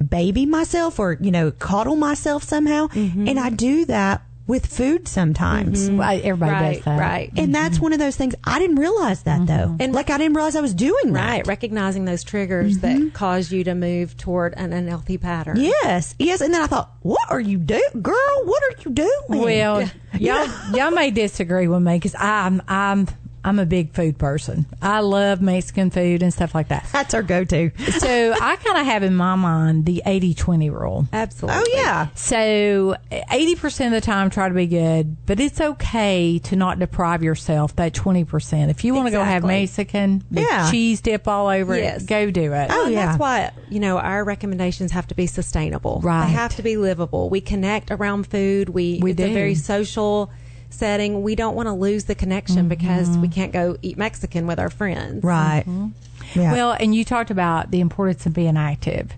baby 0.09 0.47
myself 0.47 0.99
or, 0.99 1.17
you 1.21 1.31
know, 1.31 1.51
coddle 1.51 1.97
myself 1.97 2.43
somehow. 2.43 2.89
Mm-hmm. 2.89 3.29
And 3.29 3.39
I 3.39 3.51
do 3.51 3.85
that 3.87 4.23
with 4.47 4.67
food 4.67 5.07
sometimes. 5.09 5.89
Mm-hmm. 5.89 5.99
Well, 5.99 6.21
everybody 6.23 6.53
Right. 6.53 6.75
does 6.75 6.85
that. 6.85 6.99
Right. 6.99 7.29
And 7.31 7.39
mm-hmm. 7.39 7.53
that's 7.53 7.81
one 7.81 7.93
of 7.93 7.99
those 7.99 8.17
things. 8.17 8.35
I 8.45 8.59
didn't 8.59 8.77
realize 8.77 9.23
that 9.23 9.47
though. 9.47 9.77
And 9.79 9.93
like 9.93 10.11
I 10.11 10.19
didn't 10.19 10.35
realize 10.35 10.57
I 10.57 10.61
was 10.61 10.75
doing 10.75 11.13
that. 11.13 11.23
Right, 11.33 11.47
recognizing 11.47 12.05
those 12.05 12.25
triggers 12.25 12.79
that 12.79 13.13
cause 13.15 13.53
you 13.53 13.65
to 13.65 13.75
move 13.75 14.17
toward 14.17 14.55
an 14.55 14.73
unhealthy 14.73 15.19
pattern. 15.19 15.59
Yes, 15.59 16.15
yes. 16.19 16.41
And 16.41 16.53
then 16.53 16.63
I 16.63 16.67
thought, 16.67 16.93
what 17.03 17.31
are 17.31 17.41
you 17.41 17.59
doing, 17.59 18.03
girl? 18.03 18.43
What 18.45 18.63
are 18.65 18.83
you 18.85 18.91
doing? 18.91 19.11
Well, 19.29 19.89
y'all 20.19 20.49
y'all 20.73 20.91
may 20.91 21.11
disagree 21.11 21.69
with 21.69 21.83
me 21.83 21.97
because 21.97 22.15
I'm 22.19 22.63
I'm 22.69 23.07
I'm 23.45 23.59
a 23.59 23.67
big 23.67 23.93
food 23.93 24.19
person. 24.19 24.67
I 24.81 25.01
love 25.01 25.41
Mexican 25.43 25.91
food 25.91 26.23
and 26.23 26.33
stuff 26.33 26.55
like 26.55 26.69
that. 26.69 26.87
that's 26.93 27.13
our 27.13 27.23
go-to. 27.25 27.71
So 27.99 28.33
I 28.41 28.57
kind 28.57 28.79
of 28.79 28.87
have 28.87 29.03
in 29.03 29.17
my 29.17 29.35
mind 29.35 29.85
the 29.85 30.01
80-20 30.07 30.71
rule. 30.73 31.09
Absolutely. 31.13 31.61
Oh 31.61 31.67
yeah, 31.75 32.09
So 32.15 32.95
80% 33.11 33.87
of 33.87 33.93
the 33.93 34.01
time 34.01 34.31
try 34.31 34.49
to 34.49 34.55
be 34.55 34.67
good, 34.67 35.17
but 35.27 35.41
it's 35.41 35.61
okay 35.61 36.39
to 36.41 36.57
not 36.57 36.79
deprive 36.79 37.23
yourself 37.23 37.75
that 37.77 37.93
20%. 37.95 38.71
If 38.71 38.85
you 38.85 38.95
want 38.95 39.07
to 39.09 39.11
go 39.13 39.25
have 39.25 39.45
Mexican 39.45 40.23
Yeah. 40.31 40.71
cheese 40.71 41.01
dip 41.01 41.27
all 41.27 41.49
over 41.49 41.77
Yes. 41.77 42.03
it, 42.05 42.09
go 42.09 42.31
do 42.31 42.53
it. 42.53 42.69
Oh, 42.71 42.87
yeah. 42.89 43.07
that's 43.07 43.19
why 43.19 43.51
you 43.69 43.81
know 43.81 43.99
our 43.99 44.23
recommendations 44.25 44.93
have 44.93 45.07
to 45.09 45.15
be 45.15 45.27
sustainable. 45.27 46.01
Right. 46.03 46.27
They 46.27 46.33
have 46.33 46.55
to 46.57 46.63
be 46.63 46.77
livable. 46.77 47.29
We 47.29 47.41
connect 47.41 47.91
around 47.91 48.27
food. 48.29 48.69
We, 48.69 49.01
We 49.03 49.11
it's 49.13 49.19
do. 49.19 49.27
a 49.27 49.33
very 49.35 49.55
social 49.55 50.31
setting. 50.73 51.23
We 51.23 51.35
don't 51.35 51.55
want 51.55 51.69
to 51.69 51.73
lose 51.73 52.05
the 52.05 52.15
connection 52.15 52.69
because 52.69 53.09
we 53.11 53.29
mm-hmm. 53.29 53.33
can't 53.33 53.53
go 53.53 53.77
eat 53.83 53.99
Mexican 53.99 54.47
with 54.47 54.59
our 54.59 54.71
friends. 54.71 55.23
right. 55.25 55.65
Mm-hmm. 55.67 55.89
Yeah. 56.35 56.53
Well, 56.53 56.73
and 56.73 56.95
you 56.95 57.05
talked 57.05 57.31
about 57.31 57.71
the 57.71 57.81
importance 57.81 58.25
of 58.27 58.33
being 58.33 58.57
active. 58.57 59.13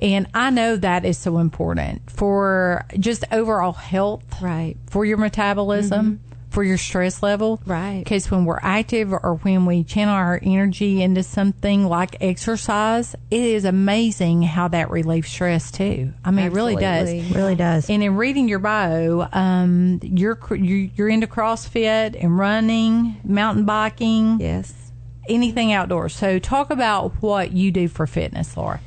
And 0.00 0.28
I 0.34 0.50
know 0.50 0.76
that 0.76 1.04
is 1.04 1.18
so 1.18 1.38
important 1.38 2.10
for 2.10 2.84
just 2.98 3.24
overall 3.32 3.72
health. 3.72 4.24
Right. 4.40 4.76
For 4.88 5.04
your 5.04 5.18
metabolism, 5.18 6.06
mm-hmm. 6.06 6.27
For 6.58 6.64
your 6.64 6.76
stress 6.76 7.22
level. 7.22 7.60
Right. 7.66 8.00
Because 8.02 8.32
when 8.32 8.44
we're 8.44 8.58
active 8.60 9.12
or 9.12 9.38
when 9.42 9.64
we 9.64 9.84
channel 9.84 10.12
our 10.12 10.40
energy 10.42 11.00
into 11.00 11.22
something 11.22 11.86
like 11.86 12.16
exercise, 12.20 13.14
it 13.30 13.40
is 13.40 13.64
amazing 13.64 14.42
how 14.42 14.66
that 14.66 14.90
relieves 14.90 15.28
stress 15.28 15.70
too. 15.70 16.12
I 16.24 16.32
mean, 16.32 16.46
it 16.46 16.52
really 16.52 16.74
does. 16.74 17.08
Absolutely. 17.10 17.36
really 17.36 17.54
does. 17.54 17.88
And 17.88 18.02
in 18.02 18.16
reading 18.16 18.48
your 18.48 18.58
bio, 18.58 19.28
um, 19.32 20.00
you're 20.02 20.36
you're 20.56 21.08
into 21.08 21.28
CrossFit 21.28 22.20
and 22.20 22.36
running, 22.36 23.18
mountain 23.22 23.64
biking, 23.64 24.40
Yes. 24.40 24.74
anything 25.28 25.72
outdoors. 25.72 26.12
So 26.16 26.40
talk 26.40 26.70
about 26.70 27.22
what 27.22 27.52
you 27.52 27.70
do 27.70 27.86
for 27.86 28.08
fitness, 28.08 28.56
Laura. 28.56 28.80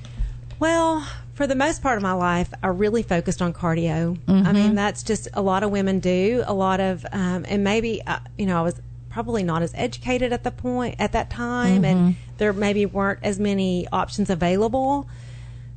Well, 0.60 1.08
for 1.34 1.48
the 1.48 1.56
most 1.56 1.82
part 1.82 1.98
of 1.98 2.04
my 2.04 2.14
life, 2.14 2.54
I 2.62 2.68
really 2.68 3.04
focused 3.04 3.42
on 3.42 3.54
cardio. 3.54 4.18
I 4.28 4.52
mean, 4.52 4.76
that's 4.76 5.04
just 5.04 5.28
a 5.34 5.42
lot 5.42 5.64
of 5.64 5.72
women 5.72 6.00
do. 6.00 6.44
A 6.46 6.54
lot 6.54 6.80
of, 6.80 7.06
um, 7.12 7.46
and 7.48 7.64
maybe 7.64 8.02
uh, 8.06 8.20
you 8.38 8.46
know, 8.46 8.60
I 8.60 8.62
was 8.62 8.80
probably 9.10 9.44
not 9.44 9.62
as 9.62 9.74
educated 9.76 10.32
at 10.34 10.44
the 10.44 10.52
point 10.52 10.96
at 11.00 11.12
that 11.14 11.30
time, 11.30 11.84
and 11.86 12.16
there 12.38 12.54
maybe 12.54 12.86
weren't 12.86 13.20
as 13.24 13.40
many 13.40 13.88
options 13.92 14.30
available. 14.30 15.08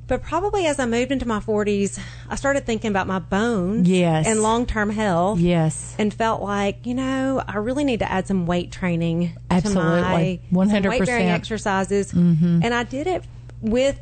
But 0.06 0.22
probably 0.22 0.66
as 0.66 0.78
I 0.78 0.84
moved 0.84 1.12
into 1.12 1.26
my 1.26 1.40
40s, 1.40 1.98
I 2.28 2.34
started 2.36 2.66
thinking 2.66 2.90
about 2.90 3.06
my 3.06 3.20
bones 3.20 3.88
Yes. 3.88 4.26
and 4.26 4.42
long 4.42 4.66
term 4.66 4.90
health. 4.90 5.38
Yes. 5.38 5.94
And 5.98 6.12
felt 6.12 6.42
like, 6.42 6.84
you 6.84 6.92
know, 6.94 7.42
I 7.48 7.56
really 7.56 7.84
need 7.84 8.00
to 8.00 8.12
add 8.12 8.26
some 8.26 8.44
weight 8.44 8.70
training 8.70 9.32
Absolutely. 9.50 10.42
to 10.50 10.54
my 10.54 10.66
100%. 10.66 10.88
weight 10.90 11.06
bearing 11.06 11.28
exercises. 11.28 12.12
And 12.12 12.74
I 12.74 12.82
did 12.82 13.06
it 13.06 13.24
with 13.62 13.98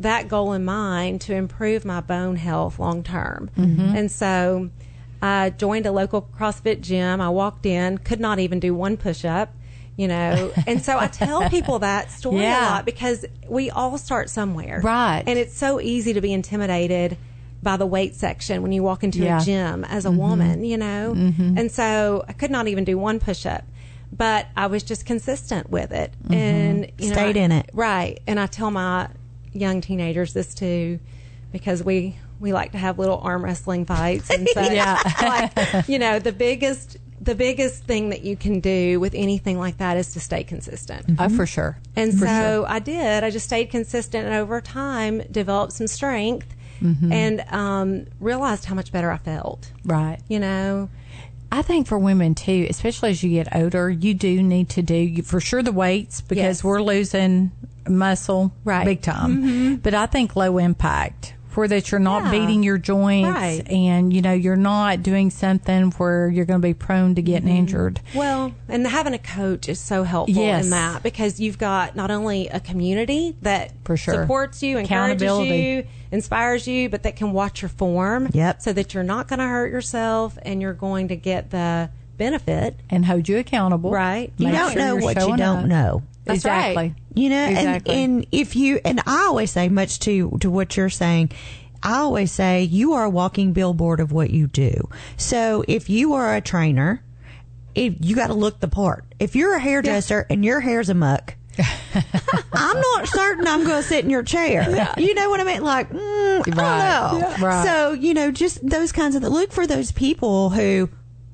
that 0.00 0.28
goal 0.28 0.52
in 0.52 0.64
mind 0.64 1.20
to 1.22 1.34
improve 1.34 1.84
my 1.84 2.00
bone 2.00 2.36
health 2.36 2.78
long 2.78 3.02
term. 3.02 3.50
Mm-hmm. 3.56 3.96
And 3.96 4.10
so 4.10 4.70
I 5.22 5.50
joined 5.50 5.86
a 5.86 5.92
local 5.92 6.22
CrossFit 6.38 6.80
gym. 6.80 7.20
I 7.20 7.28
walked 7.30 7.66
in, 7.66 7.98
could 7.98 8.20
not 8.20 8.38
even 8.38 8.60
do 8.60 8.74
one 8.74 8.96
push 8.96 9.24
up. 9.24 9.54
You 9.96 10.08
know, 10.08 10.52
and 10.66 10.82
so 10.82 10.98
I 10.98 11.06
tell 11.06 11.48
people 11.48 11.78
that 11.78 12.10
story 12.10 12.42
Yeah. 12.42 12.68
a 12.68 12.70
lot 12.72 12.84
because 12.84 13.24
we 13.48 13.70
all 13.70 13.96
start 13.96 14.28
somewhere. 14.28 14.80
Right. 14.82 15.22
And 15.24 15.38
it's 15.38 15.56
so 15.56 15.80
easy 15.80 16.14
to 16.14 16.20
be 16.20 16.32
intimidated 16.32 17.16
by 17.62 17.76
the 17.76 17.86
weight 17.86 18.16
section 18.16 18.60
when 18.62 18.72
you 18.72 18.82
walk 18.82 19.04
into 19.04 19.20
Yeah. 19.20 19.40
a 19.40 19.44
gym 19.44 19.84
as 19.84 20.04
a 20.04 20.08
mm-hmm. 20.08 20.18
woman, 20.18 20.64
you 20.64 20.76
know? 20.76 21.14
Mm-hmm. 21.16 21.56
And 21.56 21.70
so 21.70 22.24
I 22.28 22.32
could 22.32 22.50
not 22.50 22.66
even 22.66 22.82
do 22.84 22.98
one 22.98 23.20
push 23.20 23.46
up, 23.46 23.64
but 24.12 24.48
I 24.56 24.66
was 24.66 24.82
just 24.82 25.06
consistent 25.06 25.70
with 25.70 25.92
it. 25.92 26.12
And, 26.28 26.90
you 26.98 27.10
know, 27.10 27.14
Stayed 27.14 27.36
I- 27.36 27.40
in 27.40 27.52
it. 27.52 27.70
Right. 27.72 28.20
And 28.26 28.40
I 28.40 28.46
tell 28.48 28.72
my 28.72 29.08
young 29.54 29.80
teenagers 29.80 30.32
this 30.34 30.54
too, 30.54 30.98
because 31.52 31.82
we, 31.82 32.16
we 32.40 32.52
like 32.52 32.72
to 32.72 32.78
have 32.78 32.98
little 32.98 33.18
arm 33.20 33.42
wrestling 33.44 33.84
fights 33.86 34.28
and 34.30 34.46
so 34.52 34.60
Yeah. 34.70 34.98
like 35.22 35.88
you 35.88 35.98
know 35.98 36.18
the 36.18 36.32
biggest 36.32 36.98
the 37.20 37.34
biggest 37.34 37.84
thing 37.84 38.10
that 38.10 38.22
you 38.22 38.36
can 38.36 38.60
do 38.60 39.00
with 39.00 39.14
anything 39.14 39.58
like 39.58 39.78
that 39.78 39.96
is 39.96 40.12
to 40.12 40.20
stay 40.20 40.44
consistent 40.44 41.06
Oh, 41.18 41.28
for 41.30 41.46
sure. 41.46 41.78
and 41.96 42.12
so 42.12 42.66
I 42.68 42.80
did. 42.80 43.24
I 43.24 43.30
just 43.30 43.46
stayed 43.46 43.70
consistent 43.70 44.26
and 44.26 44.34
over 44.34 44.60
time 44.60 45.22
developed 45.30 45.72
some 45.72 45.86
strength 45.86 46.48
Mm-hmm. 46.82 47.12
and 47.12 47.40
um, 47.52 48.06
realized 48.20 48.64
how 48.66 48.74
much 48.74 48.90
better 48.92 49.10
I 49.10 49.16
felt. 49.16 49.70
Right. 49.84 50.18
You 50.28 50.40
know, 50.40 50.90
I 51.50 51.62
think 51.62 51.86
for 51.86 51.96
women 51.98 52.34
too, 52.34 52.66
especially 52.68 53.10
as 53.10 53.22
you 53.22 53.30
get 53.30 53.54
older, 53.56 53.88
you 53.88 54.12
do 54.12 54.42
need 54.42 54.68
to 54.70 54.82
do 54.82 55.22
for 55.22 55.40
sure 55.40 55.62
the 55.62 55.72
weights 55.72 56.20
because 56.20 56.36
Yes. 56.42 56.64
we're 56.64 56.82
losing 56.82 57.52
muscle 57.88 58.52
Right. 58.64 58.84
big 58.84 59.00
time. 59.02 59.36
Mm-hmm. 59.42 59.74
But 59.76 59.94
I 59.94 60.06
think 60.06 60.36
low 60.36 60.58
impact 60.58 61.34
where 61.54 61.68
that 61.68 61.92
you're 61.92 62.00
not 62.00 62.24
Yeah. 62.24 62.30
beating 62.32 62.64
your 62.64 62.78
joints 62.78 63.28
Right. 63.30 63.62
and 63.70 64.12
you 64.12 64.20
know 64.22 64.32
you're 64.32 64.56
not 64.56 65.04
doing 65.04 65.30
something 65.30 65.92
where 65.92 66.28
you're 66.28 66.46
going 66.46 66.60
to 66.60 66.66
be 66.66 66.74
prone 66.74 67.14
to 67.14 67.22
getting 67.22 67.48
mm-hmm. 67.48 67.58
injured. 67.58 68.00
well, 68.12 68.50
and 68.68 68.84
having 68.84 69.14
a 69.14 69.18
coach 69.18 69.68
is 69.68 69.78
so 69.78 70.02
helpful 70.02 70.34
Yes. 70.42 70.64
in 70.64 70.70
that 70.70 71.04
because 71.04 71.38
you've 71.38 71.56
got 71.58 71.94
not 71.94 72.10
only 72.10 72.48
a 72.48 72.58
community 72.58 73.36
that 73.42 73.70
For 73.84 73.96
sure. 73.96 74.14
supports 74.22 74.64
you, 74.64 74.78
encourages 74.78 75.22
Accountability. 75.22 75.58
you, 75.62 75.84
inspires 76.10 76.66
you, 76.66 76.88
but 76.88 77.04
that 77.04 77.14
can 77.14 77.32
watch 77.32 77.62
your 77.62 77.68
form. 77.68 78.30
Yep. 78.32 78.60
So 78.60 78.72
that 78.72 78.92
you're 78.92 79.04
not 79.04 79.28
going 79.28 79.38
to 79.38 79.46
hurt 79.46 79.70
yourself 79.70 80.36
and 80.42 80.60
you're 80.60 80.72
going 80.74 81.06
to 81.08 81.16
get 81.16 81.50
the 81.50 81.88
benefit. 82.16 82.80
And 82.90 83.04
hold 83.06 83.28
you 83.28 83.38
accountable, 83.38 83.90
Right. 83.92 84.32
You 84.38 84.48
Make 84.48 84.56
don't 84.56 84.72
sure 84.72 84.80
know 84.82 84.96
what 84.96 85.16
you 85.20 85.36
don't 85.36 85.40
up. 85.40 85.66
know. 85.66 86.02
That's 86.24 86.38
exactly. 86.38 86.76
right. 86.76 86.94
You 87.14 87.28
know, 87.30 87.46
Exactly. 87.46 87.94
and, 87.94 88.14
and 88.16 88.26
if 88.32 88.56
you 88.56 88.80
and 88.84 89.00
I 89.06 89.24
always 89.26 89.50
say 89.50 89.68
much 89.68 89.98
to 90.00 90.36
to 90.40 90.50
what 90.50 90.76
you're 90.76 90.90
saying. 90.90 91.30
I 91.86 91.98
always 91.98 92.32
say 92.32 92.62
you 92.62 92.94
are 92.94 93.04
a 93.04 93.10
walking 93.10 93.52
billboard 93.52 94.00
of 94.00 94.10
what 94.10 94.30
you 94.30 94.46
do. 94.46 94.88
So 95.18 95.62
if 95.68 95.90
you 95.90 96.14
are 96.14 96.34
a 96.34 96.40
trainer, 96.40 97.04
if 97.74 97.96
you 98.00 98.16
got 98.16 98.28
to 98.28 98.32
look 98.34 98.60
the 98.60 98.68
part. 98.68 99.04
If 99.18 99.36
you're 99.36 99.54
a 99.54 99.60
hairdresser 99.60 100.26
and 100.30 100.42
your 100.42 100.60
hair's 100.60 100.88
a 100.88 100.94
muck, 100.94 101.34
I'm 102.54 102.80
not 102.80 103.06
certain 103.08 103.46
I'm 103.46 103.64
going 103.64 103.82
to 103.82 103.86
sit 103.86 104.02
in 104.02 104.08
your 104.10 104.22
chair. 104.22 104.62
You 104.96 105.14
know 105.14 105.28
what 105.28 105.40
I 105.40 105.44
mean? 105.44 105.62
Like, 105.62 105.90
mm, 105.90 106.40
I 106.40 106.42
don't 106.42 106.56
know. 106.56 107.18
Yeah. 107.18 107.44
Right. 107.44 107.64
So 107.66 107.92
you 107.92 108.14
know, 108.14 108.30
just 108.30 108.66
those 108.66 108.90
kinds 108.90 109.14
of 109.14 109.22
look 109.22 109.52
for 109.52 109.66
those 109.66 109.92
people 109.92 110.48
who 110.50 110.88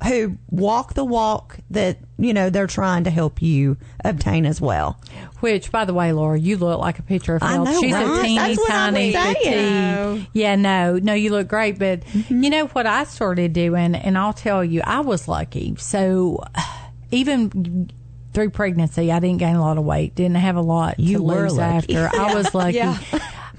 who 0.06 0.36
walk 0.50 0.94
the 0.94 1.04
walk 1.04 1.58
that 1.70 1.98
you 2.18 2.32
know 2.34 2.50
they're 2.50 2.66
trying 2.66 3.04
to 3.04 3.10
help 3.10 3.40
you 3.42 3.76
obtain 4.04 4.46
as 4.46 4.60
well. 4.60 4.98
Which, 5.40 5.70
by 5.72 5.84
the 5.84 5.94
way, 5.94 6.12
Laura, 6.12 6.38
you 6.38 6.56
look 6.58 6.78
like 6.80 6.98
a 6.98 7.02
picture 7.02 7.34
of 7.34 7.42
I 7.42 7.52
health. 7.52 7.68
know, 7.68 7.80
She's 7.80 7.92
right? 7.92 8.06
a 8.18 8.22
teeny 8.22 8.54
That's 8.54 8.66
tiny 8.68 9.12
petite. 9.12 10.28
Yeah, 10.32 10.56
no, 10.56 10.98
no, 10.98 11.14
you 11.14 11.30
look 11.30 11.48
great. 11.48 11.78
But 11.78 12.00
Mm-hmm. 12.00 12.42
you 12.44 12.50
know 12.50 12.66
what 12.68 12.86
I 12.86 13.04
started 13.04 13.52
doing, 13.52 13.94
and 13.94 14.18
I'll 14.18 14.32
tell 14.34 14.62
you, 14.64 14.82
I 14.84 15.00
was 15.00 15.28
lucky. 15.28 15.74
So 15.78 16.42
even 17.10 17.90
through 18.32 18.50
pregnancy, 18.50 19.10
I 19.10 19.18
didn't 19.18 19.38
gain 19.38 19.56
a 19.56 19.60
lot 19.60 19.78
of 19.78 19.84
weight. 19.84 20.14
Didn't 20.14 20.36
have 20.36 20.56
a 20.56 20.60
lot 20.60 21.00
You 21.00 21.18
to 21.18 21.22
were 21.22 21.42
lose 21.42 21.56
lucky. 21.56 21.96
after. 21.96 22.16
I 22.20 22.34
was 22.34 22.54
lucky. 22.54 22.76
Yeah. 22.76 22.98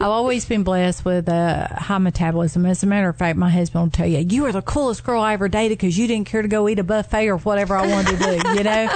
I've 0.01 0.07
always 0.07 0.45
been 0.45 0.63
blessed 0.63 1.05
with 1.05 1.29
a 1.29 1.67
high 1.77 1.99
metabolism. 1.99 2.65
As 2.65 2.81
a 2.81 2.87
matter 2.87 3.07
of 3.09 3.17
fact, 3.17 3.37
my 3.37 3.51
husband 3.51 3.83
will 3.83 3.91
tell 3.91 4.07
you, 4.07 4.17
you 4.17 4.45
are 4.45 4.51
the 4.51 4.63
coolest 4.63 5.03
girl 5.03 5.21
I 5.21 5.33
ever 5.33 5.47
dated 5.47 5.77
because 5.77 5.95
you 5.95 6.07
didn't 6.07 6.25
care 6.25 6.41
to 6.41 6.47
go 6.47 6.67
eat 6.67 6.79
a 6.79 6.83
buffet 6.83 7.27
or 7.27 7.37
whatever 7.37 7.75
I 7.75 7.85
wanted 7.85 8.17
to 8.17 8.39
do, 8.41 8.49
you 8.57 8.63
know? 8.63 8.89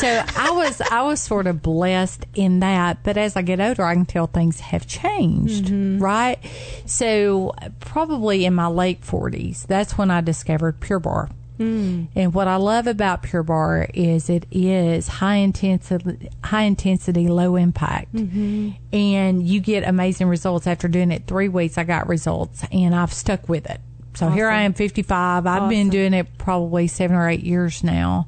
So 0.00 0.24
I 0.36 0.50
was, 0.50 0.80
I 0.80 1.02
was 1.02 1.22
sort 1.22 1.46
of 1.46 1.62
blessed 1.62 2.26
in 2.34 2.58
that. 2.58 3.04
But 3.04 3.16
as 3.16 3.36
I 3.36 3.42
get 3.42 3.60
older, 3.60 3.84
I 3.84 3.94
can 3.94 4.04
tell 4.04 4.26
things 4.26 4.58
have 4.58 4.88
changed, 4.88 5.66
mm-hmm. 5.66 6.02
right? 6.02 6.38
So 6.86 7.54
probably 7.78 8.44
in 8.44 8.54
my 8.54 8.66
late 8.66 9.02
40s, 9.02 9.64
that's 9.64 9.96
when 9.96 10.10
I 10.10 10.22
discovered 10.22 10.80
Pure 10.80 11.00
Barre. 11.00 11.30
Mm. 11.58 12.08
And 12.14 12.34
what 12.34 12.48
I 12.48 12.56
love 12.56 12.86
about 12.86 13.22
Pure 13.22 13.42
Barre 13.44 13.90
is 13.94 14.30
it 14.30 14.46
is 14.50 15.08
high 15.08 15.36
intensity, 15.36 16.30
high 16.44 16.62
intensity, 16.62 17.28
low 17.28 17.56
impact, 17.56 18.14
mm-hmm. 18.14 18.70
and 18.92 19.46
you 19.46 19.60
get 19.60 19.86
amazing 19.86 20.28
results. 20.28 20.66
After 20.66 20.88
doing 20.88 21.10
it 21.10 21.26
three 21.26 21.48
weeks, 21.48 21.78
I 21.78 21.84
got 21.84 22.08
results, 22.08 22.64
and 22.70 22.94
I've 22.94 23.12
stuck 23.12 23.48
with 23.48 23.66
it. 23.66 23.80
So 24.14 24.30
here 24.30 24.48
I 24.48 24.62
am, 24.62 24.72
55. 24.72 25.46
I've 25.46 25.68
been 25.68 25.90
doing 25.90 26.12
it 26.12 26.38
probably 26.38 26.88
seven 26.88 27.16
or 27.16 27.28
eight 27.28 27.44
years 27.44 27.84
now. 27.84 28.26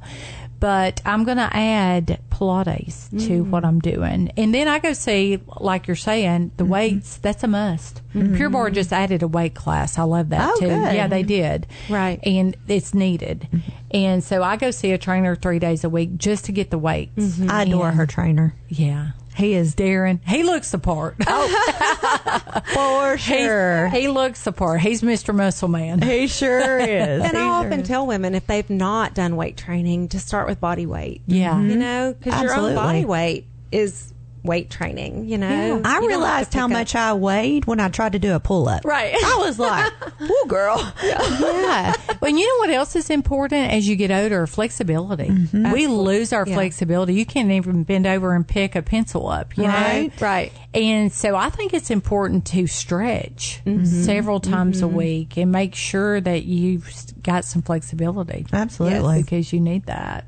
But 0.61 1.01
I'm 1.07 1.25
going 1.25 1.39
to 1.39 1.49
add 1.57 2.21
Pilates 2.31 3.09
to 3.27 3.45
what 3.45 3.65
I'm 3.65 3.81
doing. 3.81 4.31
And 4.37 4.55
then 4.55 4.69
I 4.69 4.79
go 4.79 4.93
see, 4.93 5.39
like 5.59 5.87
you're 5.87 5.97
saying, 5.97 6.53
the 6.59 6.65
mm-hmm. 6.65 6.73
weights, 6.73 7.17
that's 7.17 7.43
a 7.43 7.49
must. 7.49 8.03
Mm-hmm. 8.15 8.37
Pure 8.37 8.51
Barre 8.51 8.71
just 8.71 8.93
added 8.93 9.23
a 9.23 9.29
weight 9.29 9.55
class. 9.55 9.99
I 9.99 10.03
love 10.03 10.29
that 10.29 10.51
Oh, 10.53 10.61
too. 10.61 10.67
good. 10.69 10.95
Yeah, 10.95 11.07
they 11.07 11.23
did. 11.23 11.67
Right. 11.89 12.21
And 12.25 12.57
it's 12.69 12.93
needed. 12.93 13.49
Mm-hmm. 13.51 13.71
And 13.93 14.23
so 14.23 14.43
I 14.43 14.57
go 14.57 14.71
see 14.71 14.93
a 14.93 14.99
trainer 14.99 15.35
three 15.35 15.59
days 15.59 15.83
a 15.83 15.89
week 15.89 16.17
just 16.17 16.45
to 16.45 16.53
get 16.53 16.71
the 16.71 16.79
weights. 16.79 17.41
I 17.41 17.63
adore 17.63 17.89
And- 17.89 17.97
her 17.97 18.07
trainer. 18.07 18.55
Yeah. 18.69 19.13
He 19.37 19.55
is 19.55 19.75
Darren, 19.75 20.21
he 20.27 20.43
looks 20.43 20.71
the 20.71 20.79
part. 20.79 21.17
Oh. 21.27 22.61
for 22.75 23.17
sure. 23.19 23.89
He, 23.89 24.09
looks 24.09 24.45
the 24.45 24.53
part. 24.53 24.81
He's 24.81 25.03
Mr. 25.03 25.35
Muscle 25.35 25.69
Man. 25.69 26.03
He 26.03 26.27
sure 26.27 26.79
is. 26.81 27.23
And 27.23 27.33
He 27.33 27.39
I 27.39 27.41
sure 27.41 27.43
often 27.43 27.81
is. 27.81 27.89
tell 27.89 28.07
women 28.07 28.35
if 28.35 28.47
they've 28.47 28.69
not 28.69 29.15
done 29.15 29.37
weight 29.37 29.57
training, 29.57 30.09
to 30.09 30.19
start 30.19 30.49
with 30.49 30.61
body 30.61 30.87
weight. 30.87 31.23
Yeah. 31.27 31.61
You 31.61 31.77
know, 31.77 32.15
because 32.19 32.43
your 32.43 32.55
own 32.55 32.75
body 32.75 33.05
weight 33.05 33.47
is 33.73 34.13
weight 34.43 34.71
training, 34.71 35.27
you 35.27 35.37
know. 35.37 35.83
I 35.85 36.01
You 36.01 36.09
realized 36.09 36.55
how 36.55 36.67
pick 36.67 36.73
much 36.77 36.95
I 36.95 37.13
weighed 37.13 37.67
when 37.67 37.79
I 37.81 37.89
tried 37.89 38.13
to 38.13 38.19
do 38.19 38.35
a 38.35 38.41
pull 38.41 38.69
up. 38.69 38.85
Right. 38.85 39.15
I 39.15 39.37
was 39.39 39.59
like, 39.59 39.93
"Whoa, 40.21 40.47
girl!" 40.47 40.93
yeah. 41.05 41.95
Well, 42.21 42.31
you 42.31 42.47
know 42.47 42.59
what 42.61 42.71
else 42.71 42.97
is 42.97 43.11
important 43.11 43.73
as 43.73 43.87
you 43.89 43.97
get 43.97 44.11
older? 44.11 44.47
Flexibility. 44.47 45.29
Mm-hmm. 45.29 45.73
We 45.73 45.87
lose 45.87 46.33
our 46.33 46.47
Yeah. 46.47 46.55
flexibility. 46.55 47.15
You 47.15 47.27
can't 47.27 47.51
even 47.51 47.85
bend 47.85 48.07
over 48.07 48.35
and 48.35 48.47
pick 48.47 48.75
a 48.75 48.83
pencil 48.83 49.29
up, 49.29 49.57
you 49.57 49.65
Right. 49.65 50.13
know? 50.21 50.27
Right. 50.27 50.53
And 50.73 51.13
so 51.13 51.37
I 51.37 51.51
think 51.51 51.75
it's 51.75 51.91
important 51.91 52.47
to 52.47 52.67
stretch 52.67 53.61
Mm-hmm. 53.67 53.85
several 53.85 54.41
times 54.41 54.81
a 54.83 54.89
week 54.89 55.37
and 55.37 55.53
make 55.53 55.75
sure 55.75 56.21
that 56.21 56.45
you've 56.45 56.91
got 57.23 57.45
some 57.45 57.63
flexibility. 57.63 58.47
Absolutely. 58.53 59.23
because 59.23 59.53
you 59.53 59.61
need 59.61 59.85
that. 59.87 60.25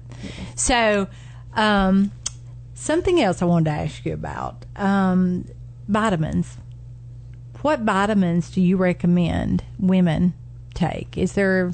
So, 0.55 1.09
um, 1.55 2.11
something 2.83 3.21
else 3.21 3.41
I 3.43 3.45
wanted 3.45 3.67
to 3.67 3.77
ask 3.77 4.05
you 4.05 4.13
about 4.13 4.65
um, 4.77 5.47
vitamins. 5.89 6.57
What 7.63 7.81
vitamins 7.81 8.51
do 8.51 8.61
you 8.61 8.77
recommend 8.77 9.63
women 9.79 10.35
take? 10.75 11.17
Is 11.17 11.35
there 11.35 11.73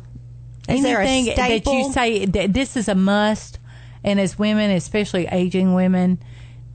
Is 0.68 0.82
there 0.82 1.00
a 1.00 1.06
anything 1.06 1.34
that 1.36 1.66
you 1.66 1.92
say 1.92 2.26
that 2.26 2.52
this 2.52 2.76
is 2.76 2.88
a 2.88 2.94
must? 2.94 3.58
And 4.04 4.20
as 4.20 4.38
women, 4.38 4.70
especially 4.70 5.26
aging 5.26 5.74
women, 5.74 6.18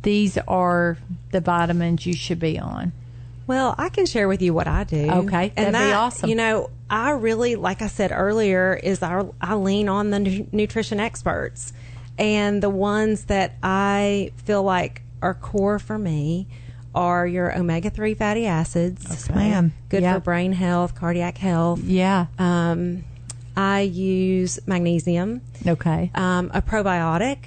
these 0.01 0.37
are 0.39 0.97
the 1.31 1.39
vitamins 1.39 2.05
you 2.05 2.13
should 2.13 2.39
be 2.39 2.59
on. 2.59 2.91
Well, 3.45 3.75
I 3.77 3.89
can 3.89 4.05
share 4.05 4.27
with 4.27 4.41
you 4.41 4.53
what 4.53 4.67
I 4.67 4.83
do. 4.83 5.09
Okay, 5.09 5.49
that'd 5.49 5.57
and 5.57 5.67
be 5.67 5.71
that, 5.73 5.93
awesome. 5.93 6.29
You 6.29 6.35
know, 6.35 6.69
I 6.89 7.11
really, 7.11 7.55
like 7.55 7.81
I 7.81 7.87
said 7.87 8.11
earlier, 8.13 8.73
is 8.73 9.03
I, 9.03 9.25
I 9.41 9.55
lean 9.55 9.89
on 9.89 10.09
the 10.09 10.19
nu- 10.19 10.47
nutrition 10.51 10.99
experts, 10.99 11.73
and 12.17 12.61
the 12.63 12.69
ones 12.69 13.25
that 13.25 13.53
I 13.63 14.31
feel 14.37 14.63
like 14.63 15.01
are 15.21 15.33
core 15.33 15.79
for 15.79 15.97
me 15.97 16.47
are 16.95 17.25
your 17.25 17.57
omega 17.57 17.89
three 17.89 18.13
fatty 18.13 18.45
acids. 18.45 19.29
ma'am. 19.29 19.73
Good 19.89 20.03
Yeah. 20.03 20.13
for 20.15 20.19
brain 20.19 20.53
health, 20.53 20.93
cardiac 20.95 21.37
health. 21.37 21.79
Yeah. 21.83 22.27
Um, 22.37 23.03
I 23.57 23.81
use 23.81 24.59
magnesium, 24.67 25.41
Okay. 25.65 26.11
um, 26.15 26.51
a 26.53 26.61
probiotic 26.61 27.37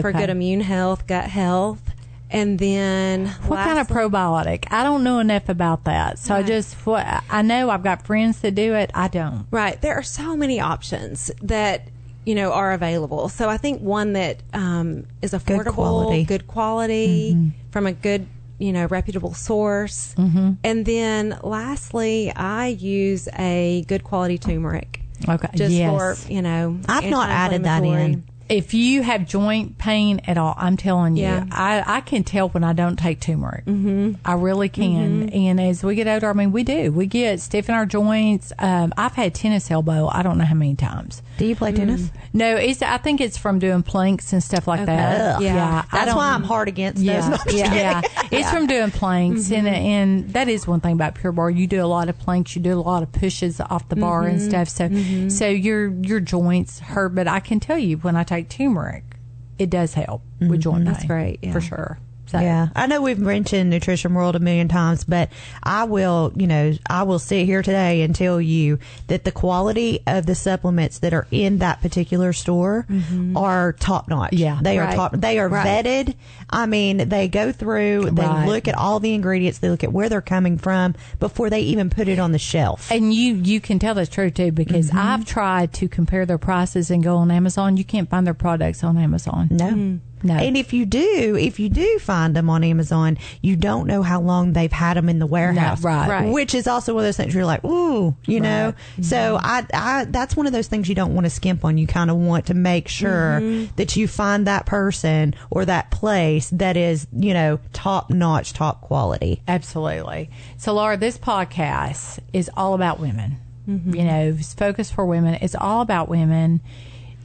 for 0.00 0.12
good 0.12 0.30
immune 0.30 0.60
health, 0.60 1.06
gut 1.06 1.24
health, 1.24 1.82
and 2.30 2.58
then 2.60 3.26
What 3.46 3.56
kind 3.64 3.78
of 3.80 3.88
probiotic? 3.88 4.64
I 4.70 4.84
don't 4.84 5.02
know 5.02 5.18
enough 5.18 5.48
about 5.48 5.84
that. 5.84 6.18
So 6.20 6.34
I 6.34 6.42
just 6.44 6.74
what 6.86 7.04
I 7.28 7.42
know 7.42 7.70
I've 7.70 7.82
got 7.82 8.06
friends 8.06 8.40
that 8.40 8.54
do 8.54 8.74
it. 8.74 8.90
I 8.94 9.08
don't. 9.08 9.46
Right. 9.50 9.80
There 9.80 9.94
are 9.94 10.02
so 10.04 10.36
many 10.36 10.60
options 10.60 11.30
that 11.42 11.88
you 12.30 12.36
know 12.36 12.52
are 12.52 12.70
available. 12.72 13.28
So 13.28 13.48
I 13.48 13.56
think 13.64 13.82
one 13.82 14.12
that 14.12 14.36
um, 14.54 15.06
is 15.20 15.32
affordable, 15.32 15.74
quality. 15.74 16.22
good 16.24 16.46
quality, 16.46 17.34
Mm-hmm. 17.34 17.48
from 17.72 17.86
a 17.86 17.92
good 17.92 18.22
you 18.58 18.72
know 18.72 18.86
reputable 18.86 19.34
source, 19.34 20.14
Mm-hmm. 20.16 20.52
and 20.62 20.86
then 20.86 21.22
lastly, 21.42 22.30
I 22.36 22.68
use 22.68 23.28
a 23.38 23.84
good 23.88 24.02
quality 24.04 24.38
turmeric. 24.38 25.00
Okay. 25.28 25.48
Just 25.54 25.72
yes. 25.74 25.90
for 25.90 26.32
you 26.32 26.40
know, 26.42 26.78
I've 26.88 27.10
not 27.10 27.28
added 27.30 27.64
that 27.64 27.82
in. 27.82 28.24
Anti-inflammatory. 28.50 28.58
if 28.58 28.74
you 28.74 29.02
have 29.02 29.26
joint 29.26 29.78
pain 29.78 30.20
at 30.26 30.38
all, 30.38 30.54
I'm 30.56 30.76
telling 30.76 31.16
you, 31.16 31.22
Yeah. 31.22 31.46
I, 31.50 31.82
I 31.86 32.00
can 32.00 32.24
tell 32.24 32.48
when 32.48 32.64
I 32.64 32.72
don't 32.72 32.96
take 32.96 33.20
turmeric. 33.20 33.64
Mm-hmm. 33.64 34.14
I 34.24 34.34
really 34.34 34.68
can. 34.68 35.28
Mm-hmm. 35.28 35.36
And 35.36 35.60
as 35.60 35.82
we 35.82 35.94
get 35.94 36.08
older, 36.08 36.30
I 36.30 36.32
mean, 36.32 36.52
we 36.52 36.64
do. 36.64 36.92
We 36.92 37.06
get 37.06 37.40
stiff 37.40 37.68
in 37.68 37.74
our 37.74 37.86
joints. 37.86 38.52
Um, 38.58 38.92
I've 38.96 39.14
had 39.14 39.34
tennis 39.34 39.70
elbow. 39.70 40.08
I 40.12 40.22
don't 40.22 40.38
know 40.38 40.44
how 40.44 40.54
many 40.54 40.74
times. 40.74 41.22
Do 41.38 41.46
you 41.46 41.56
play 41.56 41.72
tennis? 41.72 42.02
Mm. 42.02 42.10
No, 42.34 42.56
it's. 42.56 42.82
I 42.82 42.98
think 42.98 43.20
it's 43.20 43.38
from 43.38 43.58
doing 43.58 43.82
planks 43.82 44.34
and 44.34 44.42
stuff 44.42 44.68
like 44.68 44.84
that. 44.84 45.36
Ugh. 45.36 45.42
Yeah, 45.42 45.84
I 45.90 46.04
That's 46.04 46.14
why 46.14 46.32
I'm 46.32 46.42
hard 46.42 46.68
against 46.68 47.00
Yeah, 47.02 47.20
those. 47.20 47.30
No, 47.30 47.36
I'm 47.36 47.58
just 47.58 47.74
yeah. 47.74 48.02
It's 48.30 48.50
from 48.50 48.66
doing 48.66 48.90
planks, 48.90 49.50
and 49.50 49.66
mm-hmm. 49.66 49.74
and 49.74 50.32
that 50.34 50.48
is 50.48 50.66
one 50.66 50.80
thing 50.80 50.92
about 50.92 51.14
Pure 51.14 51.32
Barre. 51.32 51.50
You 51.50 51.66
do 51.66 51.82
a 51.82 51.86
lot 51.86 52.08
of 52.10 52.18
planks, 52.18 52.54
you 52.54 52.62
do 52.62 52.74
a 52.74 52.80
lot 52.80 53.02
of 53.02 53.10
pushes 53.12 53.60
off 53.60 53.88
the 53.88 53.96
bar 53.96 54.24
and 54.24 54.38
mm-hmm. 54.38 54.48
stuff. 54.50 54.68
So 54.68 55.28
so 55.28 55.48
your 55.48 55.88
your 55.88 56.20
joints 56.20 56.78
hurt, 56.78 57.14
but 57.14 57.26
I 57.26 57.40
can 57.40 57.58
tell 57.58 57.78
you 57.78 57.96
when 57.98 58.16
I 58.16 58.24
take 58.24 58.39
turmeric, 58.48 59.04
it 59.58 59.70
does 59.70 59.94
help 59.94 60.22
with 60.38 60.48
mm-hmm. 60.48 60.60
joint 60.60 60.84
pain. 60.84 60.92
That's 60.92 61.04
great, 61.04 61.38
yeah. 61.42 61.52
for 61.52 61.60
sure. 61.60 61.98
So, 62.30 62.38
Yeah, 62.38 62.68
I 62.76 62.86
know 62.86 63.02
we've 63.02 63.18
mentioned 63.18 63.70
Nutrition 63.70 64.14
World 64.14 64.36
a 64.36 64.38
million 64.38 64.68
times, 64.68 65.04
but 65.04 65.30
I 65.62 65.84
will, 65.84 66.32
you 66.36 66.46
know, 66.46 66.72
I 66.88 67.02
will 67.02 67.18
sit 67.18 67.44
here 67.46 67.62
today 67.62 68.02
and 68.02 68.14
tell 68.14 68.40
you 68.40 68.78
that 69.08 69.24
the 69.24 69.32
quality 69.32 70.00
of 70.06 70.26
the 70.26 70.34
supplements 70.34 70.98
that 71.00 71.12
are 71.12 71.26
in 71.32 71.58
that 71.58 71.80
particular 71.82 72.32
store 72.32 72.86
are 73.36 73.72
top 73.74 74.08
notch. 74.08 74.32
Yeah, 74.32 74.58
they 74.62 74.78
are 74.78 74.92
top. 74.94 75.12
They 75.16 75.38
are 75.38 75.48
Right. 75.48 75.84
vetted. 75.84 76.14
I 76.48 76.66
mean, 76.66 77.08
they 77.08 77.26
go 77.28 77.50
through, 77.52 78.10
they 78.12 78.22
Right. 78.26 78.46
look 78.46 78.68
at 78.68 78.74
all 78.76 79.00
the 79.00 79.14
ingredients, 79.14 79.58
they 79.58 79.68
look 79.70 79.82
at 79.84 79.92
where 79.92 80.08
they're 80.08 80.20
coming 80.20 80.58
from 80.58 80.94
before 81.18 81.50
they 81.50 81.60
even 81.60 81.90
put 81.90 82.06
it 82.08 82.18
on 82.18 82.32
the 82.32 82.38
shelf. 82.38 82.90
And 82.92 83.12
you 83.12 83.34
you 83.34 83.60
can 83.60 83.78
tell 83.78 83.94
that's 83.94 84.08
true 84.10 84.30
too 84.30 84.52
because 84.52 84.88
Mm-hmm. 84.90 84.98
I've 84.98 85.24
tried 85.24 85.72
to 85.74 85.88
compare 85.88 86.26
their 86.26 86.38
prices 86.38 86.90
and 86.90 87.02
go 87.02 87.16
on 87.16 87.30
Amazon. 87.30 87.76
You 87.76 87.84
can't 87.84 88.08
find 88.08 88.26
their 88.26 88.34
products 88.34 88.84
on 88.84 88.96
Amazon. 88.98 89.48
No. 89.50 89.98
No. 90.22 90.34
And 90.34 90.56
if 90.56 90.72
you 90.72 90.86
do, 90.86 91.36
if 91.38 91.58
you 91.58 91.68
do 91.68 91.98
find 91.98 92.34
them 92.36 92.50
on 92.50 92.64
Amazon, 92.64 93.18
you 93.40 93.56
don't 93.56 93.86
know 93.86 94.02
how 94.02 94.20
long 94.20 94.52
they've 94.52 94.70
had 94.70 94.96
them 94.96 95.08
in 95.08 95.18
the 95.18 95.26
warehouse. 95.26 95.82
right. 95.82 96.08
Right. 96.08 96.32
Which 96.32 96.54
is 96.54 96.66
also 96.66 96.94
one 96.94 97.04
of 97.04 97.08
those 97.08 97.16
things 97.16 97.34
you're 97.34 97.46
like, 97.46 97.64
ooh, 97.64 98.16
you 98.26 98.40
know? 98.40 98.74
So 99.02 99.38
I, 99.40 99.66
I, 99.72 100.04
that's 100.04 100.36
one 100.36 100.46
of 100.46 100.52
those 100.52 100.68
things 100.68 100.88
you 100.88 100.94
don't 100.94 101.14
want 101.14 101.24
to 101.26 101.30
skimp 101.30 101.64
on. 101.64 101.78
You 101.78 101.86
kind 101.86 102.10
of 102.10 102.16
want 102.16 102.46
to 102.46 102.54
make 102.54 102.88
sure 102.88 103.40
mm-hmm. 103.40 103.74
that 103.76 103.96
you 103.96 104.08
find 104.08 104.46
that 104.46 104.66
person 104.66 105.34
or 105.50 105.64
that 105.64 105.90
place 105.90 106.50
that 106.50 106.76
is, 106.76 107.06
you 107.12 107.34
know, 107.34 107.58
top 107.72 108.10
notch, 108.10 108.52
top 108.52 108.82
quality. 108.82 109.42
Absolutely. 109.48 110.30
So, 110.56 110.74
Laura, 110.74 110.96
this 110.96 111.18
podcast 111.18 112.18
is 112.32 112.50
all 112.56 112.74
about 112.74 113.00
women. 113.00 113.36
Mm-hmm. 113.68 113.94
You 113.94 114.04
know, 114.04 114.36
it's 114.38 114.54
focused 114.54 114.94
for 114.94 115.06
women. 115.06 115.34
It's 115.40 115.54
all 115.54 115.80
about 115.80 116.08
women. 116.08 116.60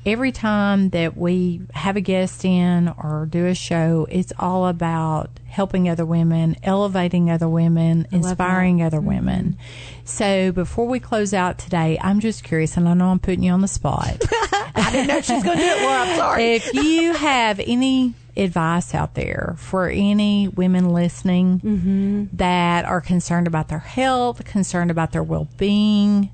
Every 0.06 0.32
time 0.32 0.90
that 0.92 1.18
we 1.18 1.62
have 1.74 1.96
a 1.96 2.02
guest 2.02 2.46
in 2.46 2.90
or 2.90 3.28
do 3.28 3.48
a 3.48 3.56
show, 3.56 4.06
it's 4.10 4.32
all 4.38 4.68
about 4.68 5.32
helping 5.48 5.90
other 5.90 6.06
women, 6.06 6.56
elevating 6.62 7.32
other 7.32 7.50
women, 7.50 8.08
inspiring 8.12 8.84
other 8.84 9.02
women. 9.02 9.58
So, 10.04 10.52
before 10.52 10.88
we 10.88 11.00
close 11.00 11.34
out 11.34 11.58
today, 11.58 11.98
I'm 12.02 12.20
just 12.20 12.44
curious, 12.44 12.78
and 12.78 12.88
I 12.88 12.94
know 12.94 13.08
I'm 13.08 13.18
putting 13.20 13.42
you 13.44 13.52
on 13.52 13.62
the 13.62 13.68
spot. 13.68 14.22
I 14.76 14.90
didn't 14.92 15.08
know 15.08 15.22
she's 15.22 15.44
going 15.44 15.58
to 15.58 15.64
do 15.64 15.70
it. 15.70 15.78
Well, 15.78 16.08
I'm 16.10 16.18
sorry. 16.18 16.54
if 16.54 16.74
you 16.74 17.14
have 17.14 17.60
any 17.60 18.14
advice 18.38 18.94
out 18.94 19.16
there 19.16 19.56
for 19.58 19.88
any 19.90 20.50
women 20.50 20.90
listening 20.90 22.30
that 22.34 22.86
are 22.86 23.02
concerned 23.02 23.48
about 23.48 23.70
their 23.70 23.80
health, 23.80 24.46
concerned 24.46 24.92
about 24.92 25.14
their 25.14 25.24
well 25.24 25.48
being, 25.58 26.30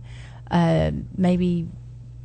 uh, 0.50 0.92
maybe 1.16 1.70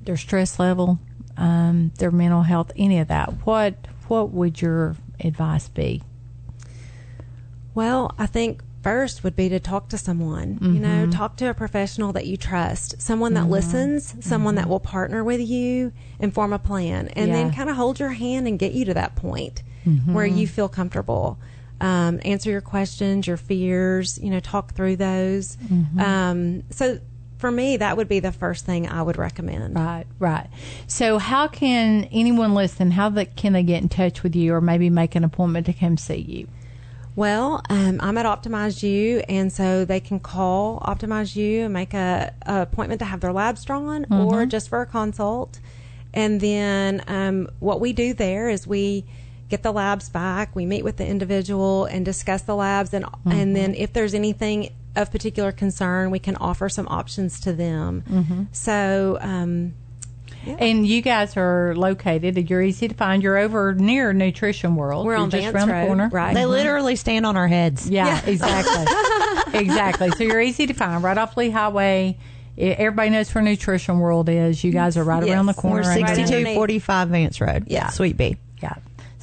their 0.05 0.16
stress 0.16 0.59
level, 0.59 0.99
um, 1.37 1.93
their 1.99 2.11
mental 2.11 2.43
health, 2.43 2.72
any 2.76 2.99
of 2.99 3.09
that, 3.09 3.47
what 3.47 3.74
what 4.09 4.30
would 4.30 4.61
your 4.62 4.97
advice 5.20 5.68
be? 5.68 6.03
Well, 7.74 8.14
I 8.18 8.26
think 8.26 8.62
first 8.82 9.24
would 9.24 9.34
be 9.37 9.49
to 9.49 9.59
talk 9.59 9.89
to 9.89 9.99
someone. 9.99 10.59
You 10.62 10.80
know, 10.80 11.07
talk 11.11 11.37
to 11.39 11.51
a 11.51 11.55
professional 11.55 12.12
that 12.12 12.26
you 12.26 12.37
trust, 12.37 13.03
someone 13.03 13.34
that 13.34 13.47
listens, 13.51 14.14
someone 14.24 14.55
that 14.55 14.68
will 14.68 14.80
partner 14.80 15.24
with 15.24 15.41
you 15.41 15.93
and 16.20 16.32
form 16.32 16.53
a 16.53 16.59
plan, 16.59 17.09
and 17.09 17.32
then 17.34 17.53
kind 17.53 17.68
of 17.68 17.76
hold 17.76 17.99
your 17.99 18.11
hand 18.11 18.47
and 18.47 18.59
get 18.59 18.72
you 18.72 18.84
to 18.87 18.95
that 18.95 19.16
point 19.16 19.62
where 20.12 20.26
you 20.26 20.47
feel 20.47 20.68
comfortable. 20.68 21.39
Um, 21.80 22.20
answer 22.24 22.51
your 22.51 22.61
questions, 22.62 23.26
your 23.26 23.37
fears. 23.37 24.18
You 24.22 24.30
know, 24.30 24.41
talk 24.41 24.74
through 24.74 24.97
those. 24.97 25.59
Um, 25.99 26.62
so. 26.70 27.01
For 27.39 27.51
me, 27.51 27.76
that 27.76 27.97
would 27.97 28.09
be 28.09 28.20
the 28.20 28.32
first 28.32 28.64
thing 28.64 28.89
I 28.89 29.03
would 29.03 29.18
recommend. 29.18 29.76
Right, 29.76 30.07
right. 30.18 30.49
So, 30.87 31.18
how 31.18 31.49
can 31.49 32.09
anyone 32.11 32.55
listen? 32.55 32.91
How 32.91 33.11
the, 33.11 33.26
can 33.26 33.53
they 33.53 33.62
get 33.62 33.82
in 33.82 33.89
touch 33.89 34.22
with 34.22 34.34
you, 34.34 34.55
or 34.55 34.61
maybe 34.61 34.89
make 34.89 35.14
an 35.14 35.24
appointment 35.24 35.66
to 35.66 35.72
come 35.72 35.97
see 35.99 36.16
you? 36.16 36.49
Well, 37.14 37.62
um, 37.70 37.99
I'm 38.03 38.18
at 38.18 38.26
Optimize 38.26 38.82
You, 38.82 39.22
and 39.28 39.51
so 39.51 39.87
they 39.87 40.01
can 40.01 40.20
call 40.20 40.80
Optimize 40.80 41.34
You 41.34 41.64
and 41.64 41.72
make 41.72 41.95
a, 41.95 42.34
a 42.43 42.62
appointment 42.62 42.99
to 43.01 43.07
have 43.07 43.20
their 43.20 43.32
labs 43.32 43.64
drawn, 43.64 44.07
or 44.11 44.45
just 44.47 44.68
for 44.68 44.82
a 44.82 44.87
consult. 44.87 45.59
And 46.12 46.41
then 46.41 47.03
um, 47.07 47.49
what 47.59 47.80
we 47.80 47.93
do 47.93 48.14
there 48.14 48.51
is 48.51 48.66
we 48.66 49.05
get 49.49 49.62
the 49.62 49.72
labs 49.72 50.09
back. 50.09 50.55
We 50.55 50.66
meet 50.66 50.82
with 50.82 50.97
the 50.97 51.07
individual 51.07 51.87
and 51.87 52.05
discuss 52.05 52.43
the 52.43 52.57
labs, 52.57 52.93
and 52.93 53.07
and 53.24 53.57
then 53.57 53.74
if 53.74 53.93
there's 53.93 54.14
anything 54.14 54.74
of 54.97 55.11
particular 55.11 55.53
concern, 55.53 56.11
we 56.11 56.18
can 56.18 56.36
offer 56.36 56.68
some 56.68 56.88
options 56.88 57.40
to 57.40 57.53
them. 57.53 58.49
So. 58.53 59.18
Um, 59.20 59.74
And 60.59 60.86
you 60.86 61.03
guys 61.03 61.36
are 61.36 61.74
located. 61.76 62.49
You're 62.49 62.62
easy 62.62 62.86
to 62.86 62.94
find. 62.94 63.20
You're 63.20 63.36
over 63.36 63.74
near 63.74 64.12
Nutrition 64.12 64.76
World. 64.76 65.05
We're 65.05 65.14
You're 65.14 65.22
on 65.22 65.30
just 65.30 65.42
Vance 65.42 65.57
around 65.57 65.68
Road, 65.70 65.80
the 65.82 65.86
corner. 65.88 66.09
right? 66.12 66.34
they 66.34 66.47
literally 66.47 66.94
stand 66.94 67.26
on 67.26 67.36
our 67.36 67.49
heads. 67.49 67.90
Yeah, 67.90 68.20
exactly. 68.26 68.84
exactly. 69.61 70.11
So 70.12 70.22
you're 70.22 70.40
easy 70.40 70.66
to 70.68 70.72
find 70.74 71.03
right 71.03 71.18
off 71.18 71.36
Lee 71.36 71.51
Highway. 71.51 72.16
Everybody 72.57 73.11
knows 73.11 73.34
where 73.34 73.42
Nutrition 73.42 73.99
World 73.99 74.28
is. 74.28 74.62
You 74.62 74.70
guys 74.70 74.97
are 74.97 75.03
right 75.05 75.24
Yes. 75.26 75.34
around 75.34 75.47
the 75.47 75.55
corner. 75.55 75.82
We're 75.82 75.94
6245 75.94 77.09
Vance 77.09 77.40
Road. 77.40 77.64
Yeah. 77.66 77.88
Suite 77.88 78.16
B. 78.16 78.36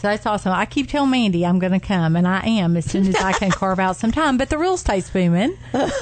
So 0.04 0.10
that's 0.10 0.26
awesome. 0.26 0.51
I 0.51 0.66
keep 0.66 0.89
telling 0.89 1.12
Mandy 1.12 1.45
I'm 1.45 1.60
going 1.60 1.72
to 1.72 1.80
come, 1.80 2.18
and 2.18 2.28
I 2.28 2.45
am 2.45 2.76
as 2.76 2.84
soon 2.84 3.08
as 3.08 3.16
I 3.16 3.32
can 3.32 3.51
carve 3.51 3.80
out 3.80 3.95
some 3.95 4.12
time. 4.12 4.38
But 4.38 4.49
the 4.49 4.58
real 4.58 4.74
estate's 4.74 5.10
booming, 5.10 5.58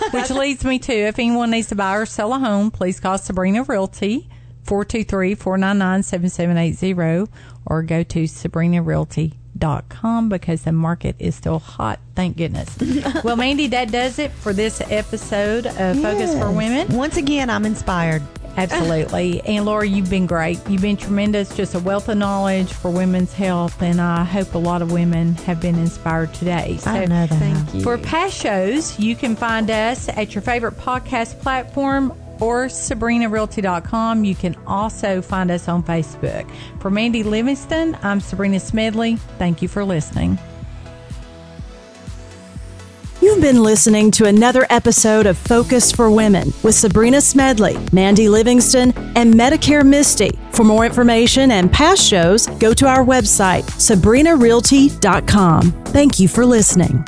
which 0.10 0.30
leads 0.32 0.66
me 0.66 0.80
to 0.80 0.92
if 0.92 1.20
anyone 1.20 1.52
needs 1.52 1.68
to 1.68 1.76
buy 1.76 1.98
or 1.98 2.08
sell 2.08 2.34
a 2.34 2.40
home, 2.40 2.72
please 2.72 3.00
call 3.00 3.20
Sabrena 3.20 3.68
Realty, 3.68 4.28
423 4.64 5.36
499 5.36 6.02
7780, 6.02 7.32
or 7.68 7.84
go 7.84 8.02
to 8.02 8.24
sabrenarealty.com 8.24 10.30
because 10.30 10.64
the 10.64 10.72
market 10.72 11.16
is 11.20 11.36
still 11.36 11.60
hot. 11.60 12.00
Thank 12.16 12.38
goodness. 12.38 12.76
well, 13.24 13.36
Mandy, 13.36 13.68
that 13.68 13.92
does 13.92 14.18
it 14.18 14.32
for 14.32 14.52
this 14.52 14.82
episode 14.90 15.68
of 15.68 16.02
Focus 16.02 16.34
for 16.34 16.50
Women. 16.50 16.98
Once 16.98 17.18
again, 17.18 17.52
I'm 17.52 17.68
inspired. 17.68 18.24
Absolutely. 18.58 19.42
And 19.42 19.66
Laura, 19.66 19.88
you've 19.88 20.10
been 20.10 20.28
great. 20.28 20.60
You've 20.70 20.82
been 20.82 20.98
tremendous, 20.98 21.56
just 21.56 21.76
a 21.76 21.80
wealth 21.80 22.10
of 22.10 22.18
knowledge 22.18 22.72
for 22.72 22.92
women's 22.92 23.34
health. 23.34 23.82
And 23.82 24.02
I 24.02 24.24
hope 24.24 24.54
a 24.54 24.60
lot 24.60 24.82
of 24.82 24.92
women 24.92 25.36
have 25.36 25.62
been 25.62 25.76
inspired 25.76 26.34
today. 26.34 26.78
So 26.78 26.92
I 26.92 27.06
know 27.06 27.28
that. 27.28 27.40
thank 27.40 27.74
you. 27.74 27.82
for 27.82 27.98
past 27.98 28.36
shows, 28.36 28.98
you 29.00 29.16
can 29.16 29.36
find 29.36 29.70
us 29.72 30.10
at 30.10 30.36
your 30.36 30.42
favorite 30.42 30.78
podcast 30.78 31.40
platform 31.42 32.14
or 32.40 32.66
sabrenarealty.com. 32.66 34.26
You 34.26 34.36
can 34.36 34.56
also 34.68 35.22
find 35.22 35.52
us 35.52 35.68
on 35.68 35.84
Facebook. 35.84 36.50
For 36.80 36.90
Mandy 36.90 37.24
Livingston, 37.24 37.98
I'm 38.02 38.20
Sabrena 38.20 38.60
Smedley. 38.60 39.16
Thank 39.38 39.62
you 39.62 39.68
for 39.68 39.86
listening. 39.86 40.40
You've 43.22 43.40
been 43.40 43.62
listening 43.62 44.10
to 44.12 44.26
another 44.26 44.66
episode 44.72 45.28
of 45.28 45.38
Focus 45.38 45.92
for 45.92 46.10
Women 46.10 46.48
with 46.64 46.74
Sabrena 46.74 47.22
Smedley, 47.22 47.78
Mandy 47.94 48.28
Livingston, 48.28 48.94
and 49.16 49.32
Medicare 49.36 49.86
Misty. 49.86 50.32
For 50.50 50.64
more 50.64 50.88
information 50.88 51.52
and 51.52 51.72
past 51.72 52.02
shows, 52.04 52.48
go 52.48 52.74
to 52.74 52.88
our 52.88 53.06
website, 53.06 53.62
sabrenarealty.com. 53.78 55.62
Thank 55.86 56.20
you 56.20 56.28
for 56.28 56.48
listening. 56.48 57.06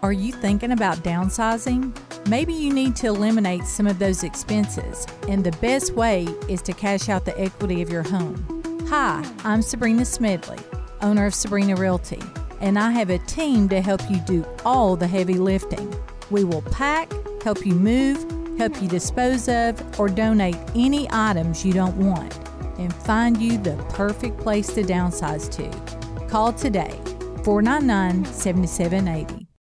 Are 0.00 0.12
you 0.12 0.30
thinking 0.30 0.70
about 0.70 0.98
downsizing? 0.98 1.92
Maybe 2.28 2.52
you 2.52 2.72
need 2.72 2.94
to 2.96 3.08
eliminate 3.08 3.64
some 3.64 3.88
of 3.88 3.98
those 3.98 4.22
expenses, 4.22 5.08
and 5.28 5.42
the 5.42 5.52
best 5.58 5.94
way 5.94 6.28
is 6.48 6.62
to 6.62 6.72
cash 6.72 7.08
out 7.08 7.24
the 7.24 7.36
equity 7.36 7.82
of 7.82 7.90
your 7.90 8.04
home. 8.04 8.46
Hi, 8.88 9.28
I'm 9.42 9.58
Sabrena 9.58 10.06
Smedley, 10.06 10.60
owner 11.02 11.26
of 11.26 11.32
Sabrena 11.32 11.76
Realty, 11.76 12.22
and 12.60 12.78
I 12.78 12.90
have 12.92 13.10
a 13.10 13.18
team 13.18 13.68
to 13.70 13.80
help 13.80 14.02
you 14.10 14.18
do 14.20 14.46
all 14.64 14.96
the 14.96 15.06
heavy 15.06 15.34
lifting. 15.34 15.94
We 16.30 16.44
will 16.44 16.62
pack, 16.62 17.12
help 17.42 17.64
you 17.66 17.74
move, 17.74 18.24
help 18.58 18.80
you 18.80 18.88
dispose 18.88 19.48
of, 19.48 19.98
or 19.98 20.08
donate 20.08 20.56
any 20.74 21.08
items 21.10 21.64
you 21.64 21.72
don't 21.72 21.96
want, 21.96 22.38
and 22.78 22.94
find 22.94 23.40
you 23.40 23.58
the 23.58 23.76
perfect 23.90 24.38
place 24.38 24.68
to 24.74 24.82
downsize 24.82 25.50
to. 25.52 26.26
Call 26.28 26.52
today, 26.52 27.00
499 27.44 28.24
7780. 28.26 29.39